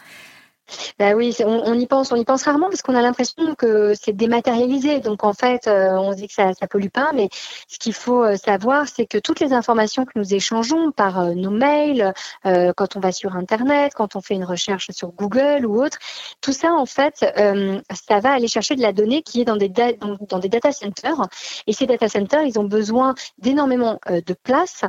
Bah 0.98 1.12
oui, 1.14 1.35
on, 1.44 1.75
y 1.75 1.87
pense, 1.87 2.12
on 2.12 2.16
y 2.16 2.25
pense 2.25 2.44
rarement 2.44 2.68
parce 2.68 2.83
qu'on 2.83 2.94
a 2.94 3.03
l'impression 3.03 3.55
que 3.55 3.94
c'est 3.94 4.12
dématérialisé. 4.12 5.01
Donc 5.01 5.25
en 5.25 5.33
fait, 5.33 5.66
euh, 5.66 5.92
on 5.92 6.12
se 6.12 6.16
dit 6.16 6.29
que 6.29 6.35
ça, 6.35 6.53
ça 6.55 6.66
pollue 6.66 6.88
pas, 6.88 7.11
mais 7.14 7.29
ce 7.68 7.79
qu'il 7.79 7.92
faut 7.92 8.22
euh, 8.22 8.37
savoir, 8.37 8.87
c'est 8.88 9.07
que 9.07 9.18
toutes 9.18 9.40
les 9.40 9.53
informations 9.53 10.05
que 10.05 10.12
nous 10.16 10.35
échangeons 10.35 10.92
par 10.92 11.20
euh, 11.20 11.35
nos 11.35 11.51
mails, 11.51 12.12
quand 12.44 12.96
on 12.96 13.01
va 13.01 13.12
sur 13.12 13.37
Internet, 13.37 13.92
quand 13.94 14.16
on 14.16 14.20
fait 14.20 14.35
une 14.35 14.44
recherche 14.44 14.90
sur 14.90 15.12
Google 15.12 15.66
ou 15.66 15.83
autre, 15.83 15.98
tout 16.40 16.53
ça 16.53 16.72
en 16.72 16.87
fait, 16.87 17.25
ça 17.25 18.20
va 18.20 18.33
aller 18.33 18.48
chercher 18.48 18.75
de 18.75 18.83
la 18.83 18.92
donnée 18.92 19.22
qui 19.22 19.40
est 19.40 19.44
dans 19.44 19.57
des 19.57 19.68
dans, 19.68 20.38
des 20.38 20.48
data 20.48 20.72
centers. 20.72 21.29
Et 21.66 21.72
ces 21.72 21.87
data 21.87 22.09
centers, 22.09 22.42
ils 22.42 22.59
ont 22.59 22.64
besoin 22.64 23.14
d'énormément 23.38 24.01
de 24.09 24.35
place 24.42 24.83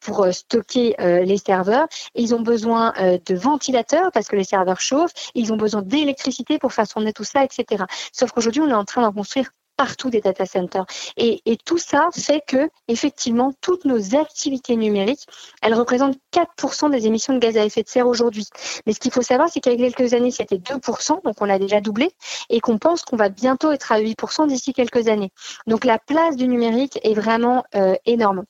pour 0.00 0.26
stocker 0.32 0.94
les 0.98 1.38
serveurs. 1.38 1.88
ils 2.14 2.34
ont 2.34 2.40
besoin 2.40 2.92
de 2.98 3.34
ventilateurs 3.34 4.10
parce 4.12 4.28
que 4.28 4.36
les 4.36 4.44
serveurs 4.44 4.80
chauffent 4.80 5.14
ils 5.34 5.52
ont 5.52 5.56
besoin 5.56 5.82
d'électricité 5.82 6.58
pour 6.58 6.72
faire 6.72 6.88
tourner 6.88 7.12
tout 7.12 7.24
ça, 7.24 7.44
etc. 7.44 7.84
Sauf 8.12 8.32
qu'aujourd'hui, 8.32 8.62
on 8.62 8.68
est 8.68 8.74
en 8.74 8.84
train 8.84 9.02
d'en 9.02 9.12
construire 9.12 9.50
partout 9.78 10.10
des 10.10 10.20
data 10.20 10.44
centers. 10.44 10.84
Et, 11.16 11.40
tout 11.64 11.78
ça 11.78 12.08
fait 12.12 12.42
que, 12.46 12.68
effectivement, 12.88 13.52
toutes 13.60 13.84
nos 13.84 14.16
activités 14.16 14.76
numériques, 14.76 15.24
elles 15.62 15.74
représentent 15.74 16.18
4% 16.32 16.90
des 16.90 17.06
émissions 17.06 17.32
de 17.32 17.38
gaz 17.38 17.56
à 17.56 17.64
effet 17.64 17.84
de 17.84 17.88
serre 17.88 18.08
aujourd'hui. 18.08 18.46
Mais 18.86 18.92
ce 18.92 18.98
qu'il 18.98 19.12
faut 19.12 19.22
savoir, 19.22 19.48
c'est 19.48 19.60
qu'il 19.60 19.72
y 19.72 19.84
a 19.84 19.90
quelques 19.90 20.14
années, 20.14 20.32
c'était 20.32 20.56
2%, 20.56 21.22
donc 21.22 21.36
on 21.40 21.48
a 21.48 21.58
déjà 21.58 21.80
doublé, 21.80 22.10
et 22.50 22.60
qu'on 22.60 22.78
pense 22.78 23.02
qu'on 23.02 23.16
va 23.16 23.28
bientôt 23.28 23.70
être 23.70 23.92
à 23.92 24.00
8% 24.00 24.48
d'ici 24.48 24.72
quelques 24.72 25.06
années. 25.08 25.30
Donc 25.66 25.84
la 25.84 25.98
place 25.98 26.36
du 26.36 26.48
numérique 26.48 26.98
est 27.04 27.14
vraiment 27.14 27.62
euh, 27.76 27.94
énorme. 28.04 28.44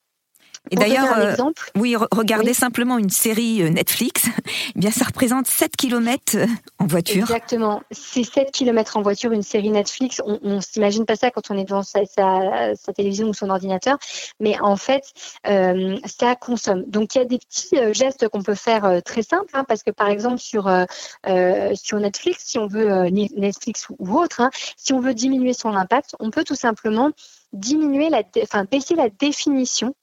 Et 0.71 0.77
d'ailleurs, 0.77 1.17
euh, 1.17 1.35
oui, 1.77 1.97
regardez 1.97 2.55
simplement 2.55 2.99
une 2.99 3.11
série 3.11 3.63
euh, 3.63 3.71
Netflix, 3.71 4.27
eh 4.77 4.79
bien 4.79 4.91
ça 4.91 5.05
représente 5.05 5.47
7 5.47 5.77
km 5.77 6.37
euh, 6.37 6.47
en 6.79 6.87
voiture. 6.87 7.23
Exactement, 7.23 7.83
c'est 7.91 8.25
7 8.25 8.51
km 8.51 8.97
en 8.97 9.03
voiture, 9.03 9.33
une 9.33 9.43
série 9.43 9.71
Netflix. 9.71 10.21
On, 10.25 10.39
on 10.43 10.61
s'imagine 10.61 11.07
pas 11.07 11.17
ça 11.17 11.31
quand 11.31 11.51
on 11.51 11.59
est 11.59 11.65
devant 11.65 11.83
sa, 11.83 12.05
sa, 12.05 12.93
télévision 12.93 13.29
ou 13.29 13.35
son 13.35 13.51
ordinateur, 13.51 13.99
mais 14.41 14.59
en 14.61 14.77
fait, 14.77 15.05
euh, 15.47 15.97
ça 16.05 16.35
consomme. 16.37 16.85
Donc 16.87 17.15
il 17.15 17.19
y 17.19 17.21
a 17.21 17.25
des 17.25 17.39
petits 17.39 17.77
gestes 17.93 18.29
qu'on 18.29 18.43
peut 18.43 18.55
faire 18.55 19.03
très 19.05 19.23
simples, 19.23 19.51
hein, 19.55 19.65
parce 19.67 19.83
que 19.83 19.91
par 19.91 20.09
exemple 20.09 20.39
sur 20.39 20.67
euh, 20.67 21.75
sur 21.75 21.99
Netflix, 21.99 22.45
si 22.47 22.59
on 22.59 22.67
veut 22.67 23.09
Netflix 23.09 23.87
ou 23.99 24.19
autre, 24.19 24.41
hein, 24.41 24.51
si 24.77 24.93
on 24.93 25.01
veut 25.01 25.15
diminuer 25.15 25.53
son 25.53 25.75
impact, 25.75 26.15
on 26.21 26.31
peut 26.31 26.45
tout 26.45 26.55
simplement 26.55 27.11
diminuer 27.53 28.11
la, 28.11 28.23
enfin 28.43 28.65
baisser 28.65 28.95
la 28.95 29.09
définition 29.09 29.95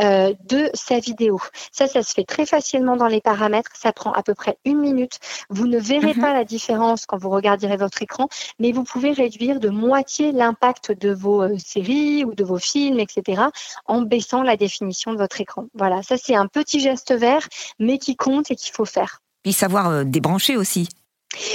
euh, 0.00 0.32
de 0.44 0.70
sa 0.74 0.98
vidéo. 0.98 1.40
Ça, 1.72 1.86
ça 1.86 2.02
se 2.02 2.12
fait 2.12 2.24
très 2.24 2.46
facilement 2.46 2.96
dans 2.96 3.06
les 3.06 3.20
paramètres. 3.20 3.70
Ça 3.74 3.92
prend 3.92 4.12
à 4.12 4.22
peu 4.22 4.34
près 4.34 4.58
une 4.64 4.78
minute. 4.78 5.18
Vous 5.50 5.66
ne 5.66 5.78
verrez 5.78 6.14
mhm. 6.14 6.20
pas 6.20 6.32
la 6.32 6.44
différence 6.44 7.06
quand 7.06 7.18
vous 7.18 7.30
regarderez 7.30 7.76
votre 7.76 8.02
écran, 8.02 8.28
mais 8.58 8.72
vous 8.72 8.84
pouvez 8.84 9.12
réduire 9.12 9.60
de 9.60 9.68
moitié 9.68 10.32
l'impact 10.32 10.92
de 10.92 11.12
vos 11.12 11.42
euh, 11.42 11.56
séries 11.58 12.24
ou 12.24 12.34
de 12.34 12.44
vos 12.44 12.58
films, 12.58 12.98
etc., 12.98 13.42
en 13.86 14.02
baissant 14.02 14.42
la 14.42 14.56
définition 14.56 15.12
de 15.12 15.18
votre 15.18 15.40
écran. 15.40 15.66
Voilà, 15.74 16.02
ça 16.02 16.16
c'est 16.16 16.34
un 16.34 16.46
petit 16.46 16.80
geste 16.80 17.12
vert, 17.12 17.46
mais 17.78 17.98
qui 17.98 18.16
compte 18.16 18.50
et 18.50 18.56
qu'il 18.56 18.72
faut 18.72 18.84
faire. 18.84 19.20
Puis 19.42 19.52
savoir 19.52 19.90
euh, 19.90 20.04
débrancher 20.04 20.56
aussi. 20.56 20.88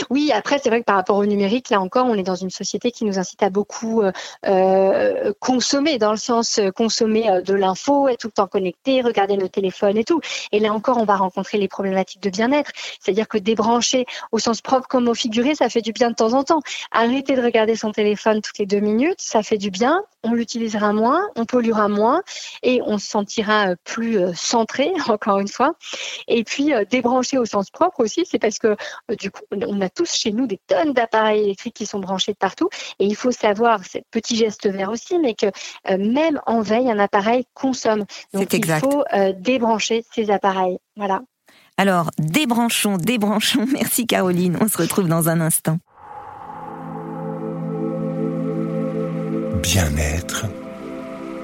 Oui, 0.09 0.31
après, 0.33 0.59
c'est 0.61 0.69
vrai 0.69 0.79
que 0.79 0.85
par 0.85 0.95
rapport 0.95 1.17
au 1.17 1.25
numérique, 1.25 1.69
là 1.69 1.79
encore, 1.79 2.05
on 2.05 2.15
est 2.15 2.23
dans 2.23 2.35
une 2.35 2.49
société 2.49 2.91
qui 2.91 3.05
nous 3.05 3.19
incite 3.19 3.43
à 3.43 3.49
beaucoup 3.49 4.01
euh, 4.01 4.11
euh 4.47 5.33
consommer, 5.39 5.97
dans 5.97 6.11
le 6.11 6.17
sens 6.17 6.59
euh, 6.59 6.71
consommer 6.71 7.41
de 7.43 7.53
l'info, 7.53 8.07
être 8.07 8.19
tout 8.19 8.27
le 8.27 8.33
temps 8.33 8.47
connecté, 8.47 9.01
regarder 9.01 9.37
nos 9.37 9.47
téléphones 9.47 9.97
et 9.97 10.03
tout. 10.03 10.21
Et 10.51 10.59
là 10.59 10.73
encore, 10.73 10.97
on 10.97 11.05
va 11.05 11.15
rencontrer 11.15 11.57
les 11.57 11.67
problématiques 11.67 12.21
de 12.21 12.29
bien-être. 12.29 12.71
C'est-à-dire 12.99 13.27
que 13.27 13.37
débrancher 13.37 14.05
au 14.31 14.39
sens 14.39 14.61
propre 14.61 14.87
comme 14.87 15.07
au 15.07 15.13
figuré, 15.13 15.55
ça 15.55 15.69
fait 15.69 15.81
du 15.81 15.91
bien 15.91 16.09
de 16.09 16.15
temps 16.15 16.33
en 16.33 16.43
temps. 16.43 16.61
Arrêter 16.91 17.35
de 17.35 17.41
regarder 17.41 17.75
son 17.75 17.91
téléphone 17.91 18.41
toutes 18.41 18.57
les 18.57 18.65
deux 18.65 18.79
minutes, 18.79 19.19
ça 19.19 19.43
fait 19.43 19.57
du 19.57 19.71
bien. 19.71 20.03
On 20.23 20.33
l'utilisera 20.33 20.91
moins, 20.91 21.21
on 21.35 21.45
polluera 21.45 21.87
moins 21.87 22.21
et 22.63 22.81
on 22.85 22.97
se 22.97 23.07
sentira 23.07 23.75
plus 23.85 24.19
centré, 24.35 24.91
encore 25.07 25.39
une 25.39 25.47
fois. 25.47 25.75
Et 26.27 26.43
puis, 26.43 26.73
débrancher 26.89 27.37
au 27.37 27.45
sens 27.45 27.69
propre 27.69 28.01
aussi, 28.01 28.25
c'est 28.25 28.39
parce 28.39 28.59
que 28.59 28.75
du 29.17 29.31
coup, 29.31 29.43
on 29.69 29.79
a 29.81 29.89
tous 29.89 30.11
chez 30.11 30.31
nous 30.31 30.47
des 30.47 30.59
tonnes 30.67 30.93
d'appareils 30.93 31.43
électriques 31.43 31.75
qui 31.75 31.85
sont 31.85 31.99
branchés 31.99 32.33
de 32.33 32.37
partout. 32.37 32.69
Et 32.97 33.05
il 33.05 33.15
faut 33.15 33.31
savoir, 33.31 33.81
c'est 33.87 34.03
petit 34.11 34.35
geste 34.35 34.67
vert 34.67 34.89
aussi, 34.89 35.19
mais 35.19 35.35
que 35.35 35.45
euh, 35.89 35.97
même 35.97 36.41
en 36.45 36.61
veille, 36.61 36.89
un 36.89 36.99
appareil 36.99 37.45
consomme. 37.53 38.05
Donc 38.33 38.51
il 38.51 38.65
faut 38.65 39.03
euh, 39.13 39.33
débrancher 39.37 40.03
ces 40.13 40.31
appareils. 40.31 40.79
Voilà. 40.97 41.21
Alors, 41.77 42.09
débranchons, 42.17 42.97
débranchons. 42.97 43.65
Merci 43.71 44.07
Caroline. 44.07 44.57
On 44.59 44.67
se 44.67 44.77
retrouve 44.77 45.07
dans 45.07 45.29
un 45.29 45.39
instant. 45.39 45.77
Bien-être 49.61 50.45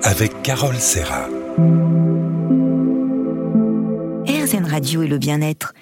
avec 0.03 0.41
Carole 0.41 0.77
Serra. 0.77 1.27
RZN 4.27 4.65
Radio 4.65 5.03
et 5.03 5.07
le 5.07 5.17
bien-être 5.17 5.73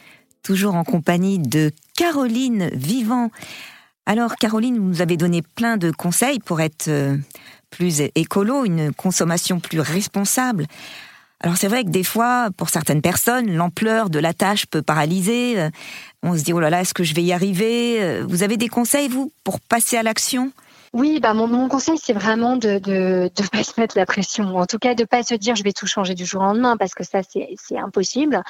toujours 0.44 0.76
en 0.76 0.84
compagnie 0.84 1.40
de 1.40 1.72
Caroline 1.96 2.70
Vivant. 2.74 3.32
Alors 4.06 4.36
Caroline, 4.36 4.78
vous 4.78 4.84
nous 4.84 5.02
avez 5.02 5.18
donné 5.18 5.42
plein 5.42 5.78
de 5.78 5.90
conseils 5.90 6.40
pour 6.40 6.60
être 6.62 6.90
euh, 6.90 7.18
plus 7.70 8.02
écolo, 8.16 8.66
une 8.66 8.94
consommation 8.94 9.60
plus 9.60 9.80
responsable. 9.80 10.68
Alors 11.40 11.58
c'est 11.58 11.68
vrai 11.68 11.84
que 11.84 11.90
des 11.90 12.04
fois, 12.04 12.50
pour 12.56 12.70
certaines 12.70 13.02
personnes, 13.02 13.54
l'ampleur 13.54 14.10
de 14.10 14.20
la 14.20 14.34
tâche 14.34 14.66
peut 14.66 14.82
paralyser. 14.82 15.60
Euh, 15.60 15.70
on 16.22 16.38
se 16.38 16.44
dit, 16.44 16.54
oh 16.54 16.60
là 16.60 16.70
là, 16.70 16.82
est-ce 16.82 16.94
que 16.94 17.04
je 17.04 17.14
vais 17.14 17.24
y 17.24 17.34
arriver? 17.34 18.02
Euh, 18.02 18.26
Vous 18.28 18.44
avez 18.44 18.58
des 18.58 18.70
conseils, 18.70 19.08
vous, 19.08 19.32
pour 19.44 19.60
passer 19.60 19.98
à 19.98 20.04
l'action? 20.04 20.52
Oui, 20.94 21.20
bah 21.20 21.34
mon, 21.34 21.48
mon 21.48 21.68
conseil, 21.70 21.98
c'est 21.98 22.14
vraiment 22.14 22.56
de 22.56 22.74
ne 22.74 22.80
de, 22.80 23.32
de 23.36 23.48
pas 23.52 23.64
se 23.64 23.80
mettre 23.82 23.98
la 23.98 24.06
pression. 24.06 24.58
En 24.58 24.68
tout 24.68 24.78
cas, 24.78 24.94
de 24.94 25.06
pas 25.06 25.24
se 25.24 25.34
dire 25.34 25.56
je 25.56 25.64
vais 25.64 25.74
tout 25.74 25.88
changer 25.88 26.14
du 26.14 26.24
jour 26.24 26.42
au 26.42 26.46
lendemain 26.46 26.78
parce 26.78 26.94
que 26.94 27.04
ça, 27.04 27.22
c'est 27.24 27.78
impossible. 27.78 28.44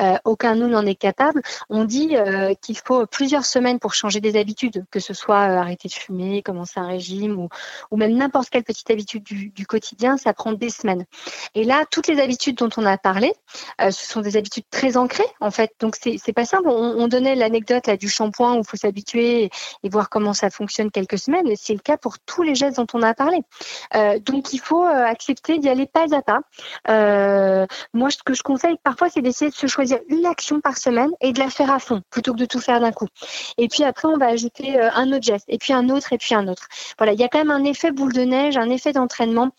Euh, 0.00 0.18
aucun 0.24 0.56
nous 0.56 0.68
n'en 0.68 0.84
est 0.84 0.94
capable. 0.94 1.40
On 1.70 1.84
dit 1.84 2.14
euh, 2.16 2.52
qu'il 2.60 2.76
faut 2.76 3.06
plusieurs 3.06 3.46
semaines 3.46 3.78
pour 3.78 3.94
changer 3.94 4.20
des 4.20 4.38
habitudes, 4.38 4.84
que 4.90 5.00
ce 5.00 5.14
soit 5.14 5.48
euh, 5.48 5.56
arrêter 5.56 5.88
de 5.88 5.94
fumer, 5.94 6.42
commencer 6.42 6.78
un 6.78 6.86
régime 6.86 7.38
ou, 7.38 7.48
ou 7.90 7.96
même 7.96 8.14
n'importe 8.14 8.50
quelle 8.50 8.64
petite 8.64 8.90
habitude 8.90 9.22
du, 9.22 9.48
du, 9.48 9.66
quotidien, 9.66 10.18
ça 10.18 10.34
prend 10.34 10.52
des 10.52 10.70
semaines. 10.70 11.06
Et 11.54 11.64
là, 11.64 11.84
toutes 11.90 12.08
les 12.08 12.20
habitudes 12.20 12.58
dont 12.58 12.68
on 12.76 12.84
a 12.84 12.98
parlé, 12.98 13.32
euh, 13.80 13.90
ce 13.90 14.04
sont 14.04 14.20
des 14.20 14.36
habitudes 14.36 14.66
très 14.70 14.98
ancrées 14.98 15.24
en 15.40 15.50
fait. 15.50 15.72
Donc 15.80 15.96
c'est 15.96 16.32
pas 16.34 16.44
simple. 16.44 16.68
On, 16.68 16.74
on 16.98 17.08
donnait 17.08 17.36
l'anecdote 17.36 17.88
du 17.98 18.10
shampoing 18.10 18.56
où 18.56 18.58
il 18.58 18.66
faut 18.66 18.76
s'habituer 18.76 19.44
et, 19.44 19.50
et, 19.82 19.88
voir 19.88 20.10
comment 20.10 20.34
ça 20.34 20.50
fonctionne 20.50 20.90
quelques 20.90 21.18
semaines. 21.18 21.46
C'est 21.56 21.85
cas 21.86 21.96
pour 21.96 22.18
tous 22.18 22.42
les 22.42 22.54
gestes 22.54 22.76
dont 22.76 22.86
on 22.92 23.02
a 23.02 23.14
parlé. 23.14 23.38
Euh, 23.94 24.18
donc 24.18 24.52
il 24.52 24.58
faut 24.58 24.84
euh, 24.84 25.04
accepter 25.04 25.58
d'y 25.58 25.68
aller 25.68 25.86
pas 25.86 26.06
à 26.14 26.22
pas. 26.22 26.40
Euh, 26.90 27.66
moi, 27.94 28.10
ce 28.10 28.18
que 28.24 28.34
je 28.34 28.42
conseille 28.42 28.76
parfois, 28.82 29.08
c'est 29.08 29.22
d'essayer 29.22 29.50
de 29.50 29.56
se 29.56 29.66
choisir 29.66 29.98
une 30.08 30.26
action 30.26 30.60
par 30.60 30.76
semaine 30.76 31.10
et 31.20 31.32
de 31.32 31.38
la 31.38 31.50
faire 31.50 31.70
à 31.70 31.78
fond, 31.78 32.02
plutôt 32.10 32.32
que 32.32 32.38
de 32.38 32.44
tout 32.44 32.60
faire 32.60 32.80
d'un 32.80 32.92
coup. 32.92 33.06
Et 33.58 33.68
puis 33.68 33.84
après, 33.84 34.08
on 34.08 34.16
va 34.16 34.26
ajouter 34.26 34.78
un 34.80 35.12
autre 35.12 35.22
geste, 35.22 35.46
et 35.48 35.58
puis 35.58 35.72
un 35.72 35.88
autre, 35.88 36.12
et 36.12 36.18
puis 36.18 36.34
un 36.34 36.48
autre. 36.48 36.66
Voilà, 36.98 37.12
il 37.12 37.20
y 37.20 37.24
a 37.24 37.28
quand 37.28 37.38
même 37.38 37.50
un 37.50 37.64
effet 37.64 37.92
boule 37.92 38.12
de 38.12 38.22
neige, 38.22 38.56
un 38.56 38.70
effet 38.70 38.92
d'entraînement 38.92 39.50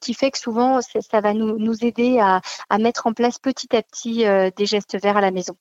qui 0.00 0.14
fait 0.14 0.30
que 0.30 0.38
souvent, 0.38 0.80
ça, 0.80 1.20
va 1.20 1.34
nous, 1.34 1.58
nous 1.58 1.84
aider 1.84 2.18
à, 2.20 2.40
à, 2.70 2.78
mettre 2.78 3.06
en 3.06 3.12
place 3.12 3.38
petit 3.38 3.74
à 3.76 3.82
petit 3.82 4.24
des 4.56 4.66
gestes 4.66 5.00
verts 5.00 5.16
à 5.16 5.20
la 5.20 5.30
maison. 5.30 5.56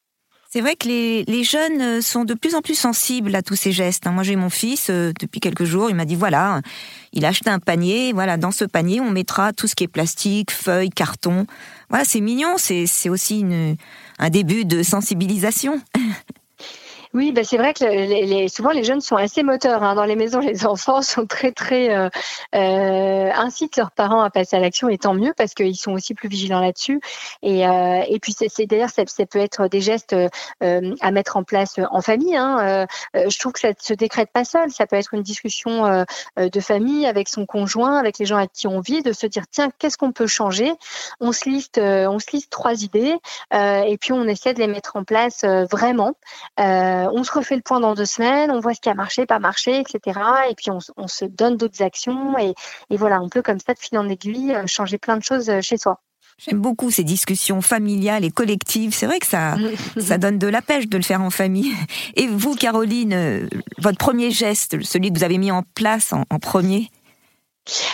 C'est 0.50 0.62
vrai 0.62 0.76
que 0.76 0.88
les, 0.88 1.24
les, 1.26 1.44
jeunes 1.44 1.82
euh, 1.82 2.02
sont 2.02 2.24
de 2.24 2.34
plus 2.34 2.56
en 2.56 2.62
plus 2.62 2.76
sensibles 2.76 3.36
à 3.36 3.42
tous 3.42 3.56
ces 3.56 3.72
gestes. 3.74 4.08
Hein. 4.08 4.12
Moi, 4.12 4.24
j'ai 4.24 4.38
mon 4.38 4.50
fils 4.50 4.90
euh, 4.90 5.12
depuis 5.20 5.42
quelques 5.42 5.66
jours. 5.66 5.90
Il 5.90 5.96
m'a 5.96 6.06
dit 6.06 6.16
voilà, 6.16 6.62
il 7.12 7.26
a 7.26 7.30
acheté 7.30 7.50
un 7.50 7.60
panier. 7.60 8.14
Voilà, 8.14 8.38
dans 8.38 8.52
ce 8.52 8.64
panier, 8.64 9.02
on 9.02 9.12
mettra 9.12 9.52
tout 9.52 9.68
ce 9.68 9.76
qui 9.76 9.84
est 9.84 9.90
plastique, 9.90 10.52
feuilles, 10.52 10.90
carton. 10.90 11.46
Voilà, 11.90 12.06
c'est 12.06 12.22
mignon. 12.22 12.56
C'est 12.58 13.10
aussi 13.10 13.42
une, 13.42 13.76
un 14.20 14.30
début 14.30 14.64
de 14.64 14.84
sensibilisation. 14.84 15.82
Oui, 17.14 17.32
bah 17.32 17.44
c'est 17.44 17.58
vrai 17.58 17.74
que 17.74 17.84
les, 17.84 18.48
souvent 18.50 18.72
les 18.72 18.84
jeunes 18.84 19.02
sont 19.02 19.16
assez 19.16 19.44
moteurs. 19.44 19.84
Hein. 19.84 19.96
Dans 19.96 20.06
les 20.06 20.16
maisons, 20.16 20.40
les 20.40 20.66
enfants 20.66 21.02
sont 21.02 21.26
très 21.26 21.52
très 21.52 21.96
euh, 21.96 22.10
euh, 22.56 23.32
incitent 23.34 23.78
leurs 23.78 23.92
parents 23.92 24.22
à 24.22 24.30
passer 24.30 24.56
à 24.56 24.60
l'action 24.60 24.90
et 24.90 24.98
tant 24.98 25.14
mieux 25.14 25.34
parce 25.36 25.54
qu'ils 25.54 25.76
sont 25.76 25.94
aussi 25.94 26.14
plus 26.14 26.30
vigilants 26.30 26.60
là-dessus. 26.60 27.00
Et, 27.42 27.68
euh, 27.68 28.04
et 28.08 28.20
puis 28.20 28.34
c'est 28.34 28.66
d'ailleurs 28.66 28.90
ça, 28.90 29.04
ça, 29.08 29.26
peut 29.26 29.40
être 29.40 29.68
des 29.68 29.82
gestes 29.82 30.16
euh, 30.64 30.96
à 31.02 31.12
mettre 31.12 31.38
en 31.38 31.44
place 31.44 31.76
en 31.92 32.02
famille. 32.02 32.36
Hein. 32.36 32.88
Euh, 33.16 33.30
je 33.30 33.40
trouve 33.40 33.54
que 33.54 33.60
ça 33.60 33.70
se 33.80 33.94
décrète 33.94 34.30
pas 34.32 34.44
seul. 34.44 34.72
Ça 34.72 34.88
peut 34.88 34.96
être 34.96 35.14
une 35.14 35.24
discussion 35.24 35.86
euh, 35.86 36.04
de 36.38 36.60
famille 36.60 37.06
avec 37.06 37.28
son 37.30 37.46
conjoint, 37.46 37.98
avec 37.98 38.20
les 38.20 38.26
gens 38.26 38.38
avec 38.38 38.52
qui 38.54 38.68
on 38.68 38.80
vit, 38.80 39.02
de 39.02 39.14
se 39.14 39.28
dire 39.28 39.44
tiens 39.50 39.70
qu'est-ce 39.80 39.98
qu'on 39.98 40.12
peut 40.12 40.28
changer? 40.28 40.72
On 41.20 41.32
se 41.32 41.50
liste 41.50 41.80
on 41.80 42.20
se 42.20 42.32
liste 42.32 42.50
trois 42.50 42.84
idées 42.84 43.16
et 43.54 43.98
puis 44.00 44.14
on 44.14 44.26
essaie 44.28 44.54
de 44.54 44.60
les 44.60 44.68
mettre 44.68 44.96
en 44.96 45.04
place 45.04 45.44
vraiment. 45.44 46.14
Euh, 46.60 46.97
on 47.12 47.24
se 47.24 47.32
refait 47.32 47.56
le 47.56 47.62
point 47.62 47.80
dans 47.80 47.96
deux 47.96 48.06
semaines, 48.06 48.52
on 48.52 48.60
voit 48.60 48.74
ce 48.74 48.82
qui 48.82 48.90
a 48.90 48.94
marché, 48.94 49.26
pas 49.26 49.40
marché, 49.40 49.80
etc. 49.80 50.20
Et 50.50 50.56
puis 50.56 50.72
on, 50.72 51.08
se 51.08 51.26
donne 51.26 51.58
d'autres 51.58 51.82
actions 51.82 52.38
et, 52.38 52.54
voilà, 52.92 53.22
on 53.22 53.30
peut 53.30 53.42
comme 53.42 53.60
ça 53.60 53.74
de 53.74 53.80
fil 53.80 53.98
en 53.98 54.08
aiguille 54.10 54.54
euh, 54.54 54.68
changer 54.68 54.98
plein 54.98 55.18
de 55.18 55.24
choses 55.24 55.50
euh, 55.50 55.62
chez 55.62 55.78
soi. 55.78 56.00
J'aime 56.38 56.60
beaucoup 56.60 56.92
ces 56.92 57.04
discussions 57.04 57.62
familiales 57.62 58.24
et 58.24 58.30
collectives. 58.30 58.94
C'est 58.94 59.08
vrai 59.08 59.20
que 59.20 59.26
ça, 59.26 59.56
ça 59.98 60.18
donne 60.18 60.38
de 60.38 60.48
la 60.48 60.62
pêche 60.62 60.88
de 60.88 60.98
le 60.98 61.04
faire 61.04 61.22
en 61.22 61.32
famille. 61.32 61.74
Et 62.16 62.28
vous, 62.28 62.56
Caroline, 62.56 63.50
votre 63.80 63.98
premier 63.98 64.30
geste, 64.30 64.84
celui 64.84 65.12
que 65.12 65.18
vous 65.18 65.24
avez 65.24 65.40
mis 65.40 65.52
en 65.52 65.64
place 65.74 66.14
en 66.14 66.40
premier? 66.40 66.92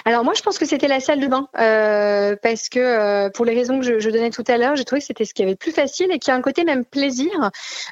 Alors 0.05 0.23
moi, 0.23 0.33
je 0.35 0.41
pense 0.41 0.57
que 0.57 0.65
c'était 0.65 0.87
la 0.87 0.99
salle 0.99 1.19
de 1.19 1.27
bain 1.27 1.47
euh, 1.59 2.35
parce 2.41 2.69
que 2.69 2.79
euh, 2.79 3.29
pour 3.29 3.45
les 3.45 3.53
raisons 3.53 3.79
que 3.79 3.99
je, 3.99 4.09
donnais 4.09 4.29
tout 4.29 4.43
à 4.47 4.57
l'heure, 4.57 4.75
j'ai 4.75 4.85
trouvé 4.85 5.01
que 5.01 5.07
c'était 5.07 5.25
ce 5.25 5.33
qui 5.33 5.41
avait 5.41 5.51
le 5.51 5.57
plus 5.57 5.71
facile 5.71 6.11
et 6.11 6.19
qui 6.19 6.31
a 6.31 6.35
un 6.35 6.41
côté 6.41 6.63
même 6.63 6.85
plaisir 6.85 7.31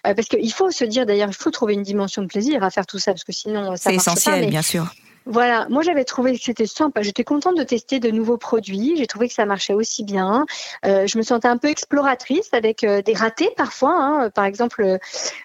euh, 0.08 0.14
parce 0.14 0.28
qu'il 0.28 0.54
faut 0.54 0.72
se 0.72 0.86
dire 0.86 1.06
d'ailleurs, 1.06 1.30
il 1.30 1.36
faut 1.36 1.52
trouver 1.52 1.74
une 1.74 1.84
dimension 1.84 2.22
de 2.22 2.28
plaisir 2.28 2.64
à 2.64 2.70
faire 2.70 2.86
tout 2.86 3.00
ça 3.00 3.12
parce 3.12 3.24
que 3.24 3.32
sinon 3.32 3.76
ça 3.76 3.90
c'est 3.90 3.96
essentiel, 3.96 4.50
bien 4.50 4.62
sûr. 4.62 4.94
Voilà, 5.28 5.68
moi 5.70 5.84
j'avais 5.84 6.04
trouvé 6.04 6.36
que 6.36 6.44
c'était 6.44 6.66
sympa. 6.66 7.04
J'étais 7.04 7.24
contente 7.24 7.56
de 7.56 7.64
tester 7.64 8.00
de 8.00 8.10
nouveaux 8.10 8.38
produits. 8.38 8.96
J'ai 8.98 9.06
trouvé 9.06 9.28
que 9.28 9.36
ça 9.36 9.46
marchait 9.46 9.74
aussi 9.74 10.04
bien. 10.04 10.48
Euh, 10.84 11.06
je 11.06 11.16
me 11.20 11.24
sentais 11.24 11.48
un 11.48 11.58
peu 11.58 11.68
exploratrice 11.68 12.50
avec 12.54 12.84
euh, 12.84 13.04
des 13.04 13.14
ratés 13.14 13.52
parfois. 13.56 13.94
Hein. 13.96 14.30
Par 14.32 14.46
exemple, 14.46 14.98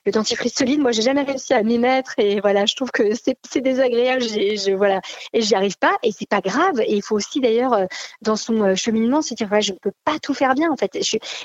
le 0.06 0.12
dentifrice 0.12 0.54
solide, 0.54 0.80
moi 0.80 0.92
j'ai 0.92 1.02
jamais 1.02 1.22
réussi 1.22 1.52
à 1.52 1.62
m'y 1.62 1.78
mettre 1.78 2.14
et 2.16 2.40
voilà, 2.40 2.64
je 2.64 2.74
trouve 2.74 2.90
que 2.90 3.10
c'est 3.14 3.60
désagréable. 3.60 4.22
Je, 4.22 4.72
voilà, 4.72 5.02
et 5.34 5.42
j'y 5.42 5.54
arrive 5.54 5.76
pas 5.76 5.92
et 6.02 6.10
c'est 6.10 6.28
pas 6.28 6.40
grave. 6.40 6.80
Et 6.80 6.94
il 6.94 7.02
faut 7.02 7.14
aussi 7.14 7.40
d'ailleurs 7.40 7.74
euh, 7.74 7.84
dans 8.22 8.36
son 8.36 8.62
euh, 8.62 8.74
cheminement 8.76 9.20
se 9.20 9.34
dire 9.34 9.48
je 9.60 9.72
ne 9.72 9.78
peux 9.78 9.92
pas 10.06 10.18
tout 10.18 10.32
faire 10.32 10.54
bien 10.54 10.70
en 10.70 10.76
fait. 10.76 10.98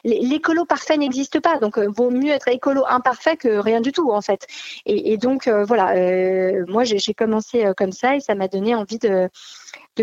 L'écolo 0.06 0.64
parfait 0.64 0.96
n'existe 0.96 1.42
pas, 1.42 1.58
donc 1.58 1.78
vaut 1.78 2.12
mieux 2.12 2.32
être 2.32 2.48
écolo 2.48 2.86
imparfait 2.88 3.36
que 3.36 3.50
rien 3.50 3.82
du 3.82 3.92
tout 3.92 4.12
en 4.12 4.22
fait. 4.22 4.48
Et, 4.86 5.12
et 5.12 5.18
donc 5.18 5.50
voilà, 5.50 5.94
moi 6.68 6.86
j'ai 6.86 7.14
commencé 7.14 7.66
comme 7.76 7.92
ça 7.92 8.16
ça 8.22 8.36
m'a 8.36 8.48
donné 8.48 8.76
envie 8.76 9.00
de, 9.00 9.30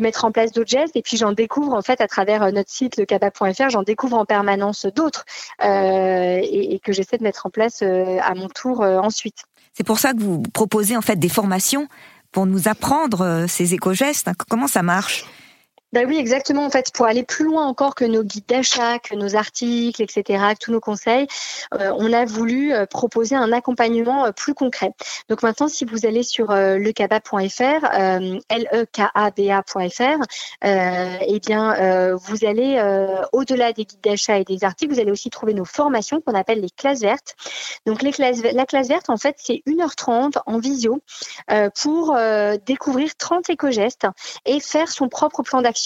mettre 0.01 0.25
en 0.25 0.31
place 0.31 0.53
d'autres 0.53 0.71
gestes. 0.71 0.95
Et 0.97 1.03
puis 1.03 1.17
j'en 1.17 1.33
découvre 1.33 1.75
en 1.75 1.83
fait 1.83 2.01
à 2.01 2.07
travers 2.07 2.53
notre 2.53 2.71
site 2.71 2.97
lecaba.fr, 2.97 3.71
j'en 3.71 3.83
découvre 3.83 4.17
en 4.17 4.25
permanence 4.25 4.87
d'autres 4.87 5.25
euh, 5.65 6.39
et, 6.41 6.75
et, 6.75 6.79
que 6.79 6.93
j'essaie 6.93 7.19
de 7.19 7.25
mettre 7.25 7.47
en 7.47 7.51
place 7.51 7.83
à 7.83 8.35
mon 8.35 8.49
tour 8.49 8.81
ensuite. 8.83 9.45
C'est 9.73 9.85
pour 9.85 9.99
ça 9.99 10.13
que 10.13 10.21
vous 10.21 10.43
proposez 10.53 10.97
en 10.97 11.03
fait 11.03 11.17
des 11.17 11.29
formations 11.29 11.89
pour 12.31 12.47
nous 12.47 12.69
apprendre 12.69 13.47
ces 13.49 13.75
éco-gestes. 13.75 14.31
Comment 14.49 14.69
ça 14.69 14.83
marche? 14.83 15.25
Ben 15.95 16.07
oui, 16.07 16.19
exactement. 16.19 16.67
En 16.67 16.71
fait, 16.71 16.93
pour 16.93 17.07
aller 17.07 17.23
plus 17.23 17.47
loin 17.47 17.67
encore 17.67 17.95
que 17.95 18.05
nos 18.05 18.23
guides 18.23 18.45
d'achat, 18.47 18.99
que 18.99 19.15
nos 19.15 19.37
articles, 19.37 20.03
etc., 20.03 20.23
que 20.53 20.59
tous 20.67 20.71
nos 20.71 20.81
conseils, 20.81 21.27
euh, 21.73 21.95
on 21.97 22.13
a 22.13 22.27
voulu 22.27 22.75
euh, 22.75 22.85
proposer 22.85 23.37
un 23.37 23.53
accompagnement 23.53 24.27
euh, 24.27 24.33
plus 24.33 24.53
concret. 24.53 24.93
Donc 25.31 25.43
maintenant, 25.43 25.67
si 25.67 25.87
vous 25.87 26.05
allez 26.05 26.23
sur 26.23 26.53
lecaba.fr, 26.53 27.85
l 28.51 28.69
e 28.75 28.85
k 28.85 29.01
a 29.15 29.31
b 29.31 29.49
a.fr, 29.49 30.23
eh 30.63 31.41
bien, 31.41 32.17
vous 32.17 32.45
allez 32.45 32.81
au-delà 33.33 33.73
des 33.73 33.85
guides 33.85 34.01
d'achat 34.03 34.39
et 34.39 34.45
des 34.45 34.65
articles, 34.65 34.93
vous 34.93 35.01
allez 35.01 35.11
aussi 35.11 35.31
trouver 35.31 35.55
nos 35.55 35.65
formations 35.65 36.21
qu'on 36.21 36.35
appelle 36.35 36.61
les 36.61 36.71
classes 36.71 37.01
vertes. 37.01 37.35
Donc 37.87 38.03
les 38.03 38.13
classes, 38.13 38.43
la 38.43 38.67
classe 38.67 38.89
verte, 38.89 39.09
en 39.09 39.17
fait, 39.17 39.37
c'est 39.39 39.63
1h30 39.67 40.39
en 40.45 40.59
visio 40.59 41.01
pour 41.81 42.17
découvrir 42.67 43.17
30 43.17 43.51
éco-gestes 43.51 44.07
et 44.45 44.61
faire 44.61 44.89
son 44.89 45.09
propre 45.09 45.43
plan 45.43 45.63
d'action 45.63 45.78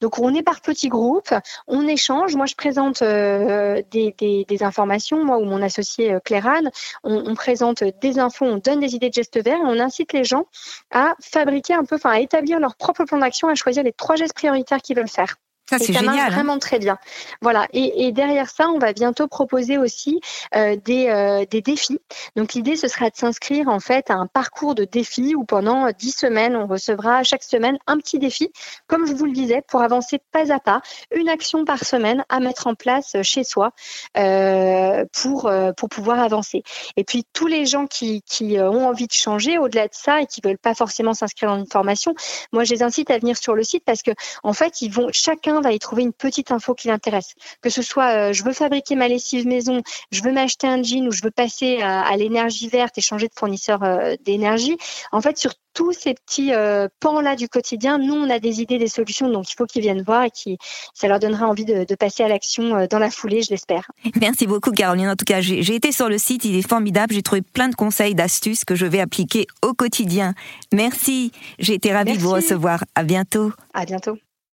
donc 0.00 0.18
on 0.18 0.34
est 0.34 0.42
par 0.42 0.60
petits 0.60 0.88
groupes, 0.88 1.34
on 1.66 1.86
échange. 1.86 2.36
Moi 2.36 2.46
je 2.46 2.54
présente 2.54 3.02
euh, 3.02 3.82
des, 3.90 4.44
informations, 4.60 5.24
moi 5.24 5.38
ou 5.38 5.44
mon 5.44 5.62
associé 5.62 6.12
euh, 6.12 6.20
Claire-Anne, 6.20 6.70
on, 7.04 7.34
présente 7.34 7.84
des 8.02 8.18
infos, 8.18 8.44
on 8.44 8.56
donne 8.56 8.80
des 8.80 8.94
idées 8.94 9.08
de 9.08 9.14
gestes 9.14 9.42
verts 9.42 9.58
et 9.58 9.66
on 9.66 9.78
incite 9.78 10.12
les 10.12 10.24
gens 10.24 10.46
à 10.90 11.14
fabriquer 11.20 11.74
un 11.74 11.84
peu, 11.84 11.96
enfin 11.96 12.10
à 12.10 12.20
établir 12.20 12.60
leur 12.60 12.76
propre 12.76 13.04
plan 13.04 13.18
d'action, 13.18 13.48
à 13.48 13.54
choisir 13.54 13.82
les 13.82 13.92
trois 13.92 14.16
gestes 14.16 14.34
prioritaires 14.34 14.80
qu'ils 14.82 14.96
veulent 14.96 15.08
faire. 15.08 15.36
Ça, 15.68 15.78
c'est 15.78 15.92
génial. 15.92 16.18
Hein. 16.18 16.30
vraiment 16.30 16.58
très 16.58 16.78
bien. 16.78 16.98
Voilà. 17.42 17.66
Et, 17.74 18.10
derrière 18.12 18.48
ça, 18.48 18.68
on 18.68 18.78
va 18.78 18.94
bientôt 18.94 19.28
proposer 19.28 19.76
aussi 19.76 20.20
euh, 20.54 20.76
des, 20.76 21.08
euh, 21.08 21.44
des 21.44 21.60
défis. 21.60 22.00
Donc, 22.36 22.54
l'idée, 22.54 22.76
ce 22.76 22.88
sera 22.88 23.10
de 23.10 23.16
s'inscrire 23.16 23.68
en 23.68 23.80
fait 23.80 24.10
à 24.10 24.14
un 24.14 24.26
parcours 24.26 24.74
de 24.74 24.84
défis 24.84 25.34
où 25.34 25.44
pendant 25.44 25.90
dix 25.90 26.12
semaines, 26.12 26.56
on 26.56 26.66
recevra 26.66 27.22
chaque 27.22 27.42
semaine 27.42 27.76
un 27.86 27.98
petit 27.98 28.18
défi, 28.18 28.50
comme 28.86 29.06
je 29.06 29.12
vous 29.12 29.26
le 29.26 29.32
disais, 29.32 29.62
pour 29.68 29.82
avancer 29.82 30.20
pas 30.32 30.52
à 30.52 30.58
pas, 30.58 30.80
une 31.14 31.28
action 31.28 31.66
par 31.66 31.84
semaine 31.84 32.24
à 32.30 32.40
mettre 32.40 32.66
en 32.66 32.74
place 32.74 33.16
chez 33.22 33.44
soi 33.44 33.72
euh, 34.16 35.04
pour, 35.12 35.50
pour 35.76 35.88
pouvoir 35.90 36.20
avancer. 36.20 36.62
Et 36.96 37.04
puis, 37.04 37.26
tous 37.34 37.46
les 37.46 37.66
gens 37.66 37.86
qui, 37.86 38.22
qui 38.22 38.58
ont 38.58 38.88
envie 38.88 39.06
de 39.06 39.12
changer 39.12 39.58
au-delà 39.58 39.86
de 39.86 39.94
ça 39.94 40.22
et 40.22 40.26
qui 40.26 40.40
veulent 40.42 40.56
pas 40.56 40.74
forcément 40.74 41.12
s'inscrire 41.12 41.50
dans 41.50 41.58
une 41.58 41.70
formation, 41.70 42.14
moi, 42.52 42.64
je 42.64 42.72
les 42.72 42.82
incite 42.82 43.10
à 43.10 43.18
venir 43.18 43.36
sur 43.36 43.54
le 43.54 43.64
site 43.64 43.84
parce 43.84 44.02
que, 44.02 44.12
en 44.42 44.54
fait, 44.54 44.80
ils 44.80 44.90
vont 44.90 45.08
chacun 45.12 45.57
va 45.60 45.72
y 45.72 45.78
trouver 45.78 46.02
une 46.02 46.12
petite 46.12 46.50
info 46.50 46.74
qui 46.74 46.88
l'intéresse. 46.88 47.34
Que 47.62 47.70
ce 47.70 47.82
soit 47.82 48.28
euh, 48.28 48.32
je 48.32 48.44
veux 48.44 48.52
fabriquer 48.52 48.94
ma 48.94 49.08
lessive 49.08 49.46
maison, 49.46 49.82
je 50.10 50.22
veux 50.22 50.32
m'acheter 50.32 50.66
un 50.66 50.82
jean 50.82 51.06
ou 51.06 51.12
je 51.12 51.22
veux 51.22 51.30
passer 51.30 51.80
à, 51.82 52.16
l'énergie 52.16 52.68
verte 52.68 52.98
et 52.98 53.00
changer 53.00 53.28
de 53.28 53.34
fournisseur 53.36 53.82
euh, 53.82 54.14
d'énergie. 54.24 54.76
En 55.12 55.20
fait, 55.20 55.38
sur 55.38 55.52
tous 55.74 55.92
ces 55.92 56.14
petits 56.14 56.52
euh, 56.52 56.88
pans-là 57.00 57.36
du 57.36 57.48
quotidien, 57.48 57.98
nous, 57.98 58.14
on 58.14 58.28
a 58.30 58.40
des 58.40 58.60
idées, 58.60 58.78
des 58.78 58.88
solutions, 58.88 59.28
donc 59.28 59.50
il 59.50 59.54
faut 59.54 59.66
qu'ils 59.66 59.82
viennent 59.82 60.02
voir 60.02 60.24
et 60.24 60.30
qui, 60.30 60.58
ça 60.92 61.06
leur 61.06 61.20
donnera 61.20 61.46
envie 61.46 61.64
de, 61.64 61.84
de 61.84 61.94
passer 61.94 62.24
à 62.24 62.28
l'action 62.28 62.86
dans 62.90 62.98
la 62.98 63.10
foulée, 63.10 63.42
je 63.42 63.50
l'espère. 63.50 63.88
Merci 64.20 64.46
beaucoup, 64.46 64.72
Caroline. 64.72 65.08
En 65.08 65.16
tout 65.16 65.24
cas, 65.24 65.40
j'ai 65.40 65.74
été 65.74 65.92
sur 65.92 66.08
le 66.08 66.18
site, 66.18 66.44
il 66.44 66.56
est 66.56 66.66
formidable. 66.66 67.14
J'ai 67.14 67.22
trouvé 67.22 67.42
plein 67.42 67.68
de 67.68 67.74
conseils, 67.76 68.14
d'astuces 68.14 68.64
que 68.64 68.74
je 68.74 68.86
vais 68.86 69.00
appliquer 69.00 69.46
au 69.62 69.72
quotidien. 69.72 70.34
Merci. 70.72 71.32
J'ai 71.58 71.74
été 71.74 71.92
ravie 71.92 72.16
de 72.16 72.22
vous 72.22 72.32
recevoir. 72.32 72.84
À 72.94 73.04
bientôt. 73.04 73.52
À 73.74 73.84
bientôt. 73.84 74.18